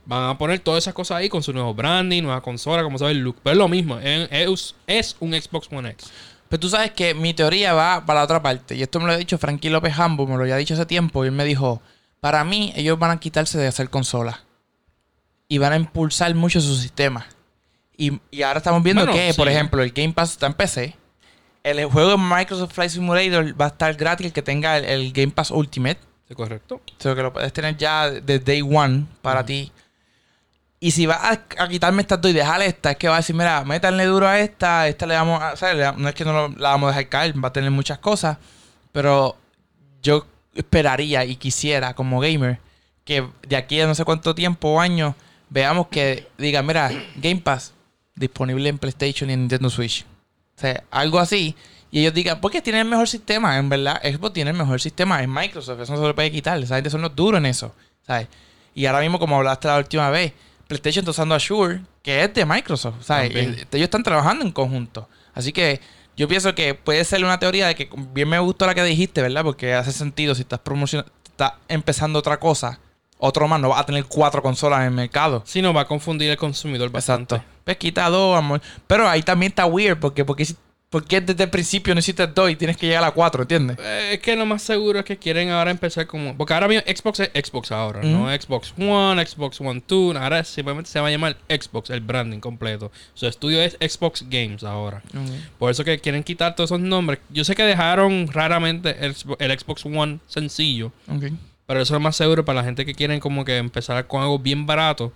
Van 0.06 0.30
a 0.30 0.38
poner 0.38 0.60
todas 0.60 0.84
esas 0.84 0.94
cosas 0.94 1.18
ahí 1.18 1.30
con 1.30 1.42
su 1.42 1.54
nuevo 1.54 1.74
branding, 1.74 2.22
nueva 2.24 2.42
consola, 2.42 2.84
como 2.84 2.98
sabes, 2.98 3.16
el 3.16 3.24
look. 3.24 3.38
Pero 3.42 3.54
es 3.54 3.58
lo 3.58 3.68
mismo, 3.70 3.98
es- 4.00 4.76
es 4.88 5.16
un 5.22 5.34
Xbox 5.34 5.70
One 5.72 5.90
X. 5.92 6.12
Pero 6.54 6.62
tú 6.62 6.70
sabes 6.70 6.92
que 6.92 7.16
mi 7.16 7.34
teoría 7.34 7.74
va 7.74 8.06
para 8.06 8.20
la 8.20 8.26
otra 8.26 8.44
parte. 8.44 8.76
Y 8.76 8.84
esto 8.84 9.00
me 9.00 9.08
lo 9.08 9.14
ha 9.14 9.18
dicho 9.18 9.40
Frankie 9.40 9.72
López 9.72 9.98
Hambo, 9.98 10.28
me 10.28 10.36
lo 10.38 10.44
había 10.44 10.56
dicho 10.56 10.76
hace 10.76 10.86
tiempo. 10.86 11.24
Y 11.26 11.30
él 11.30 11.34
me 11.34 11.46
dijo, 11.46 11.82
para 12.20 12.44
mí, 12.44 12.72
ellos 12.76 13.00
van 13.00 13.10
a 13.10 13.20
quitarse 13.20 13.58
de 13.58 13.66
hacer 13.66 13.90
consolas. 13.90 14.42
Y 15.48 15.58
van 15.58 15.74
a 15.74 15.78
impulsar 15.78 16.36
mucho 16.36 16.62
su 16.62 16.76
sistema. 16.76 17.26
Y, 17.98 18.20
y 18.30 18.44
ahora 18.44 18.60
estamos 18.60 18.84
viendo 18.84 19.02
Bueno, 19.04 19.18
que, 19.20 19.34
por 19.34 19.48
sí. 19.48 19.54
ejemplo, 19.56 19.82
el 19.82 19.94
Game 19.94 20.14
Pass 20.14 20.34
está 20.34 20.46
en 20.46 20.54
PC. 20.54 20.96
el 21.64 21.86
juego 21.86 22.12
de 22.12 22.18
Microsoft 22.18 22.74
Flight 22.74 22.92
Simulator 22.92 23.60
va 23.60 23.66
a 23.66 23.70
estar 23.70 23.96
gratis 23.96 24.28
el 24.28 24.32
que 24.32 24.44
tenga 24.44 24.78
el, 24.78 24.86
el 24.86 25.12
Game 25.12 25.32
Pass 25.32 25.50
Ultimate. 25.50 25.98
¿Es 26.30 26.36
correcto? 26.36 26.76
O 26.76 27.02
sea, 27.02 27.16
que 27.16 27.24
lo 27.24 27.34
puedes 27.34 27.52
tener 27.52 27.78
ya 27.78 28.12
de 28.12 28.38
day 28.38 28.62
one 28.62 29.08
para 29.24 29.44
ti. 29.44 29.72
Y 30.84 30.92
si 30.92 31.06
vas 31.06 31.40
a, 31.58 31.68
quitarme 31.70 32.02
estas 32.02 32.20
dos 32.20 32.30
y 32.30 32.34
dejarle 32.34 32.66
esta, 32.66 32.92
es 32.92 32.98
que 32.98 33.08
va 33.08 33.14
a 33.14 33.20
decir, 33.20 33.34
mira, 33.34 33.64
métanle 33.64 34.04
duro 34.04 34.28
a 34.28 34.42
esta, 34.42 34.90
esta 34.90 35.06
le 35.06 35.16
vamos 35.16 35.42
a... 35.42 35.94
No 35.96 36.10
es 36.10 36.14
que 36.14 36.26
no 36.26 36.50
la 36.50 36.72
vamos 36.72 36.88
a 36.88 36.98
dejar 36.98 37.08
caer, 37.08 37.42
va 37.42 37.48
a 37.48 37.54
tener 37.54 37.72
muchas 37.72 38.00
cosas. 38.00 38.38
Pero 38.92 39.38
yo 40.02 40.28
esperaría 40.54 41.24
y 41.24 41.38
quisiera, 41.38 41.94
como 41.94 42.20
gamer, 42.20 42.60
que 43.06 43.26
de 43.48 43.56
aquí 43.56 43.80
a 43.80 43.88
no 43.88 43.96
sé 43.96 44.04
cuánto 44.04 44.36
tiempo 44.36 44.74
o 44.74 44.82
años, 44.82 45.16
veamos 45.50 45.88
que 45.88 46.28
diga, 46.38 46.62
mira, 46.62 46.92
Game 47.16 47.40
Pass 47.40 47.74
disponible 48.14 48.68
en 48.68 48.78
PlayStation 48.78 49.30
y 49.30 49.34
en 49.36 49.40
Nintendo 49.40 49.70
Switch. 49.70 50.06
O 50.58 50.60
sea, 50.60 50.84
algo 50.92 51.18
así. 51.18 51.56
Y 51.92 52.02
ellos 52.02 52.14
digan, 52.14 52.42
porque 52.42 52.62
tiene 52.62 52.82
el 52.82 52.88
mejor 52.90 53.08
sistema, 53.08 53.58
en 53.58 53.70
verdad. 53.70 54.02
Xbox 54.04 54.34
tiene 54.34 54.52
el 54.52 54.58
mejor 54.58 54.82
sistema, 54.82 55.22
es 55.22 55.30
Microsoft, 55.30 55.80
eso 55.80 55.94
no 55.94 56.02
se 56.02 56.08
lo 56.08 56.14
puede 56.14 56.30
quitar. 56.30 56.62
Esa 56.62 56.76
gente 56.76 56.90
son 56.90 57.04
los 57.04 57.16
duros 57.16 57.38
en 57.38 57.46
eso, 57.46 57.74
¿sabes? 58.06 58.28
Y 58.76 58.86
ahora 58.86 59.00
mismo, 59.00 59.18
como 59.18 59.38
hablaste 59.38 59.70
la 59.70 59.78
última 59.78 60.10
vez, 60.10 60.34
PlayStation 60.68 61.04
está 61.04 61.12
usando 61.12 61.36
Azure, 61.36 61.82
que 62.02 62.24
es 62.24 62.34
de 62.34 62.46
Microsoft. 62.46 63.06
También. 63.06 63.54
Eh, 63.60 63.66
Ellos 63.72 63.86
están 63.86 64.04
trabajando 64.04 64.44
en 64.46 64.52
conjunto. 64.52 65.08
Así 65.34 65.52
que 65.52 65.80
yo 66.16 66.28
pienso 66.28 66.54
que 66.56 66.74
puede 66.76 67.04
ser 67.06 67.24
una 67.24 67.40
teoría 67.40 67.68
de 67.68 67.76
que 67.76 67.90
bien 68.14 68.30
me 68.30 68.40
gustó 68.40 68.66
la 68.68 68.76
que 68.76 68.84
dijiste, 68.84 69.22
¿verdad? 69.22 69.44
Porque 69.44 69.74
hace 69.74 69.92
sentido 69.92 70.36
si 70.36 70.42
estás 70.42 70.60
promocionando, 70.60 71.12
estás 71.26 71.54
empezando 71.68 72.20
otra 72.20 72.40
cosa, 72.40 72.80
otro 73.18 73.48
más, 73.48 73.60
no 73.60 73.70
vas 73.70 73.80
a 73.82 73.86
tener 73.86 74.06
cuatro 74.06 74.42
consolas 74.42 74.80
en 74.82 74.86
el 74.88 74.92
mercado. 74.92 75.42
Sí, 75.46 75.62
no 75.62 75.74
va 75.74 75.82
a 75.82 75.86
confundir 75.88 76.30
el 76.30 76.38
consumidor 76.38 76.90
bastante. 76.92 77.36
Exacto. 77.36 77.54
Pues 77.64 77.78
quita 77.78 78.10
dos, 78.10 78.38
amor. 78.38 78.62
Pero 78.88 79.08
ahí 79.08 79.24
también 79.24 79.52
está 79.52 79.66
weird, 79.66 79.98
porque, 80.00 80.26
porque, 80.26 80.46
si- 80.46 80.56
porque 80.94 81.20
desde 81.20 81.44
el 81.44 81.50
principio 81.50 81.94
no 81.94 82.00
hiciste 82.00 82.26
dos 82.28 82.50
y 82.50 82.56
tienes 82.56 82.78
que 82.78 82.88
llegar 82.88 83.04
a 83.04 83.12
cuatro, 83.12 83.42
¿entiendes? 83.42 83.78
Eh, 83.80 84.12
Es 84.14 84.20
que 84.20 84.36
lo 84.36 84.46
más 84.46 84.62
seguro 84.62 85.00
es 85.00 85.06
que 85.06 85.18
quieren 85.18 85.50
ahora 85.50 85.72
empezar 85.72 86.08
como. 86.08 86.38
Porque 86.38 86.54
ahora 86.54 86.68
mismo 86.70 86.84
Xbox 86.88 87.20
es 87.20 87.32
Xbox 87.34 87.72
ahora, 87.72 88.02
no 88.04 88.30
Xbox 88.30 88.74
One, 88.78 89.26
Xbox 89.26 89.60
One 89.60 89.84
2. 89.86 90.16
Ahora 90.16 90.44
simplemente 90.44 90.90
se 90.90 91.00
va 91.02 91.08
a 91.08 91.12
llamar 91.12 91.36
Xbox, 91.50 91.90
el 91.90 92.00
branding 92.02 92.40
completo. 92.40 92.92
Su 93.16 93.28
estudio 93.28 93.62
es 93.62 93.74
Xbox 93.82 94.24
Games 94.30 94.64
ahora. 94.64 95.02
Por 95.60 95.72
eso 95.72 95.84
que 95.84 96.00
quieren 96.00 96.24
quitar 96.24 96.56
todos 96.56 96.70
esos 96.70 96.80
nombres. 96.80 97.20
Yo 97.30 97.44
sé 97.44 97.56
que 97.56 97.64
dejaron 97.64 98.28
raramente 98.32 98.96
el, 99.06 99.16
Xbox- 99.16 99.38
el 99.40 99.60
Xbox 99.60 99.86
One 99.86 100.20
sencillo. 100.28 100.92
Ok. 101.10 101.26
Pero 101.66 101.82
eso 101.82 101.96
es 101.96 102.02
más 102.02 102.16
seguro 102.16 102.46
para 102.46 102.60
la 102.60 102.66
gente 102.66 102.86
que 102.86 102.94
quieren 102.94 103.20
como 103.20 103.46
que 103.46 103.58
empezar 103.58 104.06
con 104.08 104.22
algo 104.22 104.38
bien 104.38 104.66
barato. 104.66 105.12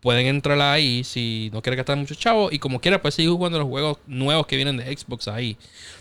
Pueden 0.00 0.26
entrar 0.26 0.60
ahí 0.60 1.02
si 1.02 1.50
no 1.52 1.60
quiere 1.60 1.76
gastar 1.76 1.96
mucho 1.96 2.14
chavo. 2.14 2.50
Y 2.52 2.58
como 2.60 2.80
quiera, 2.80 3.02
pues 3.02 3.14
seguir 3.14 3.30
jugando 3.32 3.58
los 3.58 3.66
juegos 3.66 3.98
nuevos 4.06 4.46
que 4.46 4.54
vienen 4.54 4.76
de 4.76 4.96
Xbox 4.96 5.26
ahí. 5.26 5.56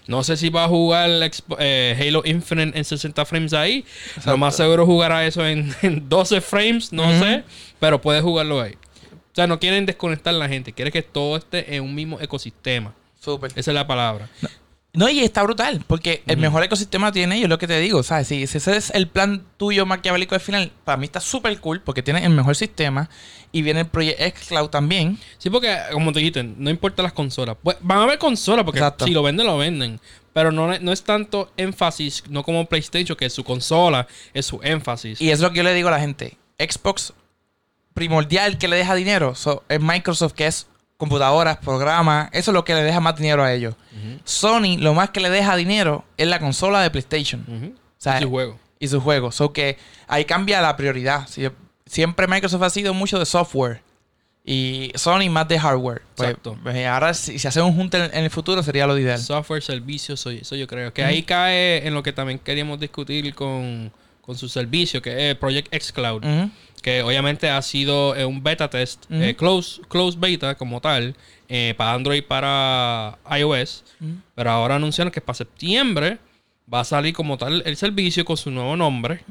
No 0.06 0.24
sé 0.24 0.38
si 0.38 0.50
va 0.50 0.66
a 0.66 0.68
jugar 0.68 1.10
eh, 1.58 1.98
Halo 2.00 2.22
Infinite 2.24 2.78
en 2.78 2.86
60 2.86 3.26
frames 3.26 3.54
ahí. 3.54 3.86
Lo 4.26 4.38
más 4.38 4.56
seguro 4.56 4.86
jugará 4.86 5.26
eso 5.26 5.46
en, 5.46 5.74
en 5.82 6.08
12 6.08 6.42
frames, 6.42 6.94
no 6.94 7.04
sé. 7.20 7.44
Pero 7.80 8.00
puede 8.00 8.22
jugarlo 8.22 8.62
ahí. 8.62 8.74
O 8.74 9.36
sea, 9.36 9.48
no 9.48 9.60
quieren 9.60 9.86
desconectar 9.86 10.34
a 10.34 10.38
la 10.38 10.48
gente. 10.48 10.74
Quieren 10.74 10.92
que 10.92 11.02
todo 11.02 11.38
esté 11.38 11.76
en 11.76 11.84
un 11.84 11.94
mismo 11.94 12.20
ecosistema. 12.22 12.94
Súper. 13.20 13.52
Esa 13.56 13.72
es 13.72 13.76
la 13.76 13.88
palabra. 13.88 14.30
No, 14.42 14.50
y 15.10 15.20
está 15.20 15.44
brutal, 15.44 15.84
porque 15.86 16.24
el 16.26 16.38
mejor 16.38 16.64
ecosistema 16.64 17.12
tiene 17.12 17.38
ellos, 17.38 17.50
lo 17.50 17.60
que 17.60 17.68
te 17.68 17.80
digo, 17.80 18.02
¿sabes? 18.04 18.28
Si, 18.28 18.48
si 18.48 18.58
ese 18.58 18.76
es 18.78 18.90
el 18.92 19.08
plan 19.08 19.44
tuyo 19.58 19.86
maquiavélico 19.86 20.34
al 20.36 20.42
final, 20.42 20.72
para 20.84 20.98
mí 20.98 21.06
está 21.06 21.20
súper 21.20 21.60
cool, 21.60 21.82
porque 21.82 22.02
tiene 22.02 22.24
el 22.26 22.32
mejor 22.32 22.56
sistema 22.56 23.10
y 23.52 23.62
viene 23.62 23.82
el 23.82 23.88
Project 23.88 24.20
X 24.20 24.48
Cloud 24.48 24.70
también. 24.70 25.20
Sí, 25.38 25.50
porque 25.50 25.78
como 25.92 26.12
te 26.12 26.20
dijiste, 26.20 26.44
no 26.44 26.70
importa 26.70 27.04
las 27.04 27.14
consolas. 27.14 27.58
Pues, 27.62 27.78
van 27.82 28.00
a 28.00 28.04
haber 28.04 28.18
consolas 28.18 28.66
porque 28.66 28.80
Exacto. 28.80 29.06
si 29.06 29.12
lo 29.12 29.22
venden, 29.24 29.46
lo 29.46 29.58
venden. 29.58 30.00
Pero 30.34 30.52
no, 30.52 30.78
no 30.80 30.92
es 30.92 31.04
tanto 31.04 31.52
énfasis, 31.58 32.24
no 32.30 32.44
como 32.44 32.66
PlayStation, 32.66 33.16
que 33.18 33.30
su 33.30 33.44
consola 33.44 34.08
es 34.34 34.46
su 34.46 34.60
énfasis. 34.64 35.22
Y 35.22 35.30
es 35.32 35.40
lo 35.40 35.52
que 35.52 35.58
yo 35.58 35.64
le 35.64 35.74
digo 35.74 35.88
a 35.90 35.92
la 35.92 36.00
gente. 36.00 36.38
Xbox 36.60 37.14
primordial 37.94 38.58
que 38.58 38.68
le 38.68 38.76
deja 38.76 38.96
dinero 38.96 39.36
so- 39.36 39.64
es 39.70 39.80
Microsoft, 39.82 40.34
que 40.34 40.48
es 40.48 40.68
computadoras, 40.98 41.58
programas, 41.58 42.30
eso 42.34 42.52
es 42.52 42.54
lo 42.54 42.64
que 42.66 42.74
le 42.74 42.82
deja 42.84 43.00
más 43.00 43.16
dinero 43.16 43.44
a 43.44 43.54
ellos. 43.54 43.76
Sony, 44.24 44.78
lo 44.80 44.94
más 44.94 45.12
que 45.12 45.20
le 45.20 45.30
deja 45.30 45.56
dinero 45.56 46.04
es 46.18 46.28
la 46.28 46.40
consola 46.40 46.82
de 46.82 46.90
PlayStation. 46.92 47.44
ujú. 47.48 47.74
O 47.76 48.00
sea, 48.00 48.20
Y 48.20 48.24
su 48.24 48.30
juego. 48.30 48.60
y 48.80 48.88
sus 48.88 49.02
juegos. 49.04 49.36
So 49.36 49.54
que 49.54 49.78
ahí 50.08 50.26
cambia 50.26 50.62
la 50.62 50.76
prioridad. 50.76 51.28
Si- 51.28 51.48
siempre 51.86 52.28
Microsoft 52.28 52.62
ha 52.64 52.70
sido 52.70 52.94
mucho 52.94 53.18
de 53.20 53.26
software 53.26 53.82
y 54.44 54.92
Sony 54.96 55.30
más 55.30 55.48
de 55.48 55.60
hardware. 55.60 56.02
Pues, 56.16 56.30
Exacto. 56.30 56.58
pues, 56.64 56.86
ahora 56.88 57.14
si, 57.14 57.38
si 57.40 57.48
hace 57.48 57.62
un 57.62 57.76
junte 57.76 57.98
en, 57.98 58.06
en 58.16 58.24
el 58.24 58.30
futuro 58.30 58.62
sería 58.64 58.86
lo 58.88 58.98
ideal. 58.98 59.20
Software, 59.20 59.62
servicios, 59.64 60.26
eso, 60.26 60.56
yo 60.56 60.68
creo. 60.68 60.94
Que 60.94 61.04
ahí 61.04 61.24
cae 61.24 61.86
en 61.88 61.94
lo 61.94 62.02
que 62.04 62.14
también 62.14 62.40
queríamos 62.40 62.80
discutir 62.80 63.34
con, 63.36 63.92
con 64.22 64.38
su 64.38 64.48
servicio, 64.50 65.02
que 65.02 65.32
es 65.32 65.36
Project 65.38 65.74
X 65.74 65.92
Cloud. 65.92 66.24
Que 66.82 67.02
obviamente 67.02 67.50
ha 67.50 67.62
sido 67.62 68.16
eh, 68.16 68.26
un 68.26 68.44
beta 68.44 68.70
test, 68.70 69.06
eh, 69.10 69.36
close, 69.36 69.82
close 69.90 70.18
beta 70.20 70.56
como 70.56 70.80
tal, 70.80 71.16
eh, 71.50 71.74
para 71.78 71.94
Android 71.94 72.20
y 72.20 72.22
para 72.22 73.18
iOS. 73.38 73.84
Pero 74.36 74.52
ahora 74.52 74.76
anunciaron 74.76 75.12
que 75.12 75.22
para 75.22 75.36
septiembre 75.36 76.20
va 76.72 76.82
a 76.82 76.84
salir 76.84 77.14
como 77.14 77.38
tal 77.38 77.64
el 77.66 77.78
servicio 77.78 78.26
con 78.26 78.36
su 78.36 78.52
nuevo 78.52 78.76
nombre. 78.76 79.22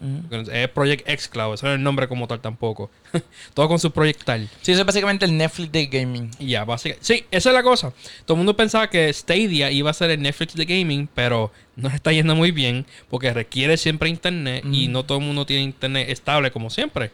Es 0.52 0.68
Project 0.68 1.08
X 1.08 1.28
Cloud, 1.28 1.54
eso 1.54 1.66
no 1.66 1.72
es 1.72 1.76
el 1.76 1.82
nombre 1.82 2.08
como 2.08 2.26
tal 2.26 2.40
tampoco. 2.40 2.90
Todo 3.54 3.68
con 3.68 3.78
su 3.78 3.90
proyectal. 3.90 4.48
Sí, 4.62 4.72
eso 4.72 4.80
es 4.80 4.86
básicamente 4.86 5.26
el 5.26 5.36
Netflix 5.36 5.70
de 5.72 5.86
gaming. 5.86 6.30
Ya, 6.38 6.64
básicamente. 6.64 7.04
Sí, 7.04 7.24
esa 7.30 7.50
es 7.50 7.54
la 7.54 7.62
cosa. 7.62 7.92
Todo 8.24 8.34
el 8.34 8.38
mundo 8.38 8.56
pensaba 8.56 8.88
que 8.88 9.12
Stadia 9.12 9.70
iba 9.70 9.90
a 9.90 9.94
ser 9.94 10.10
el 10.10 10.22
Netflix 10.22 10.54
de 10.54 10.64
gaming, 10.64 11.08
pero 11.14 11.52
no 11.76 11.88
está 11.88 12.10
yendo 12.12 12.34
muy 12.34 12.52
bien 12.52 12.86
porque 13.10 13.32
requiere 13.32 13.76
siempre 13.76 14.08
internet 14.08 14.64
y 14.70 14.88
no 14.88 15.04
todo 15.04 15.18
el 15.18 15.24
mundo 15.24 15.44
tiene 15.44 15.62
internet 15.62 16.08
estable 16.08 16.50
como 16.50 16.70
siempre. 16.70 17.10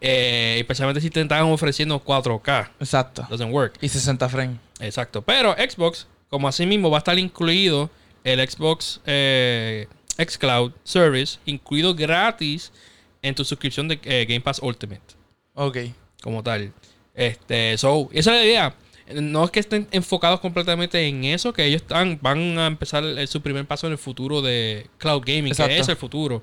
Eh, 0.00 0.56
especialmente 0.58 1.00
si 1.00 1.10
te 1.10 1.20
están 1.20 1.42
ofreciendo 1.44 2.02
4K. 2.02 2.70
Exacto. 2.80 3.26
Doesn't 3.30 3.52
work. 3.52 3.74
Y 3.80 3.88
60 3.88 4.28
frames. 4.28 4.58
Exacto. 4.80 5.22
Pero 5.22 5.54
Xbox, 5.54 6.06
como 6.28 6.48
así 6.48 6.66
mismo, 6.66 6.90
va 6.90 6.98
a 6.98 7.00
estar 7.00 7.18
incluido 7.18 7.90
el 8.24 8.46
Xbox 8.48 9.00
eh, 9.06 9.86
Xcloud 10.18 10.72
Service, 10.84 11.38
incluido 11.46 11.94
gratis 11.94 12.72
en 13.22 13.34
tu 13.34 13.44
suscripción 13.44 13.88
de 13.88 13.98
eh, 14.04 14.26
Game 14.28 14.40
Pass 14.40 14.60
Ultimate, 14.62 15.02
Ok. 15.54 15.78
como 16.22 16.42
tal. 16.42 16.72
Este, 17.14 17.78
so, 17.78 18.08
esa 18.12 18.32
es 18.34 18.36
la 18.40 18.44
idea. 18.44 18.74
No 19.14 19.44
es 19.44 19.50
que 19.52 19.60
estén 19.60 19.86
enfocados 19.92 20.40
completamente 20.40 21.06
en 21.06 21.24
eso, 21.24 21.52
que 21.52 21.64
ellos 21.64 21.82
están, 21.82 22.18
van 22.20 22.58
a 22.58 22.66
empezar 22.66 23.04
el- 23.04 23.28
su 23.28 23.40
primer 23.40 23.64
paso 23.66 23.86
en 23.86 23.92
el 23.92 23.98
futuro 23.98 24.42
de 24.42 24.88
cloud 24.98 25.22
gaming, 25.24 25.48
Exacto. 25.52 25.70
que 25.70 25.78
es 25.78 25.88
el 25.88 25.96
futuro. 25.96 26.42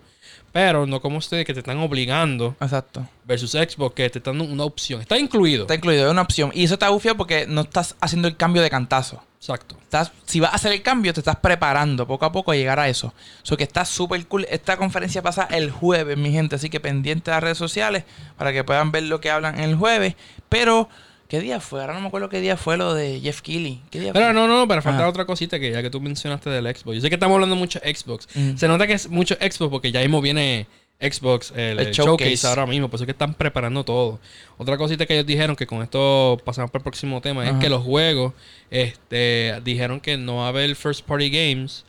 Pero 0.52 0.86
no 0.86 1.02
como 1.02 1.17
ustedes 1.17 1.45
que 1.45 1.54
te 1.54 1.60
están 1.62 1.80
obligando 1.80 2.56
Exacto. 2.62 3.08
versus 3.26 3.52
Xbox, 3.52 3.95
que 3.95 4.10
te 4.10 4.19
están 4.19 4.38
dando 4.38 4.54
una 4.54 4.63
opción. 4.65 5.02
Está 5.02 5.17
incluido. 5.17 5.63
Está 5.63 5.76
incluido, 5.76 6.06
es 6.06 6.12
una 6.12 6.21
opción. 6.21 6.52
Y 6.54 6.63
eso 6.63 6.76
está 6.76 6.89
bufio 6.89 7.17
porque 7.17 7.47
no 7.47 7.62
estás 7.62 7.95
haciendo 7.99 8.28
el 8.28 8.38
cambio 8.38 8.62
de 8.62 8.69
cantazo. 8.69 9.23
Exacto. 9.39 9.76
Estás, 9.82 10.12
si 10.26 10.39
vas 10.39 10.54
a 10.54 10.56
hacer 10.56 10.71
el 10.71 10.82
cambio, 10.84 11.12
te 11.13 11.19
estás 11.19 11.36
preparando 11.38 12.08
poco 12.08 12.26
a 12.26 12.32
poco 12.32 12.52
a 12.52 12.56
llegar 12.56 12.80
a 12.80 12.88
eso. 12.88 13.13
So 13.41 13.58
que 13.58 13.63
está 13.63 13.84
súper 13.84 14.26
cool. 14.28 14.45
Esta 14.49 14.78
conferencia 14.78 15.21
pasa 15.21 15.47
el 15.52 15.69
jueves, 15.71 16.17
mi 16.17 16.32
gente. 16.32 16.56
Así 16.56 16.69
que 16.69 16.80
pendiente 16.80 17.30
de 17.32 17.36
las 17.36 17.43
redes 17.43 17.58
sociales 17.58 18.04
para 18.38 18.54
que 18.54 18.63
puedan 18.63 18.91
ver 18.91 19.04
lo 19.04 19.19
que 19.19 19.32
hablan 19.32 19.60
el 19.60 19.76
jueves. 19.76 20.15
Pero, 20.49 20.88
¿qué 21.33 21.39
día 21.39 21.59
fue? 21.59 21.81
Ahora 21.81 21.95
no 21.95 22.01
me 22.01 22.07
acuerdo 22.09 22.29
qué 22.29 22.39
día 22.41 22.57
fue 22.57 22.77
lo 22.77 22.93
de 22.93 23.19
Jeff 23.19 23.41
Keighley. 23.41 23.81
¿Qué 23.89 23.99
día 23.99 24.13
Pero 24.13 24.25
fue? 24.25 24.33
no, 24.35 24.47
no, 24.47 24.67
pero 24.67 24.83
falta 24.83 25.09
otra 25.09 25.25
cosita 25.25 25.59
que 25.59 25.71
ya 25.71 25.81
que 25.81 25.89
tú 25.89 25.99
mencionaste 25.99 26.51
del 26.51 26.63
Xbox. 26.63 26.93
Yo 26.93 27.01
sé 27.01 27.09
que 27.09 27.15
estamos 27.15 27.33
hablando 27.33 27.55
mucho 27.55 27.79
de 27.79 27.91
Xbox. 27.91 28.27
Mm. 28.35 28.55
Se 28.55 28.67
nota 28.67 28.85
que 28.85 28.93
es 28.93 29.09
mucho 29.09 29.33
Xbox 29.41 29.71
porque 29.71 29.91
ya 29.91 30.01
mismo 30.01 30.21
viene 30.21 30.67
Xbox, 31.01 31.51
el, 31.55 31.77
showcase. 31.77 31.93
showcase. 32.03 32.47
ahora 32.47 32.67
mismo. 32.67 32.87
Por 32.87 32.99
eso 32.99 33.05
es 33.05 33.07
que 33.07 33.13
están 33.13 33.33
preparando 33.33 33.83
todo. 33.83 34.19
Otra 34.59 34.77
cosita 34.77 35.07
que 35.07 35.15
ellos 35.15 35.25
dijeron, 35.25 35.55
que 35.55 35.65
con 35.65 35.81
esto 35.81 36.39
pasamos 36.45 36.69
para 36.69 36.81
el 36.81 36.83
próximo 36.83 37.19
tema, 37.19 37.49
es 37.49 37.55
que 37.55 37.67
los 37.67 37.81
juegos 37.81 38.33
este, 38.69 39.59
dijeron 39.63 40.01
que 40.01 40.17
no 40.17 40.35
va 40.35 40.45
a 40.45 40.49
haber 40.49 40.75
first 40.75 41.03
party 41.03 41.31
games 41.31 41.83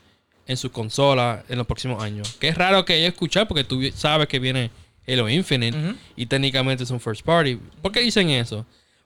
en 0.46 0.56
sus 0.56 0.70
consolas 0.70 1.44
en 1.50 1.58
los 1.58 1.66
próximos 1.66 2.02
años. 2.02 2.32
Que 2.40 2.48
es 2.48 2.56
raro 2.56 2.86
que 2.86 2.96
ellos 2.96 3.12
escuchar 3.12 3.46
porque 3.46 3.64
tú 3.64 3.82
sabes 3.94 4.26
que 4.26 4.38
viene 4.38 4.70
Halo 5.06 5.28
Infinite 5.28 5.96
y 6.16 6.24
técnicamente 6.24 6.84
es 6.84 6.90
un 6.90 6.98
first 6.98 7.26
party. 7.26 7.58
¿Por 7.82 7.92
qué 7.92 8.00
dicen 8.00 8.30
eso? 8.30 8.64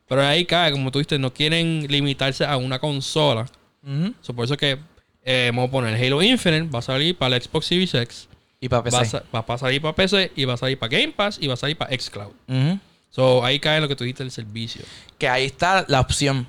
Pero 0.08 0.26
ahí 0.26 0.44
cae, 0.44 0.72
como 0.72 0.90
tú 0.90 0.98
dijiste, 0.98 1.18
no 1.18 1.32
quieren 1.32 1.86
limitarse 1.88 2.44
a 2.44 2.56
una 2.56 2.78
consola. 2.78 3.46
Ujú. 3.82 4.14
So, 4.22 4.34
por 4.34 4.44
eso 4.46 4.56
que 4.56 4.78
eh, 5.24 5.50
vamos 5.54 5.68
a 5.68 5.70
poner 5.72 5.94
Halo 6.02 6.22
Infinite, 6.22 6.68
va 6.70 6.78
a 6.78 6.82
salir 6.82 7.16
para 7.16 7.36
el 7.36 7.42
Xbox 7.42 7.66
Series 7.66 7.94
X, 7.94 8.28
Y 8.60 8.68
para 8.68 8.82
va 8.82 8.98
a, 8.98 9.02
PC. 9.02 9.22
va 9.34 9.44
a 9.46 9.58
salir 9.58 9.82
para 9.82 9.94
PC 9.94 10.32
y 10.34 10.44
va 10.46 10.54
a 10.54 10.56
salir 10.56 10.78
para 10.78 10.90
Game 10.96 11.12
Pass 11.12 11.38
y 11.40 11.46
va 11.46 11.54
a 11.54 11.56
salir 11.58 11.76
para 11.76 11.94
Xcloud. 11.96 12.32
Ujú. 12.48 12.78
So, 13.10 13.44
ahí 13.44 13.58
cae 13.58 13.80
lo 13.80 13.88
que 13.88 13.96
tú 13.96 14.04
dijiste 14.04 14.22
el 14.22 14.30
servicio. 14.30 14.82
Que 15.18 15.28
ahí 15.28 15.44
está 15.44 15.84
la 15.88 16.00
opción. 16.00 16.46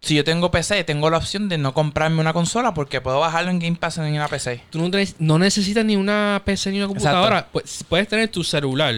Si 0.00 0.14
yo 0.14 0.24
tengo 0.24 0.50
PC, 0.50 0.84
tengo 0.84 1.08
la 1.08 1.16
opción 1.18 1.48
de 1.48 1.56
no 1.58 1.72
comprarme 1.72 2.20
una 2.20 2.32
consola 2.32 2.74
porque 2.74 3.00
puedo 3.00 3.20
bajarlo 3.20 3.50
en 3.50 3.58
Game 3.58 3.76
Pass 3.76 3.98
en 3.98 4.12
una 4.12 4.28
PC. 4.28 4.62
Tú 4.70 4.90
no 5.18 5.38
necesitas 5.38 5.84
ni 5.84 5.96
una 5.96 6.42
PC 6.44 6.72
ni 6.72 6.78
una 6.78 6.88
computadora. 6.88 7.48
Pues, 7.50 7.84
puedes 7.88 8.08
tener 8.08 8.28
tu 8.28 8.44
celular, 8.44 8.94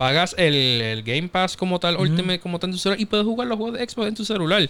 pagas 0.00 0.34
el, 0.38 0.54
el 0.80 1.02
Game 1.02 1.28
Pass 1.28 1.58
como 1.58 1.78
tal, 1.78 1.98
Ultimate 1.98 2.40
como 2.40 2.58
tal 2.58 2.70
en 2.70 2.72
tu 2.72 2.78
celular 2.78 2.98
y 2.98 3.04
puedes 3.04 3.26
jugar 3.26 3.46
los 3.48 3.58
juegos 3.58 3.78
de 3.78 3.86
Xbox 3.86 4.08
en 4.08 4.14
tu 4.14 4.24
celular. 4.24 4.66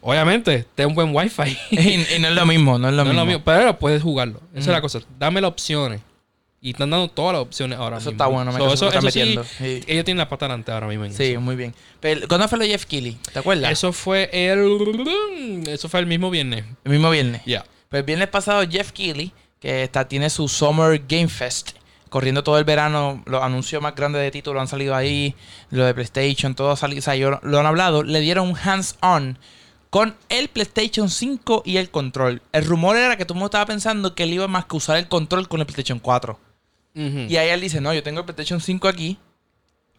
Obviamente, 0.00 0.64
ten 0.74 0.86
un 0.88 0.94
buen 0.94 1.14
Wi-Fi. 1.14 1.58
y, 1.70 2.14
y 2.14 2.18
no 2.18 2.28
es 2.28 2.34
lo 2.34 2.46
mismo, 2.46 2.78
no 2.78 2.88
es 2.88 2.94
lo 2.94 3.04
No 3.04 3.10
es 3.10 3.14
mismo. 3.14 3.20
lo 3.20 3.26
mismo, 3.26 3.42
pero 3.44 3.78
puedes 3.78 4.02
jugarlo. 4.02 4.40
Esa 4.52 4.60
es 4.60 4.66
la 4.68 4.80
cosa. 4.80 5.00
Dame 5.18 5.42
las 5.42 5.50
opciones. 5.50 6.00
Y 6.62 6.70
están 6.70 6.88
dando 6.88 7.08
todas 7.08 7.32
las 7.34 7.42
opciones 7.42 7.76
ahora 7.78 7.98
Eso 7.98 8.12
mismo. 8.12 8.24
está 8.24 8.26
bueno, 8.34 8.50
me 8.50 8.58
So, 8.58 8.72
eso, 8.72 8.86
están 8.88 9.02
eso 9.04 9.10
sí, 9.10 9.18
metiendo. 9.18 9.44
Sí. 9.44 9.80
ellos 9.86 10.04
tienen 10.06 10.16
la 10.18 10.28
pata 10.30 10.46
delante 10.46 10.72
ahora 10.72 10.86
mismo 10.86 11.04
en 11.04 11.12
Sí, 11.12 11.24
eso. 11.32 11.40
muy 11.42 11.54
bien. 11.56 11.74
Pero, 12.00 12.26
¿Cuándo 12.28 12.48
fue 12.48 12.56
lo 12.56 12.64
de 12.64 12.70
Jeff 12.70 12.86
Keighley? 12.86 13.18
¿Te 13.30 13.40
acuerdas? 13.40 13.70
Eso 13.72 13.92
fue 13.92 14.30
el... 14.32 15.64
Eso 15.66 15.88
fue 15.90 16.00
el 16.00 16.06
mismo 16.06 16.30
viernes. 16.30 16.64
El 16.84 16.92
mismo 16.92 17.10
viernes. 17.10 17.42
Ya. 17.44 17.64
Pues 17.90 18.00
el 18.00 18.06
viernes 18.06 18.28
pasado 18.28 18.64
Jeff 18.66 18.92
Keighley, 18.92 19.32
que 19.60 19.82
está, 19.82 20.08
tiene 20.08 20.30
su 20.30 20.48
Summer 20.48 21.02
Game 21.06 21.28
Fest, 21.28 21.72
corriendo 22.12 22.44
todo 22.44 22.58
el 22.58 22.64
verano, 22.64 23.22
los 23.26 23.42
anuncios 23.42 23.82
más 23.82 23.94
grandes 23.96 24.22
de 24.22 24.30
título 24.30 24.60
han 24.60 24.68
salido 24.68 24.94
ahí, 24.94 25.34
lo 25.70 25.84
de 25.84 25.94
PlayStation, 25.94 26.54
todo 26.54 26.70
ha 26.70 26.76
salido, 26.76 27.00
o 27.00 27.02
sea, 27.02 27.16
yo- 27.16 27.40
lo 27.42 27.58
han 27.58 27.66
hablado, 27.66 28.04
le 28.04 28.20
dieron 28.20 28.46
un 28.48 28.56
hands-on 28.56 29.38
con 29.90 30.14
el 30.28 30.48
PlayStation 30.48 31.08
5 31.10 31.62
y 31.66 31.78
el 31.78 31.90
control. 31.90 32.40
El 32.52 32.64
rumor 32.66 32.96
era 32.96 33.16
que 33.16 33.24
todo 33.24 33.34
el 33.34 33.38
mundo 33.40 33.46
estaba 33.48 33.66
pensando 33.66 34.14
que 34.14 34.22
él 34.22 34.32
iba 34.34 34.46
más 34.46 34.66
que 34.66 34.76
usar 34.76 34.98
el 34.98 35.08
control 35.08 35.48
con 35.48 35.60
el 35.60 35.66
PlayStation 35.66 35.98
4. 35.98 36.38
Ujú. 36.94 37.18
Y 37.28 37.36
ahí 37.36 37.48
él 37.48 37.60
dice, 37.60 37.80
no, 37.80 37.92
yo 37.94 38.02
tengo 38.02 38.20
el 38.20 38.26
PlayStation 38.26 38.60
5 38.60 38.86
aquí 38.88 39.18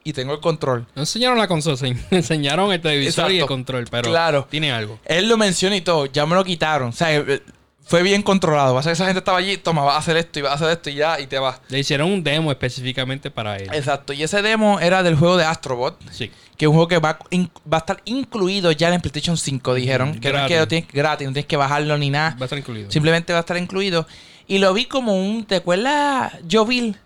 y 0.04 0.14
tengo 0.14 0.34
el 0.34 0.40
control. 0.40 0.86
No 0.96 1.02
enseñaron 1.02 1.38
la 1.40 1.48
consola, 1.48 1.78
se 1.78 1.96
enseñaron 2.12 2.72
el 2.72 2.82
televisor 2.82 3.32
y 3.32 3.40
el 3.40 3.46
control, 3.48 3.86
pero 3.90 4.10
Claro. 4.10 4.48
tiene 4.50 4.72
algo. 4.72 5.00
Él 5.06 5.28
lo 5.28 5.38
menciona 5.38 5.76
y 5.76 5.82
todo, 5.82 6.06
ya 6.08 6.26
me 6.26 6.36
lo 6.36 6.44
quitaron. 6.44 6.90
O 6.90 6.92
sea, 6.92 7.14
eh, 7.16 7.42
fue 7.86 8.02
bien 8.04 8.22
controlado. 8.24 8.76
O 8.76 8.82
sea, 8.82 8.92
esa 8.94 9.06
gente 9.06 9.20
estaba 9.20 9.38
allí, 9.38 9.58
toma, 9.58 9.84
vas 9.84 9.96
a 9.96 9.98
hacer 10.00 10.18
esto 10.18 10.40
y 10.40 10.42
vas 10.42 10.52
a 10.54 10.56
hacer 10.56 10.70
esto 10.72 10.90
y 10.90 10.96
ya, 10.96 11.20
y 11.20 11.28
te 11.28 11.38
vas. 11.40 11.62
Le 11.70 11.80
hicieron 11.80 12.10
un 12.12 12.24
demo 12.24 12.52
específicamente 12.52 13.30
para 13.32 13.58
él. 13.58 13.70
Exacto. 13.74 14.14
Y 14.14 14.24
ese 14.24 14.42
demo 14.42 14.80
era 14.80 15.04
del 15.04 15.16
juego 15.16 15.38
de 15.38 15.46
Astrobot, 15.46 16.00
Sí. 16.12 16.32
que 16.58 16.66
es 16.66 16.70
un 16.70 16.74
juego 16.76 16.88
que 16.88 17.00
va, 17.00 17.20
in- 17.30 17.52
va 17.72 17.78
a 17.78 17.80
estar 17.80 18.02
incluido 18.06 18.72
ya 18.72 18.88
en 18.88 18.96
el 18.96 19.02
PlayStation 19.02 19.38
5, 19.38 19.74
dijeron. 19.74 20.20
Que 20.20 20.32
no 20.32 20.40
es 20.40 20.48
que 20.48 20.58
lo 20.60 20.68
tienes 20.68 20.88
gratis, 20.92 21.28
no 21.28 21.34
tienes 21.34 21.48
que 21.48 21.58
bajarlo 21.58 21.98
ni 21.98 22.10
nada. 22.10 22.32
Va 22.32 22.42
a 22.42 22.46
estar 22.46 22.58
incluido. 22.60 22.90
Simplemente 22.90 23.34
va 23.34 23.40
a 23.40 23.42
estar 23.42 23.58
incluido. 23.58 24.08
Y 24.48 24.58
lo 24.60 24.74
vi 24.74 24.86
como 24.86 25.16
un, 25.16 25.46
¿te 25.46 25.56
acuerdas, 25.56 26.34
Jovil? 26.52 26.98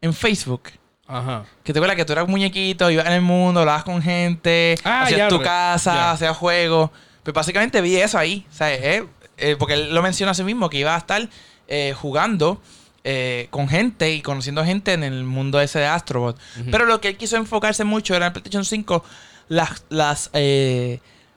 En 0.00 0.12
Facebook. 0.14 0.70
Ajá. 1.06 1.44
Que 1.62 1.72
te 1.72 1.78
acuerdas 1.78 1.96
que 1.96 2.04
tú 2.04 2.12
eras 2.12 2.24
un 2.24 2.30
muñequito, 2.30 2.90
ibas 2.90 3.06
en 3.06 3.12
el 3.12 3.20
mundo, 3.22 3.60
hablabas 3.60 3.84
con 3.84 4.00
gente, 4.02 4.76
Ah, 4.84 5.02
hacías 5.02 5.18
ya, 5.18 5.28
tu 5.28 5.40
casa, 5.42 5.94
ya. 5.94 6.10
hacías 6.12 6.36
juegos. 6.36 6.90
Pues 7.22 7.34
básicamente 7.34 7.80
vi 7.80 7.96
eso 7.96 8.18
ahí, 8.18 8.46
¿sabes? 8.50 8.80
Eh, 8.82 9.04
eh, 9.42 9.56
porque 9.58 9.74
él 9.74 9.94
lo 9.94 10.02
menciona 10.02 10.32
a 10.32 10.34
sí 10.34 10.44
mismo, 10.44 10.70
que 10.70 10.78
iba 10.78 10.94
a 10.94 10.98
estar 10.98 11.28
eh, 11.68 11.94
jugando 11.96 12.60
eh, 13.04 13.48
con 13.50 13.68
gente 13.68 14.12
y 14.12 14.22
conociendo 14.22 14.64
gente 14.64 14.92
en 14.92 15.02
el 15.02 15.24
mundo 15.24 15.60
ese 15.60 15.80
de 15.80 15.86
Astrobot. 15.86 16.38
Ujú. 16.60 16.70
Pero 16.70 16.86
lo 16.86 17.00
que 17.00 17.08
él 17.08 17.16
quiso 17.16 17.36
enfocarse 17.36 17.84
mucho 17.84 18.14
era 18.14 18.26
en 18.26 18.30
el 18.30 18.32
PlayStation 18.32 18.64
5, 18.64 19.04
las, 19.48 19.84
las, 19.90 20.30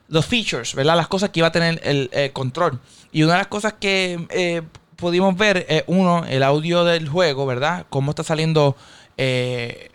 los 0.08 0.26
features, 0.26 0.76
¿verdad? 0.76 0.96
Las 0.96 1.08
cosas 1.08 1.32
que 1.32 1.40
iba 1.40 1.48
a 1.48 1.52
tener 1.52 1.82
el, 1.84 2.32
control. 2.34 2.80
Y 3.12 3.24
una 3.24 3.34
de 3.34 3.40
las 3.40 3.48
cosas 3.48 3.74
que 3.74 4.64
pudimos 4.96 5.36
ver 5.38 5.66
es, 5.70 5.84
uno, 5.88 6.26
el 6.28 6.44
audio 6.44 6.84
del 6.84 7.08
juego, 7.08 7.46
¿verdad? 7.46 7.86
Cómo 7.90 8.12
está 8.12 8.24
saliendo, 8.24 8.76
eh, 9.18 9.92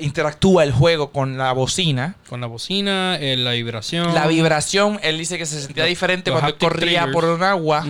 interactúa 0.00 0.64
el 0.64 0.72
juego 0.72 1.10
con 1.12 1.38
la 1.38 1.52
bocina. 1.52 2.16
Con 2.28 2.40
la 2.40 2.46
bocina, 2.46 3.16
eh, 3.20 3.36
la 3.36 3.52
vibración. 3.52 4.12
La 4.14 4.26
vibración, 4.26 4.98
él 5.02 5.18
dice 5.18 5.38
que 5.38 5.46
se 5.46 5.60
sentía 5.60 5.84
diferente 5.84 6.30
los 6.30 6.40
cuando 6.40 6.58
corría 6.58 7.02
triggers. 7.04 7.12
por 7.12 7.24
un 7.24 7.42
agua 7.42 7.84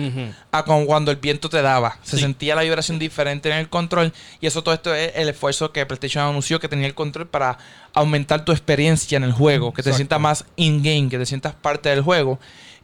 a 0.51 0.63
con 0.65 0.85
cuando 0.85 1.11
el 1.11 1.17
viento 1.17 1.49
te 1.49 1.61
daba. 1.61 1.97
Se 2.03 2.17
Sí. 2.17 2.23
sentía 2.23 2.55
la 2.55 2.61
vibración 2.61 2.99
diferente 2.99 3.49
en 3.49 3.57
el 3.57 3.69
control. 3.69 4.13
Y 4.39 4.47
eso 4.47 4.63
todo 4.63 4.73
esto 4.73 4.93
es 4.93 5.11
el 5.15 5.29
esfuerzo 5.29 5.71
que 5.71 5.85
PlayStation 5.85 6.23
anunció 6.23 6.59
que 6.59 6.67
tenía 6.67 6.87
el 6.87 6.93
control 6.95 7.27
para 7.27 7.57
aumentar 7.93 8.45
tu 8.45 8.51
experiencia 8.51 9.15
en 9.17 9.23
el 9.23 9.31
juego. 9.31 9.73
Que 9.73 9.83
te 9.83 9.93
sientas 9.93 10.19
más 10.19 10.45
in-game, 10.55 11.09
que 11.09 11.17
te 11.17 11.25
sientas 11.25 11.53
parte 11.55 11.89
del 11.89 12.01
juego. 12.01 12.39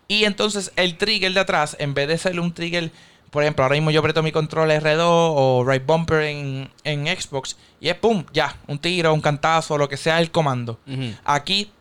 Y 0.08 0.24
entonces 0.24 0.72
el 0.78 0.98
trigger 0.98 1.34
de 1.34 1.40
atrás, 1.42 1.76
en 1.80 1.94
vez 1.94 2.08
de 2.08 2.18
ser 2.18 2.40
un 2.40 2.54
trigger, 2.54 2.92
por 3.32 3.44
ejemplo, 3.44 3.64
ahora 3.64 3.76
mismo 3.76 3.92
yo 3.92 4.00
aprieto 4.00 4.24
mi 4.24 4.32
control 4.32 4.70
R2 4.72 5.00
o 5.02 5.66
right 5.68 5.86
bumper 5.86 6.24
en, 6.24 6.70
en 6.84 7.06
Xbox 7.08 7.58
y 7.82 7.90
es 7.90 7.96
pum, 7.96 8.24
ya, 8.34 8.56
un 8.68 8.80
tiro, 8.80 9.14
un 9.14 9.22
cantazo, 9.22 9.78
lo 9.78 9.88
que 9.90 9.98
sea 9.98 10.20
el 10.20 10.32
comando. 10.32 10.80
Aquí, 11.26 11.72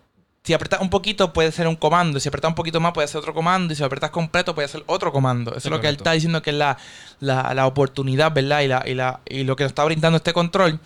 si 0.42 0.54
apretas 0.54 0.80
un 0.80 0.90
poquito, 0.90 1.32
puede 1.32 1.50
ser 1.52 1.66
un 1.68 1.76
comando. 1.76 2.20
Si 2.20 2.28
apretas 2.28 2.48
un 2.50 2.54
poquito 2.54 2.78
más, 2.80 2.92
puede 2.92 3.08
ser 3.08 3.18
otro 3.18 3.34
comando. 3.34 3.72
Y 3.72 3.76
si 3.76 3.82
apretas 3.82 4.10
completo, 4.10 4.54
puede 4.54 4.68
ser 4.68 4.82
otro 4.86 5.10
comando. 5.12 5.52
Eso 5.52 5.60
Sí, 5.60 5.68
es 5.68 5.72
lo 5.72 5.80
que 5.80 5.88
él 5.88 5.96
está 5.96 6.12
diciendo 6.12 6.40
que 6.42 6.50
es 6.50 6.56
la, 6.56 6.76
la, 7.20 7.52
la 7.54 7.66
oportunidad, 7.66 8.32
¿verdad? 8.32 8.60
Y, 8.60 8.68
la, 8.68 8.82
y, 8.86 8.94
la, 8.94 9.20
y 9.28 9.44
lo 9.44 9.56
que 9.56 9.64
nos 9.64 9.70
está 9.70 9.84
brindando 9.84 10.18
este 10.18 10.32
control. 10.32 10.78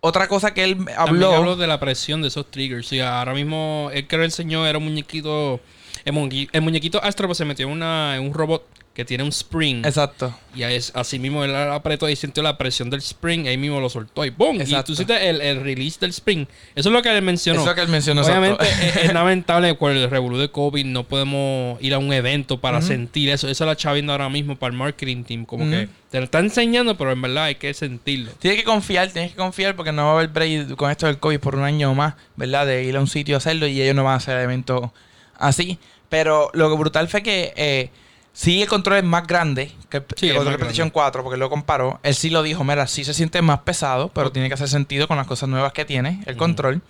Otra 0.00 0.28
cosa 0.28 0.54
que 0.54 0.64
él 0.64 0.78
habló. 0.96 1.34
habló 1.34 1.56
de 1.56 1.66
la 1.66 1.78
presión 1.80 2.22
de 2.22 2.28
esos 2.28 2.50
triggers. 2.50 2.86
Sí, 2.88 3.00
ahora 3.00 3.34
mismo, 3.34 3.90
él 3.92 4.06
que 4.06 4.16
lo 4.16 4.24
enseñó 4.24 4.66
era 4.66 4.78
un 4.78 4.84
muñequito. 4.84 5.60
El, 6.04 6.14
muñequi- 6.14 6.48
el 6.52 6.62
muñequito 6.62 7.02
Astro 7.02 7.32
se 7.34 7.44
metió 7.44 7.66
en, 7.66 7.72
una, 7.72 8.16
en 8.16 8.22
un 8.22 8.32
robot 8.32 8.64
que 8.98 9.04
tiene 9.04 9.22
un 9.22 9.28
spring. 9.28 9.86
Exacto. 9.86 10.36
Y 10.56 10.64
es, 10.64 10.90
así 10.92 11.20
mismo 11.20 11.44
él 11.44 11.54
apretó 11.54 12.08
y 12.08 12.16
sintió 12.16 12.42
la 12.42 12.58
presión 12.58 12.90
del 12.90 12.98
spring. 12.98 13.46
Ahí 13.46 13.56
mismo 13.56 13.78
lo 13.78 13.88
soltó 13.88 14.24
y 14.24 14.30
¡boom! 14.30 14.56
Y 14.56 14.62
Exacto. 14.62 14.86
tú 14.86 14.92
hiciste 14.94 15.28
el, 15.28 15.40
el 15.40 15.62
release 15.62 16.00
del 16.00 16.10
spring. 16.10 16.46
Eso 16.74 16.88
es 16.88 16.92
lo 16.92 17.00
que 17.00 17.16
él 17.16 17.22
mencionó. 17.22 17.60
Eso 17.60 17.70
es 17.70 17.70
lo 17.70 17.74
que 17.76 17.82
él 17.82 17.92
mencionó. 17.92 18.22
Obviamente 18.22 18.64
es, 18.64 18.96
es 19.04 19.14
lamentable 19.14 19.76
con 19.76 19.96
el 19.96 20.10
revolú 20.10 20.36
de 20.36 20.50
COVID 20.50 20.84
no 20.84 21.04
podemos 21.04 21.80
ir 21.80 21.94
a 21.94 21.98
un 21.98 22.12
evento 22.12 22.60
para 22.60 22.82
sentir 22.82 23.28
eso. 23.28 23.46
Eso 23.46 23.64
la 23.66 23.72
está 23.72 23.92
viendo 23.92 24.10
ahora 24.10 24.28
mismo 24.28 24.56
para 24.56 24.72
el 24.72 24.76
marketing 24.76 25.22
team. 25.22 25.44
Como 25.46 25.70
que 25.70 25.88
te 26.10 26.18
lo 26.18 26.24
está 26.24 26.40
enseñando, 26.40 26.98
pero 26.98 27.12
en 27.12 27.22
verdad 27.22 27.44
hay 27.44 27.54
que 27.54 27.72
sentirlo. 27.74 28.32
Tienes 28.40 28.58
que 28.58 28.64
confiar, 28.64 29.12
tienes 29.12 29.30
que 29.30 29.36
confiar 29.36 29.76
porque 29.76 29.92
no 29.92 30.06
va 30.06 30.10
a 30.10 30.14
haber 30.14 30.28
break 30.30 30.74
con 30.74 30.90
esto 30.90 31.06
del 31.06 31.18
COVID 31.18 31.38
por 31.38 31.54
un 31.54 31.62
año 31.62 31.94
más, 31.94 32.14
¿verdad? 32.34 32.66
De 32.66 32.82
ir 32.82 32.96
a 32.96 33.00
un 33.00 33.06
sitio 33.06 33.36
a 33.36 33.38
hacerlo 33.38 33.68
y 33.68 33.80
ellos 33.80 33.94
no 33.94 34.02
van 34.02 34.14
a 34.14 34.16
hacer 34.16 34.40
eventos 34.40 34.90
así. 35.38 35.78
Pero 36.08 36.50
lo 36.52 36.76
brutal 36.76 37.06
fue 37.06 37.22
que 37.22 37.52
eh, 37.54 37.90
sí 38.38 38.62
el 38.62 38.68
control 38.68 38.98
es 38.98 39.04
más 39.04 39.26
grande 39.26 39.72
que 39.88 39.96
el, 39.96 40.04
Sí, 40.14 40.26
que 40.26 40.26
el 40.26 40.30
es 40.32 40.36
control 40.36 40.52
de 40.52 40.58
PlayStation 40.58 40.90
4 40.90 41.22
porque 41.24 41.36
lo 41.38 41.50
comparó. 41.50 41.98
Él 42.04 42.14
sí 42.14 42.30
lo 42.30 42.42
dijo, 42.44 42.62
mira, 42.62 42.86
sí 42.86 43.02
se 43.04 43.12
siente 43.12 43.42
más 43.42 43.60
pesado, 43.60 44.10
pero 44.14 44.30
tiene 44.30 44.46
que 44.46 44.54
hacer 44.54 44.68
sentido 44.68 45.08
con 45.08 45.16
las 45.16 45.26
cosas 45.26 45.48
nuevas 45.48 45.72
que 45.72 45.84
tiene 45.84 46.22
el 46.26 46.36
control. 46.36 46.80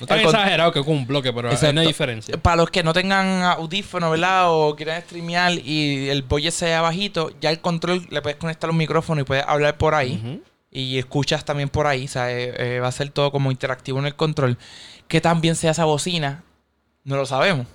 No 0.00 0.06
con- 0.06 0.18
exagerado 0.18 0.70
que 0.72 0.84
con 0.84 0.96
un 0.98 1.06
bloque, 1.06 1.32
pero 1.32 1.48
hay 1.50 1.56
una 1.70 1.80
diferencia. 1.80 2.36
Para 2.36 2.56
los 2.56 2.68
que 2.70 2.82
no 2.82 2.92
tengan 2.92 3.42
audífono, 3.42 4.10
¿verdad? 4.10 4.44
O 4.52 4.76
quieran 4.76 5.00
streamear 5.00 5.52
y 5.52 6.10
el 6.10 6.22
boye 6.22 6.50
sea 6.50 6.82
bajito, 6.82 7.32
ya 7.40 7.50
el 7.50 7.60
control 7.60 8.06
le 8.10 8.20
puedes 8.20 8.36
conectar 8.38 8.68
un 8.68 8.76
micrófono 8.76 9.22
y 9.22 9.24
puedes 9.24 9.44
hablar 9.48 9.78
por 9.78 9.94
ahí 9.94 10.42
y 10.70 10.98
escuchas 10.98 11.44
también 11.46 11.70
por 11.70 11.86
ahí. 11.86 12.04
O 12.04 12.08
sea, 12.08 12.30
eh, 12.30 12.76
eh, 12.76 12.80
va 12.80 12.88
a 12.88 12.92
ser 12.92 13.08
todo 13.08 13.32
como 13.32 13.50
interactivo 13.50 13.98
en 13.98 14.04
el 14.06 14.14
control. 14.14 14.58
Que 15.08 15.22
también 15.22 15.56
sea 15.56 15.70
esa 15.70 15.86
bocina, 15.86 16.44
no 17.04 17.16
lo 17.16 17.24
sabemos. 17.24 17.66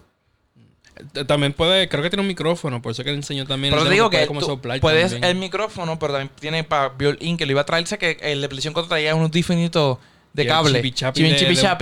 Eh, 1.16 1.26
También 1.26 1.54
puede, 1.54 1.90
creo 1.90 2.04
que 2.04 2.10
tiene 2.10 2.22
un 2.22 2.28
micrófono, 2.28 2.82
por 2.82 2.92
eso 2.92 3.04
que 3.04 3.10
le 3.12 3.18
enseñó 3.18 3.46
también. 3.46 3.74
Pero 3.74 3.86
te 3.86 3.92
digo 3.94 4.10
que 4.10 4.26
puede 4.28 4.80
puedes 4.80 5.12
también. 5.12 5.24
el 5.32 5.36
micrófono, 5.38 5.98
pero 6.00 6.14
también 6.14 6.32
tiene 6.40 6.64
para 6.64 6.90
built-in 6.90 7.38
que 7.38 7.46
lo 7.46 7.52
iba 7.54 7.62
a 7.62 7.66
traerse 7.66 7.98
que 7.98 8.18
el 8.22 8.42
de 8.42 8.48
PlayStation 8.50 8.74
4 8.74 8.90
traía 8.90 9.16
unos 9.16 9.36
infinitos 9.36 9.98
de 10.34 10.44
Y 10.44 10.48
cable. 10.48 10.74
chipichapi 10.74 11.20
Chipin, 11.20 11.32
de- 11.34 11.36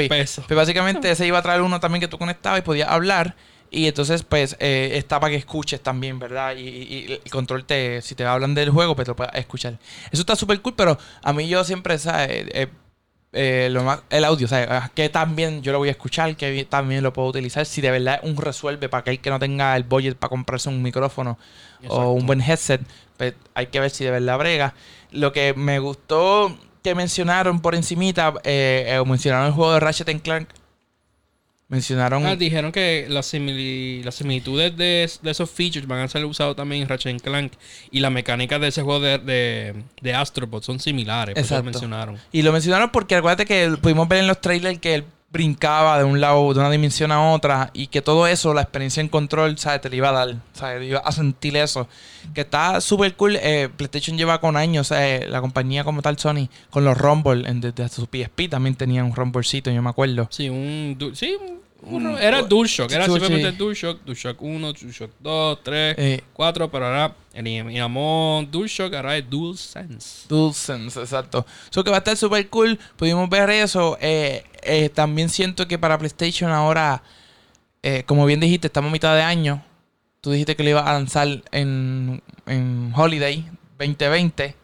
de 0.03 0.09
peso. 0.09 0.43
Pues 0.47 0.57
básicamente 0.57 1.09
ese 1.11 1.25
iba 1.27 1.37
a 1.37 1.41
traer 1.41 1.61
uno 1.61 1.79
también 1.79 1.99
que 2.01 2.07
tú 2.07 2.17
conectabas 2.17 2.59
y 2.59 2.61
podías 2.63 2.89
hablar. 2.89 3.35
Y 3.73 3.87
entonces, 3.87 4.23
pues, 4.23 4.57
eh, 4.59 4.91
está 4.95 5.17
para 5.21 5.31
que 5.31 5.37
escuches 5.37 5.79
también, 5.81 6.19
¿verdad? 6.19 6.55
Y, 6.57 6.67
y- 6.67 7.05
y 7.07 7.21
el 7.23 7.31
control 7.31 7.63
te, 7.63 8.01
si 8.01 8.15
te 8.15 8.25
hablan 8.25 8.53
del 8.53 8.69
juego, 8.69 8.97
pues 8.97 9.07
lo 9.07 9.15
puedes 9.15 9.33
escuchar. 9.35 9.77
Eso 10.11 10.21
está 10.21 10.35
súper 10.35 10.59
cool, 10.61 10.73
pero 10.75 10.97
a 11.23 11.31
mí 11.31 11.47
yo 11.47 11.63
siempre, 11.63 11.97
¿sabes? 11.97 12.29
Eh, 12.29 12.49
eh, 12.53 12.67
lo 13.71 13.83
más, 13.83 14.01
el 14.09 14.25
audio, 14.25 14.47
¿sabes? 14.47 14.67
Ah, 14.69 14.91
Que 14.93 15.07
también 15.09 15.61
yo 15.61 15.71
lo 15.71 15.77
voy 15.77 15.87
a 15.87 15.91
escuchar, 15.91 16.35
que 16.35 16.51
bi- 16.51 16.65
también 16.65 17.01
lo 17.03 17.13
puedo 17.13 17.29
utilizar. 17.29 17.65
Si 17.65 17.79
de 17.81 17.89
verdad 17.91 18.19
es 18.21 18.29
un 18.29 18.35
resuelve 18.37 18.89
para 18.89 19.01
aquel 19.01 19.19
que 19.19 19.29
no 19.29 19.39
tenga 19.39 19.75
el 19.77 19.83
budget 19.83 20.17
para 20.17 20.29
comprarse 20.29 20.67
un 20.69 20.81
micrófono 20.81 21.37
Exacto. 21.81 21.95
o 22.01 22.11
un 22.13 22.25
buen 22.25 22.41
headset, 22.41 22.81
pues 23.17 23.33
hay 23.53 23.67
que 23.67 23.79
ver 23.79 23.89
si 23.89 24.03
de 24.03 24.11
verdad 24.11 24.37
brega. 24.37 24.73
Lo 25.11 25.31
que 25.31 25.53
me 25.53 25.79
gustó 25.79 26.57
que 26.83 26.93
mencionaron 26.95 27.61
por 27.61 27.75
encimita, 27.75 28.33
eh, 28.43 28.85
eh, 28.87 29.03
mencionaron 29.07 29.47
el 29.47 29.53
juego 29.53 29.73
de 29.73 29.79
Ratchet 29.79 30.21
Clank. 30.21 30.49
Mencionaron... 31.71 32.25
Ah, 32.27 32.35
dijeron 32.35 32.73
que 32.73 33.07
las, 33.07 33.33
simili- 33.33 34.03
las 34.03 34.15
similitudes 34.15 34.75
de, 34.75 35.09
de 35.21 35.31
esos 35.31 35.49
features 35.49 35.87
van 35.87 36.01
a 36.01 36.07
ser 36.09 36.25
usados 36.25 36.55
también 36.55 36.81
en 36.81 36.89
Ratchet 36.89 37.21
Clank. 37.21 37.53
Y 37.91 38.01
las 38.01 38.11
mecánicas 38.11 38.59
de 38.59 38.67
ese 38.67 38.81
juego 38.81 38.99
de, 38.99 39.17
de, 39.17 39.73
de 40.01 40.13
Astrobot 40.13 40.63
son 40.63 40.81
similares. 40.81 41.33
Por 41.33 41.41
eso 41.43 41.53
lo 41.55 41.59
Exacto. 41.59 41.71
mencionaron. 41.71 42.17
Y 42.33 42.41
lo 42.41 42.51
mencionaron 42.51 42.91
porque 42.91 43.15
acuérdate 43.15 43.45
que 43.45 43.77
pudimos 43.81 44.07
ver 44.09 44.19
en 44.19 44.27
los 44.27 44.41
trailers 44.41 44.79
que 44.79 44.95
él 44.95 45.05
brincaba 45.31 45.97
de 45.97 46.03
un 46.03 46.19
lado, 46.19 46.53
de 46.53 46.59
una 46.59 46.69
dimensión 46.69 47.11
a 47.11 47.31
otra, 47.31 47.69
y 47.73 47.87
que 47.87 48.01
todo 48.01 48.27
eso, 48.27 48.53
la 48.53 48.61
experiencia 48.63 48.99
en 49.01 49.07
control, 49.07 49.57
¿sabes? 49.57 49.79
Te 49.81 49.89
lo 49.89 49.95
iba 49.95 50.09
a 50.09 50.11
dar, 50.11 50.35
¿sabes? 50.53 50.87
Iba 50.87 50.99
a 50.99 51.11
sentir 51.11 51.55
eso. 51.55 51.87
Que 52.33 52.41
está 52.41 52.81
súper 52.81 53.15
cool. 53.15 53.37
Eh, 53.41 53.69
PlayStation 53.75 54.17
lleva 54.17 54.41
con 54.41 54.57
años, 54.57 54.91
eh, 54.91 55.25
la 55.29 55.39
compañía 55.41 55.83
como 55.85 56.01
tal, 56.01 56.17
Sony, 56.19 56.49
con 56.69 56.83
los 56.83 56.97
Rumble, 56.97 57.43
desde 57.55 57.87
su 57.89 58.07
PSP 58.11 58.49
también 58.49 58.75
tenía 58.75 59.03
un 59.03 59.15
Rumblecito, 59.15 59.71
yo 59.71 59.81
me 59.81 59.89
acuerdo. 59.89 60.27
Sí, 60.31 60.49
un, 60.49 60.97
sí, 61.13 61.37
Uno- 61.83 62.15
Era 62.19 62.41
el 62.41 62.47
DualShock, 62.47 62.91
era 62.91 63.05
simplemente 63.05 63.47
el 63.47 63.57
DualShock, 63.57 64.03
DualShock 64.05 64.39
1, 64.39 64.71
DualShock 64.73 65.11
2, 65.19 65.59
3, 65.63 65.95
Eh, 65.97 66.21
4, 66.33 66.69
pero 66.69 66.85
ahora 66.85 67.15
eliminamos 67.33 68.51
DualShock, 68.51 68.93
ahora 68.93 69.17
es 69.17 69.27
DualSense. 69.27 70.27
DualSense, 70.29 70.99
exacto. 71.01 71.43
Eso 71.71 71.83
que 71.83 71.89
va 71.89 71.97
a 71.97 71.99
estar 71.99 72.15
súper 72.15 72.47
cool. 72.49 72.77
Pudimos 72.97 73.27
ver 73.29 73.49
eso. 73.49 73.97
Eh, 73.99 74.43
eh, 74.63 74.89
también 74.89 75.29
siento 75.29 75.67
que 75.67 75.77
para 75.79 75.97
PlayStation 75.97 76.51
ahora, 76.51 77.03
eh, 77.83 78.03
como 78.05 78.25
bien 78.25 78.39
dijiste, 78.39 78.67
estamos 78.67 78.89
a 78.89 78.93
mitad 78.93 79.15
de 79.15 79.21
año. 79.23 79.63
Tú 80.21 80.31
dijiste 80.31 80.55
que 80.55 80.63
lo 80.63 80.69
ibas 80.69 80.85
a 80.87 80.93
lanzar 80.93 81.27
en, 81.51 82.21
en 82.45 82.93
Holiday 82.95 83.49
2020. 83.79 84.55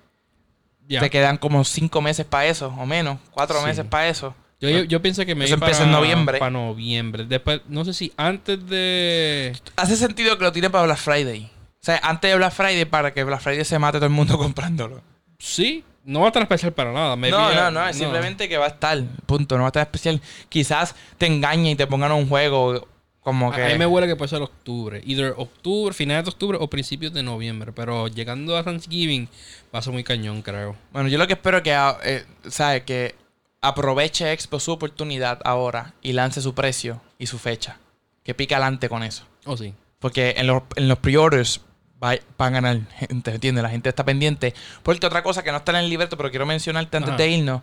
Ya. 0.87 0.99
Te 1.01 1.09
quedan 1.09 1.37
como 1.37 1.63
cinco 1.63 2.01
meses 2.01 2.25
para 2.25 2.45
eso, 2.45 2.67
o 2.77 2.85
menos. 2.85 3.19
Cuatro 3.31 3.59
Sí. 3.59 3.65
meses 3.65 3.85
para 3.85 4.07
eso. 4.07 4.33
Yo, 4.59 4.69
yo, 4.69 4.83
yo 4.85 5.01
pienso 5.01 5.25
que 5.25 5.35
me 5.35 5.45
Eso 5.45 5.55
empieza 5.55 5.83
en 5.83 5.91
noviembre. 5.91 6.39
Para 6.39 6.49
noviembre. 6.51 7.25
Después, 7.25 7.61
no 7.67 7.83
sé 7.85 7.93
si 7.93 8.13
antes 8.17 8.65
de. 8.67 9.55
Hace 9.75 9.95
sentido 9.97 10.37
que 10.37 10.43
lo 10.45 10.51
tiren 10.51 10.71
para 10.71 10.85
Black 10.85 10.97
Friday. 10.97 11.51
O 11.73 11.83
sea, 11.87 11.99
antes 12.03 12.31
de 12.31 12.37
Black 12.37 12.53
Friday 12.53 12.85
para 12.85 13.13
que 13.13 13.23
Black 13.23 13.41
Friday 13.41 13.65
se 13.65 13.77
mate 13.79 13.97
todo 13.97 14.05
el 14.07 14.11
mundo 14.13 14.37
comprándolo. 14.39 15.01
Sí, 15.39 15.83
no 16.07 16.21
va 16.21 16.27
a 16.27 16.29
estar 16.29 16.41
especial 16.41 16.71
para 16.71 16.93
nada. 16.93 17.17
maybe 17.17 17.37
No, 17.37 17.53
no, 17.53 17.69
no, 17.69 17.87
es 17.87 17.97
simplemente 17.97 18.47
que 18.47 18.57
va 18.57 18.65
a 18.65 18.69
estar. 18.69 19.03
Punto. 19.25 19.57
No 19.57 19.63
va 19.63 19.67
a 19.67 19.69
estar 19.69 19.83
especial. 19.83 20.21
Quizás 20.47 20.95
te 21.17 21.27
engañe 21.27 21.71
y 21.71 21.75
te 21.75 21.85
pongan 21.85 22.13
un 22.13 22.29
juego 22.29 22.87
como 23.19 23.51
que. 23.51 23.61
A 23.61 23.67
mí 23.67 23.77
me 23.77 23.85
huele 23.85 24.07
que 24.07 24.15
puede 24.15 24.29
ser 24.29 24.41
octubre. 24.41 25.01
Either 25.05 25.33
octubre, 25.35 25.93
finales 25.93 26.23
de 26.23 26.29
octubre 26.29 26.57
o 26.61 26.69
principios 26.69 27.13
de 27.13 27.23
noviembre. 27.23 27.73
Pero 27.73 28.07
llegando 28.07 28.55
a 28.55 28.63
Thanksgiving 28.63 29.27
va 29.75 29.79
a 29.79 29.81
ser 29.81 29.91
muy 29.91 30.05
cañón, 30.05 30.41
creo. 30.41 30.77
Bueno, 30.93 31.09
yo 31.09 31.17
lo 31.17 31.27
que 31.27 31.33
espero 31.33 31.61
que, 31.61 31.73
ah, 31.73 31.97
eh, 32.05 32.25
¿sabes? 32.47 32.83
Que 32.83 33.15
aproveche 33.59 34.31
Expo 34.31 34.61
su 34.61 34.71
oportunidad 34.71 35.41
ahora 35.43 35.93
y 36.01 36.13
lance 36.13 36.41
su 36.41 36.55
precio 36.55 37.01
y 37.19 37.27
su 37.27 37.37
fecha. 37.37 37.79
Que 38.23 38.33
pique 38.33 38.55
adelante 38.55 38.87
con 38.87 39.03
eso. 39.03 39.25
Oh, 39.43 39.57
sí. 39.57 39.73
Porque 39.99 40.35
en 40.37 40.47
los, 40.47 40.63
en 40.77 40.87
los 40.87 40.99
pre-orders 40.99 41.59
va- 42.03 42.17
van 42.37 42.55
a 42.55 42.61
ganar 42.61 42.87
gente, 42.93 43.31
¿entiendes? 43.31 43.63
La 43.63 43.69
gente 43.69 43.89
está 43.89 44.03
pendiente. 44.05 44.53
Porque 44.83 45.05
otra 45.05 45.23
cosa 45.23 45.43
que 45.43 45.51
no 45.51 45.57
está 45.57 45.71
en 45.73 45.79
el 45.79 45.89
libreto, 45.89 46.17
pero 46.17 46.29
quiero 46.29 46.45
mencionarte 46.45 46.97
antes 46.97 47.09
Ajá. 47.13 47.17
de 47.17 47.27
irnos, 47.29 47.61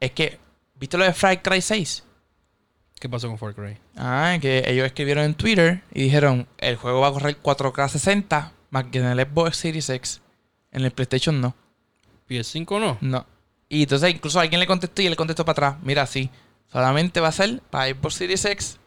es 0.00 0.10
que, 0.12 0.38
¿viste 0.74 0.96
lo 0.98 1.04
de 1.04 1.12
Far 1.12 1.42
Cry 1.42 1.60
6? 1.60 2.04
¿Qué 2.98 3.08
pasó 3.08 3.28
con 3.28 3.38
Far 3.38 3.54
Cry? 3.54 3.76
Ah, 3.96 4.38
que 4.40 4.64
ellos 4.66 4.86
escribieron 4.86 5.24
en 5.24 5.34
Twitter 5.34 5.82
y 5.92 6.02
dijeron, 6.04 6.46
el 6.58 6.76
juego 6.76 7.00
va 7.00 7.08
a 7.08 7.12
correr 7.12 7.36
4K 7.42 7.88
60, 7.88 8.52
más 8.70 8.84
que 8.84 8.98
en 8.98 9.04
el 9.06 9.20
Xbox 9.20 9.56
Series 9.58 9.88
X. 9.90 10.22
En 10.72 10.84
el 10.84 10.90
PlayStation 10.90 11.40
no. 11.40 11.54
PS5 12.28 12.80
no. 12.80 12.98
No. 13.00 13.26
Y 13.68 13.82
entonces 13.82 14.10
incluso 14.14 14.40
alguien 14.40 14.60
le 14.60 14.66
contestó 14.66 15.02
y 15.02 15.06
él 15.06 15.16
contestó 15.16 15.44
para 15.44 15.68
atrás. 15.70 15.82
Mira, 15.84 16.06
sí. 16.06 16.30
Solamente 16.72 17.20
va 17.20 17.28
a 17.28 17.32
ser 17.32 17.60
para 17.70 17.86
Xbox 17.88 18.14
Series 18.14 18.44
X, 18.44 18.78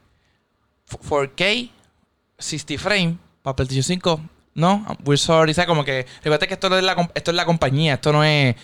f- 0.88 0.98
4K, 1.08 1.70
60 2.38 2.78
frames, 2.78 3.16
para 3.42 3.56
PlayStation 3.56 3.84
5. 3.84 4.22
No, 4.60 4.86
we're 5.05 5.18
sorry. 5.18 5.53
Sea, 5.53 5.66
como 5.66 5.84
que... 5.84 6.05
Recuerda 6.24 6.47
que 6.47 6.53
esto 6.53 6.78
es, 6.78 6.84
la, 6.84 7.10
esto 7.16 7.32
es 7.32 7.36
la 7.36 7.45
compañía. 7.45 7.95
Esto 7.95 8.12
no 8.12 8.24
es 8.24 8.55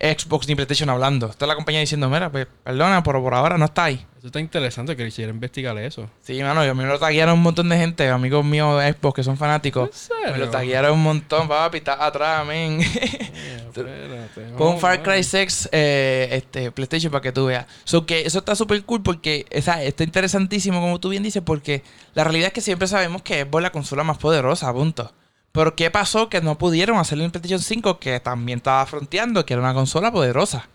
Xbox 0.00 0.46
ni 0.46 0.54
PlayStation 0.54 0.88
hablando. 0.90 1.26
Esto 1.26 1.44
es 1.44 1.48
la 1.48 1.56
compañía 1.56 1.80
diciendo, 1.80 2.08
mira, 2.08 2.30
pues, 2.30 2.46
perdona, 2.62 3.02
pero 3.02 3.20
por 3.22 3.34
ahora 3.34 3.58
no 3.58 3.64
está 3.64 3.84
ahí. 3.84 4.06
Eso 4.18 4.28
está 4.28 4.40
interesante 4.40 4.96
que 4.96 5.04
quisiera 5.04 5.30
investigar 5.30 5.76
eso. 5.78 6.08
Sí, 6.22 6.40
mano, 6.42 6.64
yo 6.64 6.74
me 6.74 6.84
lo 6.84 6.98
taguearon 6.98 7.34
un 7.34 7.42
montón 7.42 7.68
de 7.68 7.76
gente, 7.76 8.08
amigos 8.08 8.44
míos 8.44 8.80
de 8.80 8.92
Xbox 8.92 9.16
que 9.16 9.22
son 9.24 9.36
fanáticos. 9.36 9.88
¿En 9.88 9.94
serio? 9.94 10.32
Me 10.32 10.38
lo 10.38 10.50
taguearon 10.50 10.92
un 10.92 11.02
montón, 11.02 11.48
papi, 11.48 11.78
está 11.78 12.04
atrás, 12.04 12.46
men. 12.46 12.80
Espérate, 13.68 14.56
Pon 14.56 14.78
Far. 14.78 15.02
Cry 15.02 15.22
6 15.22 15.68
eh, 15.72 16.28
este, 16.32 16.70
PlayStation 16.70 17.10
para 17.10 17.22
que 17.22 17.32
tú 17.32 17.46
veas. 17.46 17.66
So 17.84 18.06
que 18.06 18.22
eso 18.22 18.40
está 18.40 18.54
súper 18.54 18.82
cool 18.84 19.02
porque 19.02 19.46
o 19.56 19.62
sea, 19.62 19.82
está 19.82 20.04
interesantísimo, 20.04 20.80
como 20.80 20.98
tú 21.00 21.10
bien 21.10 21.22
dices, 21.22 21.42
porque 21.44 21.82
la 22.14 22.24
realidad 22.24 22.48
es 22.48 22.52
que 22.52 22.60
siempre 22.60 22.88
sabemos 22.88 23.22
que 23.22 23.42
Xbox 23.42 23.56
es 23.56 23.62
la 23.62 23.72
consola 23.72 24.04
más 24.04 24.18
poderosa, 24.18 24.72
punto. 24.72 25.12
Pero 25.52 25.74
¿qué 25.74 25.90
pasó? 25.90 26.28
Que 26.28 26.40
no 26.40 26.58
pudieron 26.58 26.98
hacerlo 26.98 27.24
en 27.24 27.30
PlayStation 27.30 27.60
5, 27.60 27.98
que 27.98 28.20
también 28.20 28.58
estaba 28.58 28.84
fronteando, 28.86 29.44
que 29.44 29.54
era 29.54 29.62
una 29.62 29.74
consola 29.74 30.12
poderosa. 30.12 30.68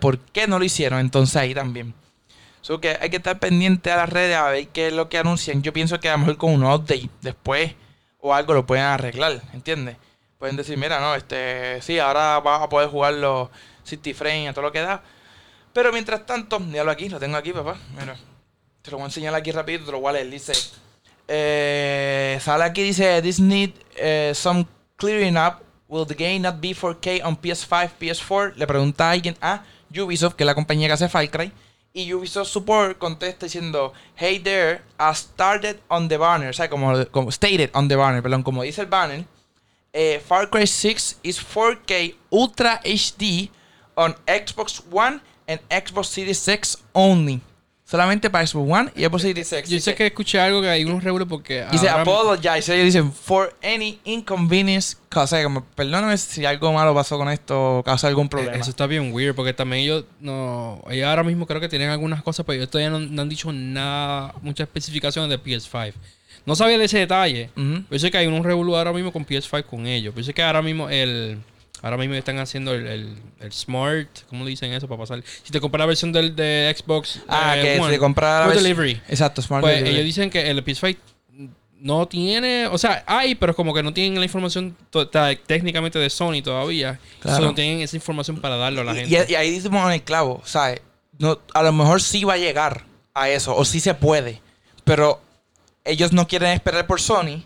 ¿por 0.00 0.18
qué 0.18 0.46
no 0.46 0.58
lo 0.58 0.64
hicieron 0.64 0.98
entonces 0.98 1.36
ahí 1.36 1.54
también? 1.54 1.94
So 2.62 2.80
que 2.80 2.96
hay 2.98 3.10
que 3.10 3.18
estar 3.18 3.38
pendiente 3.38 3.92
a 3.92 3.96
las 3.96 4.08
redes 4.08 4.36
a 4.36 4.48
ver 4.48 4.68
qué 4.68 4.86
es 4.86 4.92
lo 4.94 5.10
que 5.10 5.18
anuncian. 5.18 5.62
Yo 5.62 5.74
pienso 5.74 6.00
que 6.00 6.08
a 6.08 6.12
lo 6.12 6.18
mejor 6.18 6.38
con 6.38 6.52
un 6.52 6.64
update 6.64 7.10
después 7.20 7.74
o 8.18 8.32
algo 8.32 8.54
lo 8.54 8.64
pueden 8.64 8.86
arreglar, 8.86 9.42
¿entiendes? 9.52 9.98
Pueden 10.38 10.56
decir, 10.56 10.78
mira, 10.78 10.98
no, 10.98 11.14
este, 11.14 11.82
sí, 11.82 11.98
ahora 11.98 12.40
vas 12.40 12.62
a 12.62 12.68
poder 12.70 12.88
jugar 12.88 13.12
los 13.14 13.50
60 13.84 14.14
frames 14.14 14.48
a 14.48 14.52
todo 14.54 14.64
lo 14.64 14.72
que 14.72 14.80
da. 14.80 15.02
Pero 15.74 15.92
mientras 15.92 16.24
tanto, 16.24 16.58
míralo 16.58 16.90
aquí, 16.90 17.10
lo 17.10 17.20
tengo 17.20 17.36
aquí, 17.36 17.52
papá. 17.52 17.76
Mira, 17.98 18.16
te 18.80 18.90
lo 18.90 18.96
voy 18.96 19.04
a 19.04 19.06
enseñar 19.06 19.34
aquí 19.34 19.52
rápido, 19.52 19.84
te 19.84 19.92
lo 19.92 20.08
a 20.08 20.12
leer. 20.12 20.30
Dice, 20.30 20.52
eh, 21.28 22.38
sale 22.40 22.64
aquí, 22.64 22.82
dice, 22.82 23.22
this 23.22 23.40
need 23.40 23.72
eh, 23.96 24.32
some 24.34 24.66
clearing 24.96 25.36
up. 25.36 25.62
Will 25.88 26.06
the 26.06 26.14
game 26.14 26.40
not 26.40 26.60
be 26.60 26.74
4K 26.74 27.22
on 27.24 27.36
PS5, 27.36 27.90
PS4? 27.98 28.54
Le 28.56 28.66
pregunta 28.66 29.08
a 29.08 29.12
alguien 29.12 29.36
a 29.40 29.62
Ubisoft, 29.94 30.34
que 30.34 30.44
es 30.44 30.46
la 30.46 30.54
compañía 30.54 30.88
que 30.88 30.94
hace 30.94 31.08
Far 31.08 31.30
Cry. 31.30 31.52
Y 31.92 32.12
Ubisoft 32.12 32.50
Support 32.50 32.98
contesta 32.98 33.46
diciendo, 33.46 33.92
Hey 34.16 34.40
there, 34.40 34.82
as 34.98 35.18
started 35.18 35.78
on 35.88 36.08
the 36.08 36.16
banner. 36.16 36.48
O 36.48 36.52
sea, 36.52 36.68
como, 36.68 37.06
como 37.12 37.30
stated 37.30 37.70
on 37.74 37.86
the 37.88 37.94
banner, 37.96 38.22
perdón, 38.22 38.42
como 38.42 38.62
dice 38.62 38.80
el 38.80 38.88
banner. 38.88 39.24
eh, 39.94 40.20
Far 40.26 40.50
Cry 40.50 40.66
6 40.66 41.20
is 41.22 41.38
4K 41.38 42.16
Ultra 42.30 42.80
HD 42.84 43.48
on 43.96 44.14
Xbox 44.26 44.82
One 44.90 45.20
and 45.46 45.60
Xbox 45.70 46.06
Series 46.06 46.48
X 46.48 46.82
only. 46.92 47.40
Solamente 47.94 48.28
para 48.28 48.44
Xbox 48.44 48.72
One 48.72 48.92
y 48.96 49.04
Xbox 49.04 49.22
Series 49.22 49.52
X. 49.52 49.70
Yo 49.70 49.78
sé 49.78 49.94
que 49.94 50.06
escuché 50.06 50.40
algo 50.40 50.60
que 50.60 50.68
hay 50.68 50.84
unos 50.84 51.04
revuelos 51.04 51.28
porque. 51.28 51.64
Dice 51.70 51.88
apologize. 51.88 52.74
Ellos 52.74 52.86
dicen 52.86 53.12
for 53.12 53.54
any 53.62 54.00
inconvenience. 54.02 54.96
O 55.14 55.24
sea, 55.28 55.44
como, 55.44 55.64
perdóname 55.64 56.18
si 56.18 56.44
algo 56.44 56.72
malo 56.72 56.92
pasó 56.92 57.16
con 57.18 57.28
esto 57.28 57.78
o 57.78 57.82
causó 57.84 58.08
algún 58.08 58.28
problema. 58.28 58.56
Eh, 58.56 58.58
Eso 58.58 58.70
está 58.70 58.88
bien 58.88 59.12
weird 59.12 59.36
porque 59.36 59.52
también 59.52 59.84
ellos 59.84 60.06
no. 60.18 60.82
Ellos 60.90 61.06
ahora 61.06 61.22
mismo 61.22 61.46
creo 61.46 61.60
que 61.60 61.68
tienen 61.68 61.88
algunas 61.88 62.20
cosas, 62.24 62.44
pero 62.44 62.56
ellos 62.56 62.68
todavía 62.68 62.90
no, 62.90 62.98
no 62.98 63.22
han 63.22 63.28
dicho 63.28 63.52
nada, 63.52 64.34
muchas 64.42 64.66
especificaciones 64.66 65.30
de 65.30 65.40
PS5. 65.40 65.92
No 66.46 66.56
sabía 66.56 66.78
de 66.78 66.86
ese 66.86 66.98
detalle. 66.98 67.50
Ujú. 67.56 67.84
Yo 67.92 67.98
sé 68.00 68.10
que 68.10 68.18
hay 68.18 68.26
un 68.26 68.42
revolú 68.42 68.74
ahora 68.74 68.92
mismo 68.92 69.12
con 69.12 69.24
PS5 69.24 69.66
con 69.66 69.86
ellos. 69.86 70.12
Yo 70.16 70.24
sé 70.24 70.34
que 70.34 70.42
ahora 70.42 70.62
mismo 70.62 70.90
el. 70.90 71.38
Ahora 71.84 71.98
mismo 71.98 72.14
están 72.14 72.38
haciendo 72.38 72.72
el, 72.74 72.86
el, 72.86 73.16
el 73.40 73.52
Smart. 73.52 74.08
¿Cómo 74.30 74.42
le 74.44 74.50
dicen 74.50 74.72
eso 74.72 74.88
para 74.88 75.00
pasar? 75.00 75.22
Si 75.42 75.52
te 75.52 75.60
compras 75.60 75.80
la 75.80 75.86
versión 75.86 76.12
del 76.12 76.34
de 76.34 76.74
Xbox. 76.76 77.20
Ah, 77.28 77.56
eh, 77.58 77.62
que 77.62 77.80
One, 77.80 77.92
se 77.92 77.98
compra 77.98 78.38
la 78.38 78.44
Smart 78.46 78.56
vers- 78.58 78.62
Delivery. 78.62 79.00
Exacto, 79.08 79.42
Smart 79.42 79.60
Pues 79.62 79.74
Delivery. 79.74 79.94
ellos 79.96 80.04
dicen 80.06 80.30
que 80.30 80.50
el 80.50 80.64
PS5 80.64 80.96
no 81.80 82.06
tiene, 82.08 82.66
o 82.68 82.78
sea, 82.78 83.04
hay, 83.06 83.34
pero 83.34 83.54
como 83.54 83.74
que 83.74 83.82
no 83.82 83.92
tienen 83.92 84.18
la 84.18 84.24
información 84.24 84.74
técnicamente 85.46 85.98
de 85.98 86.08
Sony 86.08 86.40
todavía. 86.42 86.98
Claro. 87.20 87.44
No 87.44 87.54
tienen 87.54 87.80
esa 87.80 87.96
información 87.96 88.40
para 88.40 88.56
darlo 88.56 88.80
a 88.80 88.84
la 88.84 88.92
Y- 88.94 89.00
gente. 89.10 89.26
Y, 89.28 89.32
y 89.32 89.34
ahí 89.36 89.50
decimos 89.54 89.86
en 89.86 89.92
el 89.92 90.02
clavo, 90.02 90.40
¿sabes? 90.46 90.80
No, 91.18 91.38
a 91.52 91.62
lo 91.62 91.72
mejor 91.72 92.00
sí 92.00 92.24
va 92.24 92.32
a 92.34 92.38
llegar 92.38 92.86
a 93.12 93.28
eso, 93.28 93.54
o 93.54 93.64
sí 93.66 93.78
se 93.80 93.92
puede, 93.94 94.40
pero 94.84 95.20
ellos 95.84 96.12
no 96.14 96.26
quieren 96.26 96.50
esperar 96.52 96.86
por 96.86 97.00
Sony 97.00 97.44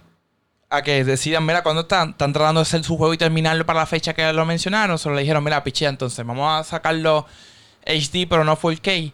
a 0.71 0.83
que 0.83 1.03
decidan, 1.05 1.47
mira, 1.47 1.63
cuando 1.63 1.83
están, 1.83 2.11
están 2.11 2.33
tratando 2.33 2.61
de 2.61 2.63
hacer 2.63 2.85
su 2.85 2.97
juego 2.97 3.15
y 3.15 3.19
terminarlo 3.19 3.65
para 3.65 3.81
la 3.81 3.87
fecha 3.87 4.13
que 4.15 4.33
lo 4.33 4.45
mencionaron, 4.45 4.99
solo 4.99 5.15
le 5.15 5.23
dijeron, 5.23 5.43
mira, 5.43 5.65
pichea, 5.65 5.89
entonces 5.89 6.25
vamos 6.27 6.51
a 6.51 6.63
sacarlo 6.65 7.27
HD, 7.87 8.27
pero 8.29 8.45
no 8.45 8.57
4K, 8.57 9.13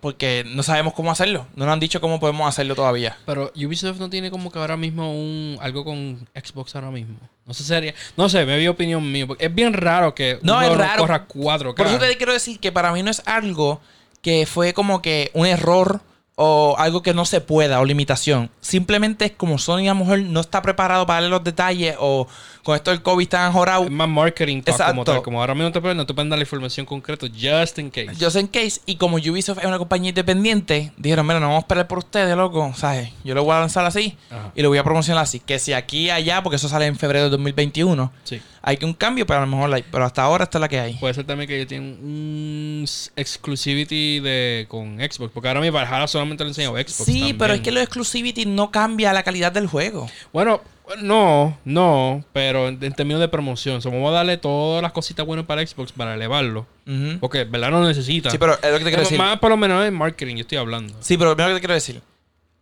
porque 0.00 0.44
no 0.46 0.62
sabemos 0.62 0.94
cómo 0.94 1.12
hacerlo, 1.12 1.46
no 1.54 1.64
nos 1.66 1.72
han 1.74 1.80
dicho 1.80 2.00
cómo 2.00 2.18
podemos 2.18 2.48
hacerlo 2.48 2.74
todavía. 2.74 3.16
Pero 3.24 3.52
Ubisoft 3.54 3.98
no 3.98 4.10
tiene 4.10 4.30
como 4.30 4.50
que 4.50 4.58
ahora 4.58 4.76
mismo 4.76 5.12
un 5.12 5.58
algo 5.60 5.84
con 5.84 6.28
Xbox 6.34 6.74
ahora 6.74 6.90
mismo. 6.90 7.16
No 7.46 7.54
sé 7.54 7.64
sería, 7.64 7.94
no 8.16 8.28
sé, 8.28 8.44
me 8.44 8.56
vi 8.58 8.66
opinión 8.68 9.10
mío, 9.10 9.26
porque 9.28 9.46
es 9.46 9.54
bien 9.54 9.72
raro 9.72 10.14
que 10.14 10.38
No, 10.42 10.60
es 10.60 10.76
raro. 10.76 11.02
corra 11.02 11.26
4K. 11.28 11.74
Por 11.74 11.86
eso 11.86 11.98
te 11.98 12.16
quiero 12.16 12.32
decir 12.32 12.58
que 12.58 12.72
para 12.72 12.92
mí 12.92 13.02
no 13.02 13.10
es 13.10 13.22
algo 13.26 13.80
que 14.22 14.46
fue 14.46 14.72
como 14.74 15.02
que 15.02 15.30
un 15.34 15.46
error 15.46 16.00
o 16.42 16.74
algo 16.78 17.02
que 17.02 17.12
no 17.12 17.26
se 17.26 17.42
pueda 17.42 17.80
o 17.80 17.84
limitación. 17.84 18.48
Simplemente 18.62 19.26
es 19.26 19.32
como 19.32 19.58
Sony 19.58 19.80
a 19.80 19.92
lo 19.92 19.96
mejor 19.96 20.20
no 20.20 20.40
está 20.40 20.62
preparado 20.62 21.04
para 21.04 21.16
darle 21.16 21.28
los 21.28 21.44
detalles 21.44 21.96
o 21.98 22.28
con 22.62 22.76
esto 22.76 22.90
del 22.90 23.02
COVID 23.02 23.28
tan 23.28 23.52
jorado. 23.52 23.84
es 23.84 23.90
más 23.90 24.08
marketing 24.08 24.62
talk 24.62 24.76
como 24.88 25.04
tal, 25.04 25.22
como 25.22 25.40
ahora 25.40 25.54
mismo 25.54 25.72
te 25.72 25.80
pueden, 25.80 25.96
no 25.96 26.06
te 26.06 26.14
pueden 26.14 26.28
dar 26.30 26.38
la 26.38 26.42
información 26.44 26.84
concreta 26.86 27.26
just 27.28 27.78
in 27.78 27.90
case. 27.90 28.10
Just 28.20 28.36
in 28.36 28.46
case, 28.48 28.80
y 28.86 28.96
como 28.96 29.16
Ubisoft 29.16 29.58
es 29.58 29.64
una 29.64 29.78
compañía 29.78 30.10
independiente, 30.10 30.92
dijeron, 30.96 31.26
mira, 31.26 31.40
no 31.40 31.46
vamos 31.46 31.62
a 31.62 31.64
esperar 31.64 31.88
por 31.88 31.98
ustedes, 31.98 32.36
loco. 32.36 32.72
¿Sabes? 32.76 33.10
Yo 33.24 33.34
lo 33.34 33.44
voy 33.44 33.54
a 33.54 33.60
lanzar 33.60 33.84
así 33.86 34.16
Ajá. 34.30 34.52
y 34.54 34.62
lo 34.62 34.68
voy 34.68 34.78
a 34.78 34.84
promocionar 34.84 35.22
así. 35.22 35.40
Que 35.40 35.58
si 35.58 35.72
aquí 35.72 36.06
y 36.06 36.10
allá, 36.10 36.42
porque 36.42 36.56
eso 36.56 36.68
sale 36.68 36.86
en 36.86 36.96
febrero 36.96 37.24
de 37.24 37.30
2021, 37.30 38.12
Sí. 38.24 38.40
hay 38.62 38.76
que 38.76 38.84
un 38.84 38.94
cambio, 38.94 39.26
pero 39.26 39.38
a 39.38 39.42
lo 39.42 39.48
mejor 39.48 39.68
la. 39.70 39.80
Pero 39.90 40.04
hasta 40.04 40.22
ahora 40.22 40.44
esta 40.44 40.58
es 40.58 40.60
la 40.60 40.68
que 40.68 40.80
hay. 40.80 40.94
Puede 40.94 41.14
ser 41.14 41.24
también 41.26 41.48
que 41.48 41.56
ellos 41.56 41.68
tienen 41.68 41.98
un 42.02 42.84
exclusivity 43.16 44.20
de 44.20 44.66
con 44.68 44.98
Xbox, 44.98 45.30
porque 45.32 45.48
ahora 45.48 45.60
mi 45.60 45.70
Valhalla 45.70 46.06
solamente 46.06 46.44
le 46.44 46.50
enseñado 46.50 46.74
Xbox. 46.76 47.04
Sí, 47.04 47.12
también. 47.18 47.38
pero 47.38 47.54
es 47.54 47.60
que 47.60 47.70
lo 47.72 47.80
exclusivity 47.80 48.46
no 48.46 48.70
cambia 48.70 49.12
la 49.12 49.22
calidad 49.22 49.52
del 49.52 49.66
juego. 49.66 50.08
Bueno, 50.32 50.60
no, 51.00 51.56
no, 51.64 52.24
pero 52.32 52.68
en, 52.68 52.82
en 52.82 52.92
términos 52.92 53.20
de 53.20 53.28
promoción, 53.28 53.80
so, 53.82 53.90
vamos 53.90 54.10
a 54.10 54.14
darle 54.16 54.36
todas 54.36 54.82
las 54.82 54.92
cositas 54.92 55.24
buenas 55.26 55.46
para 55.46 55.66
Xbox 55.66 55.92
para 55.92 56.14
elevarlo. 56.14 56.66
Porque, 57.20 57.44
¿verdad? 57.44 57.70
No 57.70 57.86
necesita. 57.86 58.30
Sí, 58.30 58.38
pero 58.38 58.54
es 58.54 58.70
lo 58.72 58.78
que 58.78 58.84
te 58.84 58.90
quiero 58.90 59.02
Es 59.02 59.08
decir. 59.10 59.18
Más 59.18 59.38
por 59.38 59.50
lo 59.50 59.56
menos 59.56 59.84
en 59.86 59.94
marketing, 59.94 60.34
yo 60.36 60.40
estoy 60.40 60.58
hablando. 60.58 60.94
Sí, 61.00 61.16
pero 61.16 61.30
lo 61.30 61.36
primero 61.36 61.54
que 61.54 61.60
te 61.60 61.66
quiero 61.66 61.74
decir. 61.74 62.02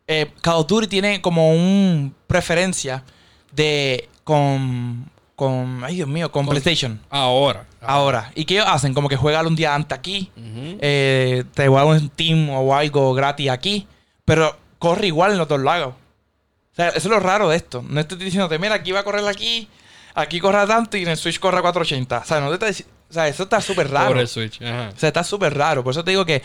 eh, 0.06 0.30
Call 0.42 0.56
of 0.56 0.66
Duty 0.66 0.86
tiene 0.86 1.20
como 1.22 1.50
un 1.52 2.14
preferencia 2.26 3.04
de 3.52 4.08
con 4.24 5.10
con 5.34 5.82
ay 5.84 5.94
Dios 5.96 6.08
mío, 6.08 6.32
con, 6.32 6.44
Con- 6.44 6.50
PlayStation 6.50 7.00
Ahora. 7.10 7.64
ahora. 7.80 8.32
¿Y 8.34 8.44
qué 8.44 8.54
ellos 8.54 8.66
hacen? 8.68 8.92
Como 8.92 9.08
que 9.08 9.14
juegan 9.16 9.46
un 9.46 9.54
día 9.54 9.72
antes 9.74 9.96
aquí, 9.96 10.30
Ujú. 10.36 10.78
eh, 10.80 11.44
te 11.54 11.68
juegan 11.68 11.86
un 11.88 12.08
Team 12.08 12.50
o 12.50 12.74
algo 12.74 13.14
gratis 13.14 13.48
aquí, 13.48 13.86
pero 14.24 14.56
corre 14.80 15.06
igual 15.06 15.30
en 15.32 15.38
los 15.38 15.46
dos 15.46 15.60
lados. 15.60 15.94
O 16.78 16.80
sea, 16.80 16.88
eso 16.90 16.98
es 16.98 17.06
lo 17.06 17.18
raro 17.18 17.48
de 17.48 17.56
esto. 17.56 17.84
No 17.88 18.00
estoy 18.00 18.18
diciéndote, 18.18 18.56
mira, 18.58 18.76
aquí 18.76 18.92
va 18.92 19.00
a 19.00 19.02
correr 19.02 19.26
aquí, 19.26 19.68
aquí 20.14 20.38
corre 20.38 20.64
tanto 20.68 20.96
y 20.96 21.02
en 21.02 21.08
el 21.08 21.16
Switch 21.16 21.40
corre 21.40 21.58
a 21.58 21.62
480. 21.62 22.18
O 22.18 22.24
sea, 22.24 22.40
no 22.40 22.56
te 22.56 22.68
está 22.68 22.84
o 23.10 23.12
sea, 23.12 23.26
eso 23.26 23.44
está 23.44 23.60
súper 23.60 23.90
raro. 23.90 24.10
Por 24.10 24.18
el 24.18 24.28
Switch. 24.28 24.62
Ajá. 24.62 24.92
O 24.94 24.98
sea, 24.98 25.08
está 25.08 25.24
súper 25.24 25.56
raro. 25.56 25.82
Por 25.82 25.90
eso 25.92 26.04
te 26.04 26.12
digo 26.12 26.24
que 26.24 26.40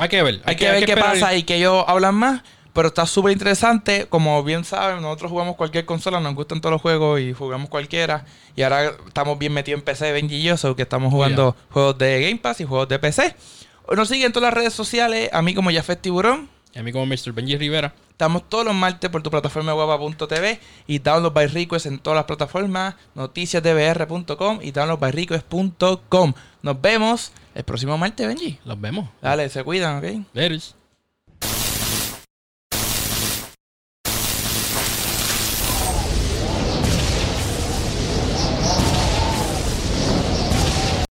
Hay 0.00 0.08
que 0.08 0.22
ver. 0.22 0.40
hay 0.44 0.56
que 0.56 0.68
ver 0.68 0.84
qué 0.84 0.96
pasa 0.96 1.34
y 1.36 1.44
que 1.44 1.56
ellos 1.56 1.84
hablan 1.86 2.14
más. 2.14 2.42
Pero 2.72 2.88
está 2.88 3.06
súper 3.06 3.32
interesante. 3.32 4.06
Como 4.08 4.42
bien 4.42 4.64
saben, 4.64 5.02
nosotros 5.02 5.30
jugamos 5.30 5.56
cualquier 5.56 5.84
consola, 5.84 6.20
nos 6.20 6.34
gustan 6.34 6.60
todos 6.60 6.72
los 6.72 6.82
juegos 6.82 7.20
y 7.20 7.32
jugamos 7.32 7.68
cualquiera. 7.68 8.24
Y 8.56 8.62
ahora 8.62 8.92
estamos 9.06 9.38
bien 9.38 9.52
metidos 9.52 9.78
en 9.78 9.84
PC, 9.84 10.12
Benji 10.12 10.36
y 10.36 10.42
yo, 10.42 10.56
so 10.56 10.74
que 10.76 10.82
estamos 10.82 11.12
jugando 11.12 11.56
juegos 11.70 11.98
de 11.98 12.22
Game 12.22 12.36
Pass 12.38 12.60
y 12.60 12.64
juegos 12.64 12.88
de 12.88 12.98
PC. 12.98 13.34
Nos 13.94 14.08
siguen 14.08 14.26
en 14.26 14.32
todas 14.32 14.48
las 14.48 14.54
redes 14.54 14.74
sociales, 14.74 15.30
a 15.32 15.42
mí 15.42 15.54
como 15.54 15.70
Jafet 15.70 16.00
Tiburón. 16.00 16.48
Y 16.74 16.78
a 16.78 16.82
mí 16.82 16.92
como 16.92 17.06
Mr. 17.06 17.32
Benji 17.32 17.56
Rivera. 17.56 17.94
Estamos 18.10 18.48
todos 18.48 18.64
los 18.64 18.74
martes 18.74 19.10
por 19.10 19.22
tu 19.22 19.30
plataforma 19.30 19.72
guapa.tv 19.72 20.60
y 20.86 20.98
download 20.98 21.32
by 21.32 21.46
request 21.46 21.86
en 21.86 21.98
todas 21.98 22.16
las 22.16 22.24
plataformas, 22.24 22.94
noticiasdbr.com 23.14 24.58
y 24.62 24.72
download 24.72 24.98
by 24.98 25.12
request.com. 25.12 26.32
Nos 26.62 26.80
vemos 26.80 27.32
el 27.54 27.64
próximo 27.64 27.96
martes, 27.96 28.26
Benji. 28.26 28.58
Los 28.64 28.80
vemos. 28.80 29.08
Dale, 29.22 29.48
se 29.48 29.62
cuidan, 29.62 29.98
¿ok? 29.98 30.26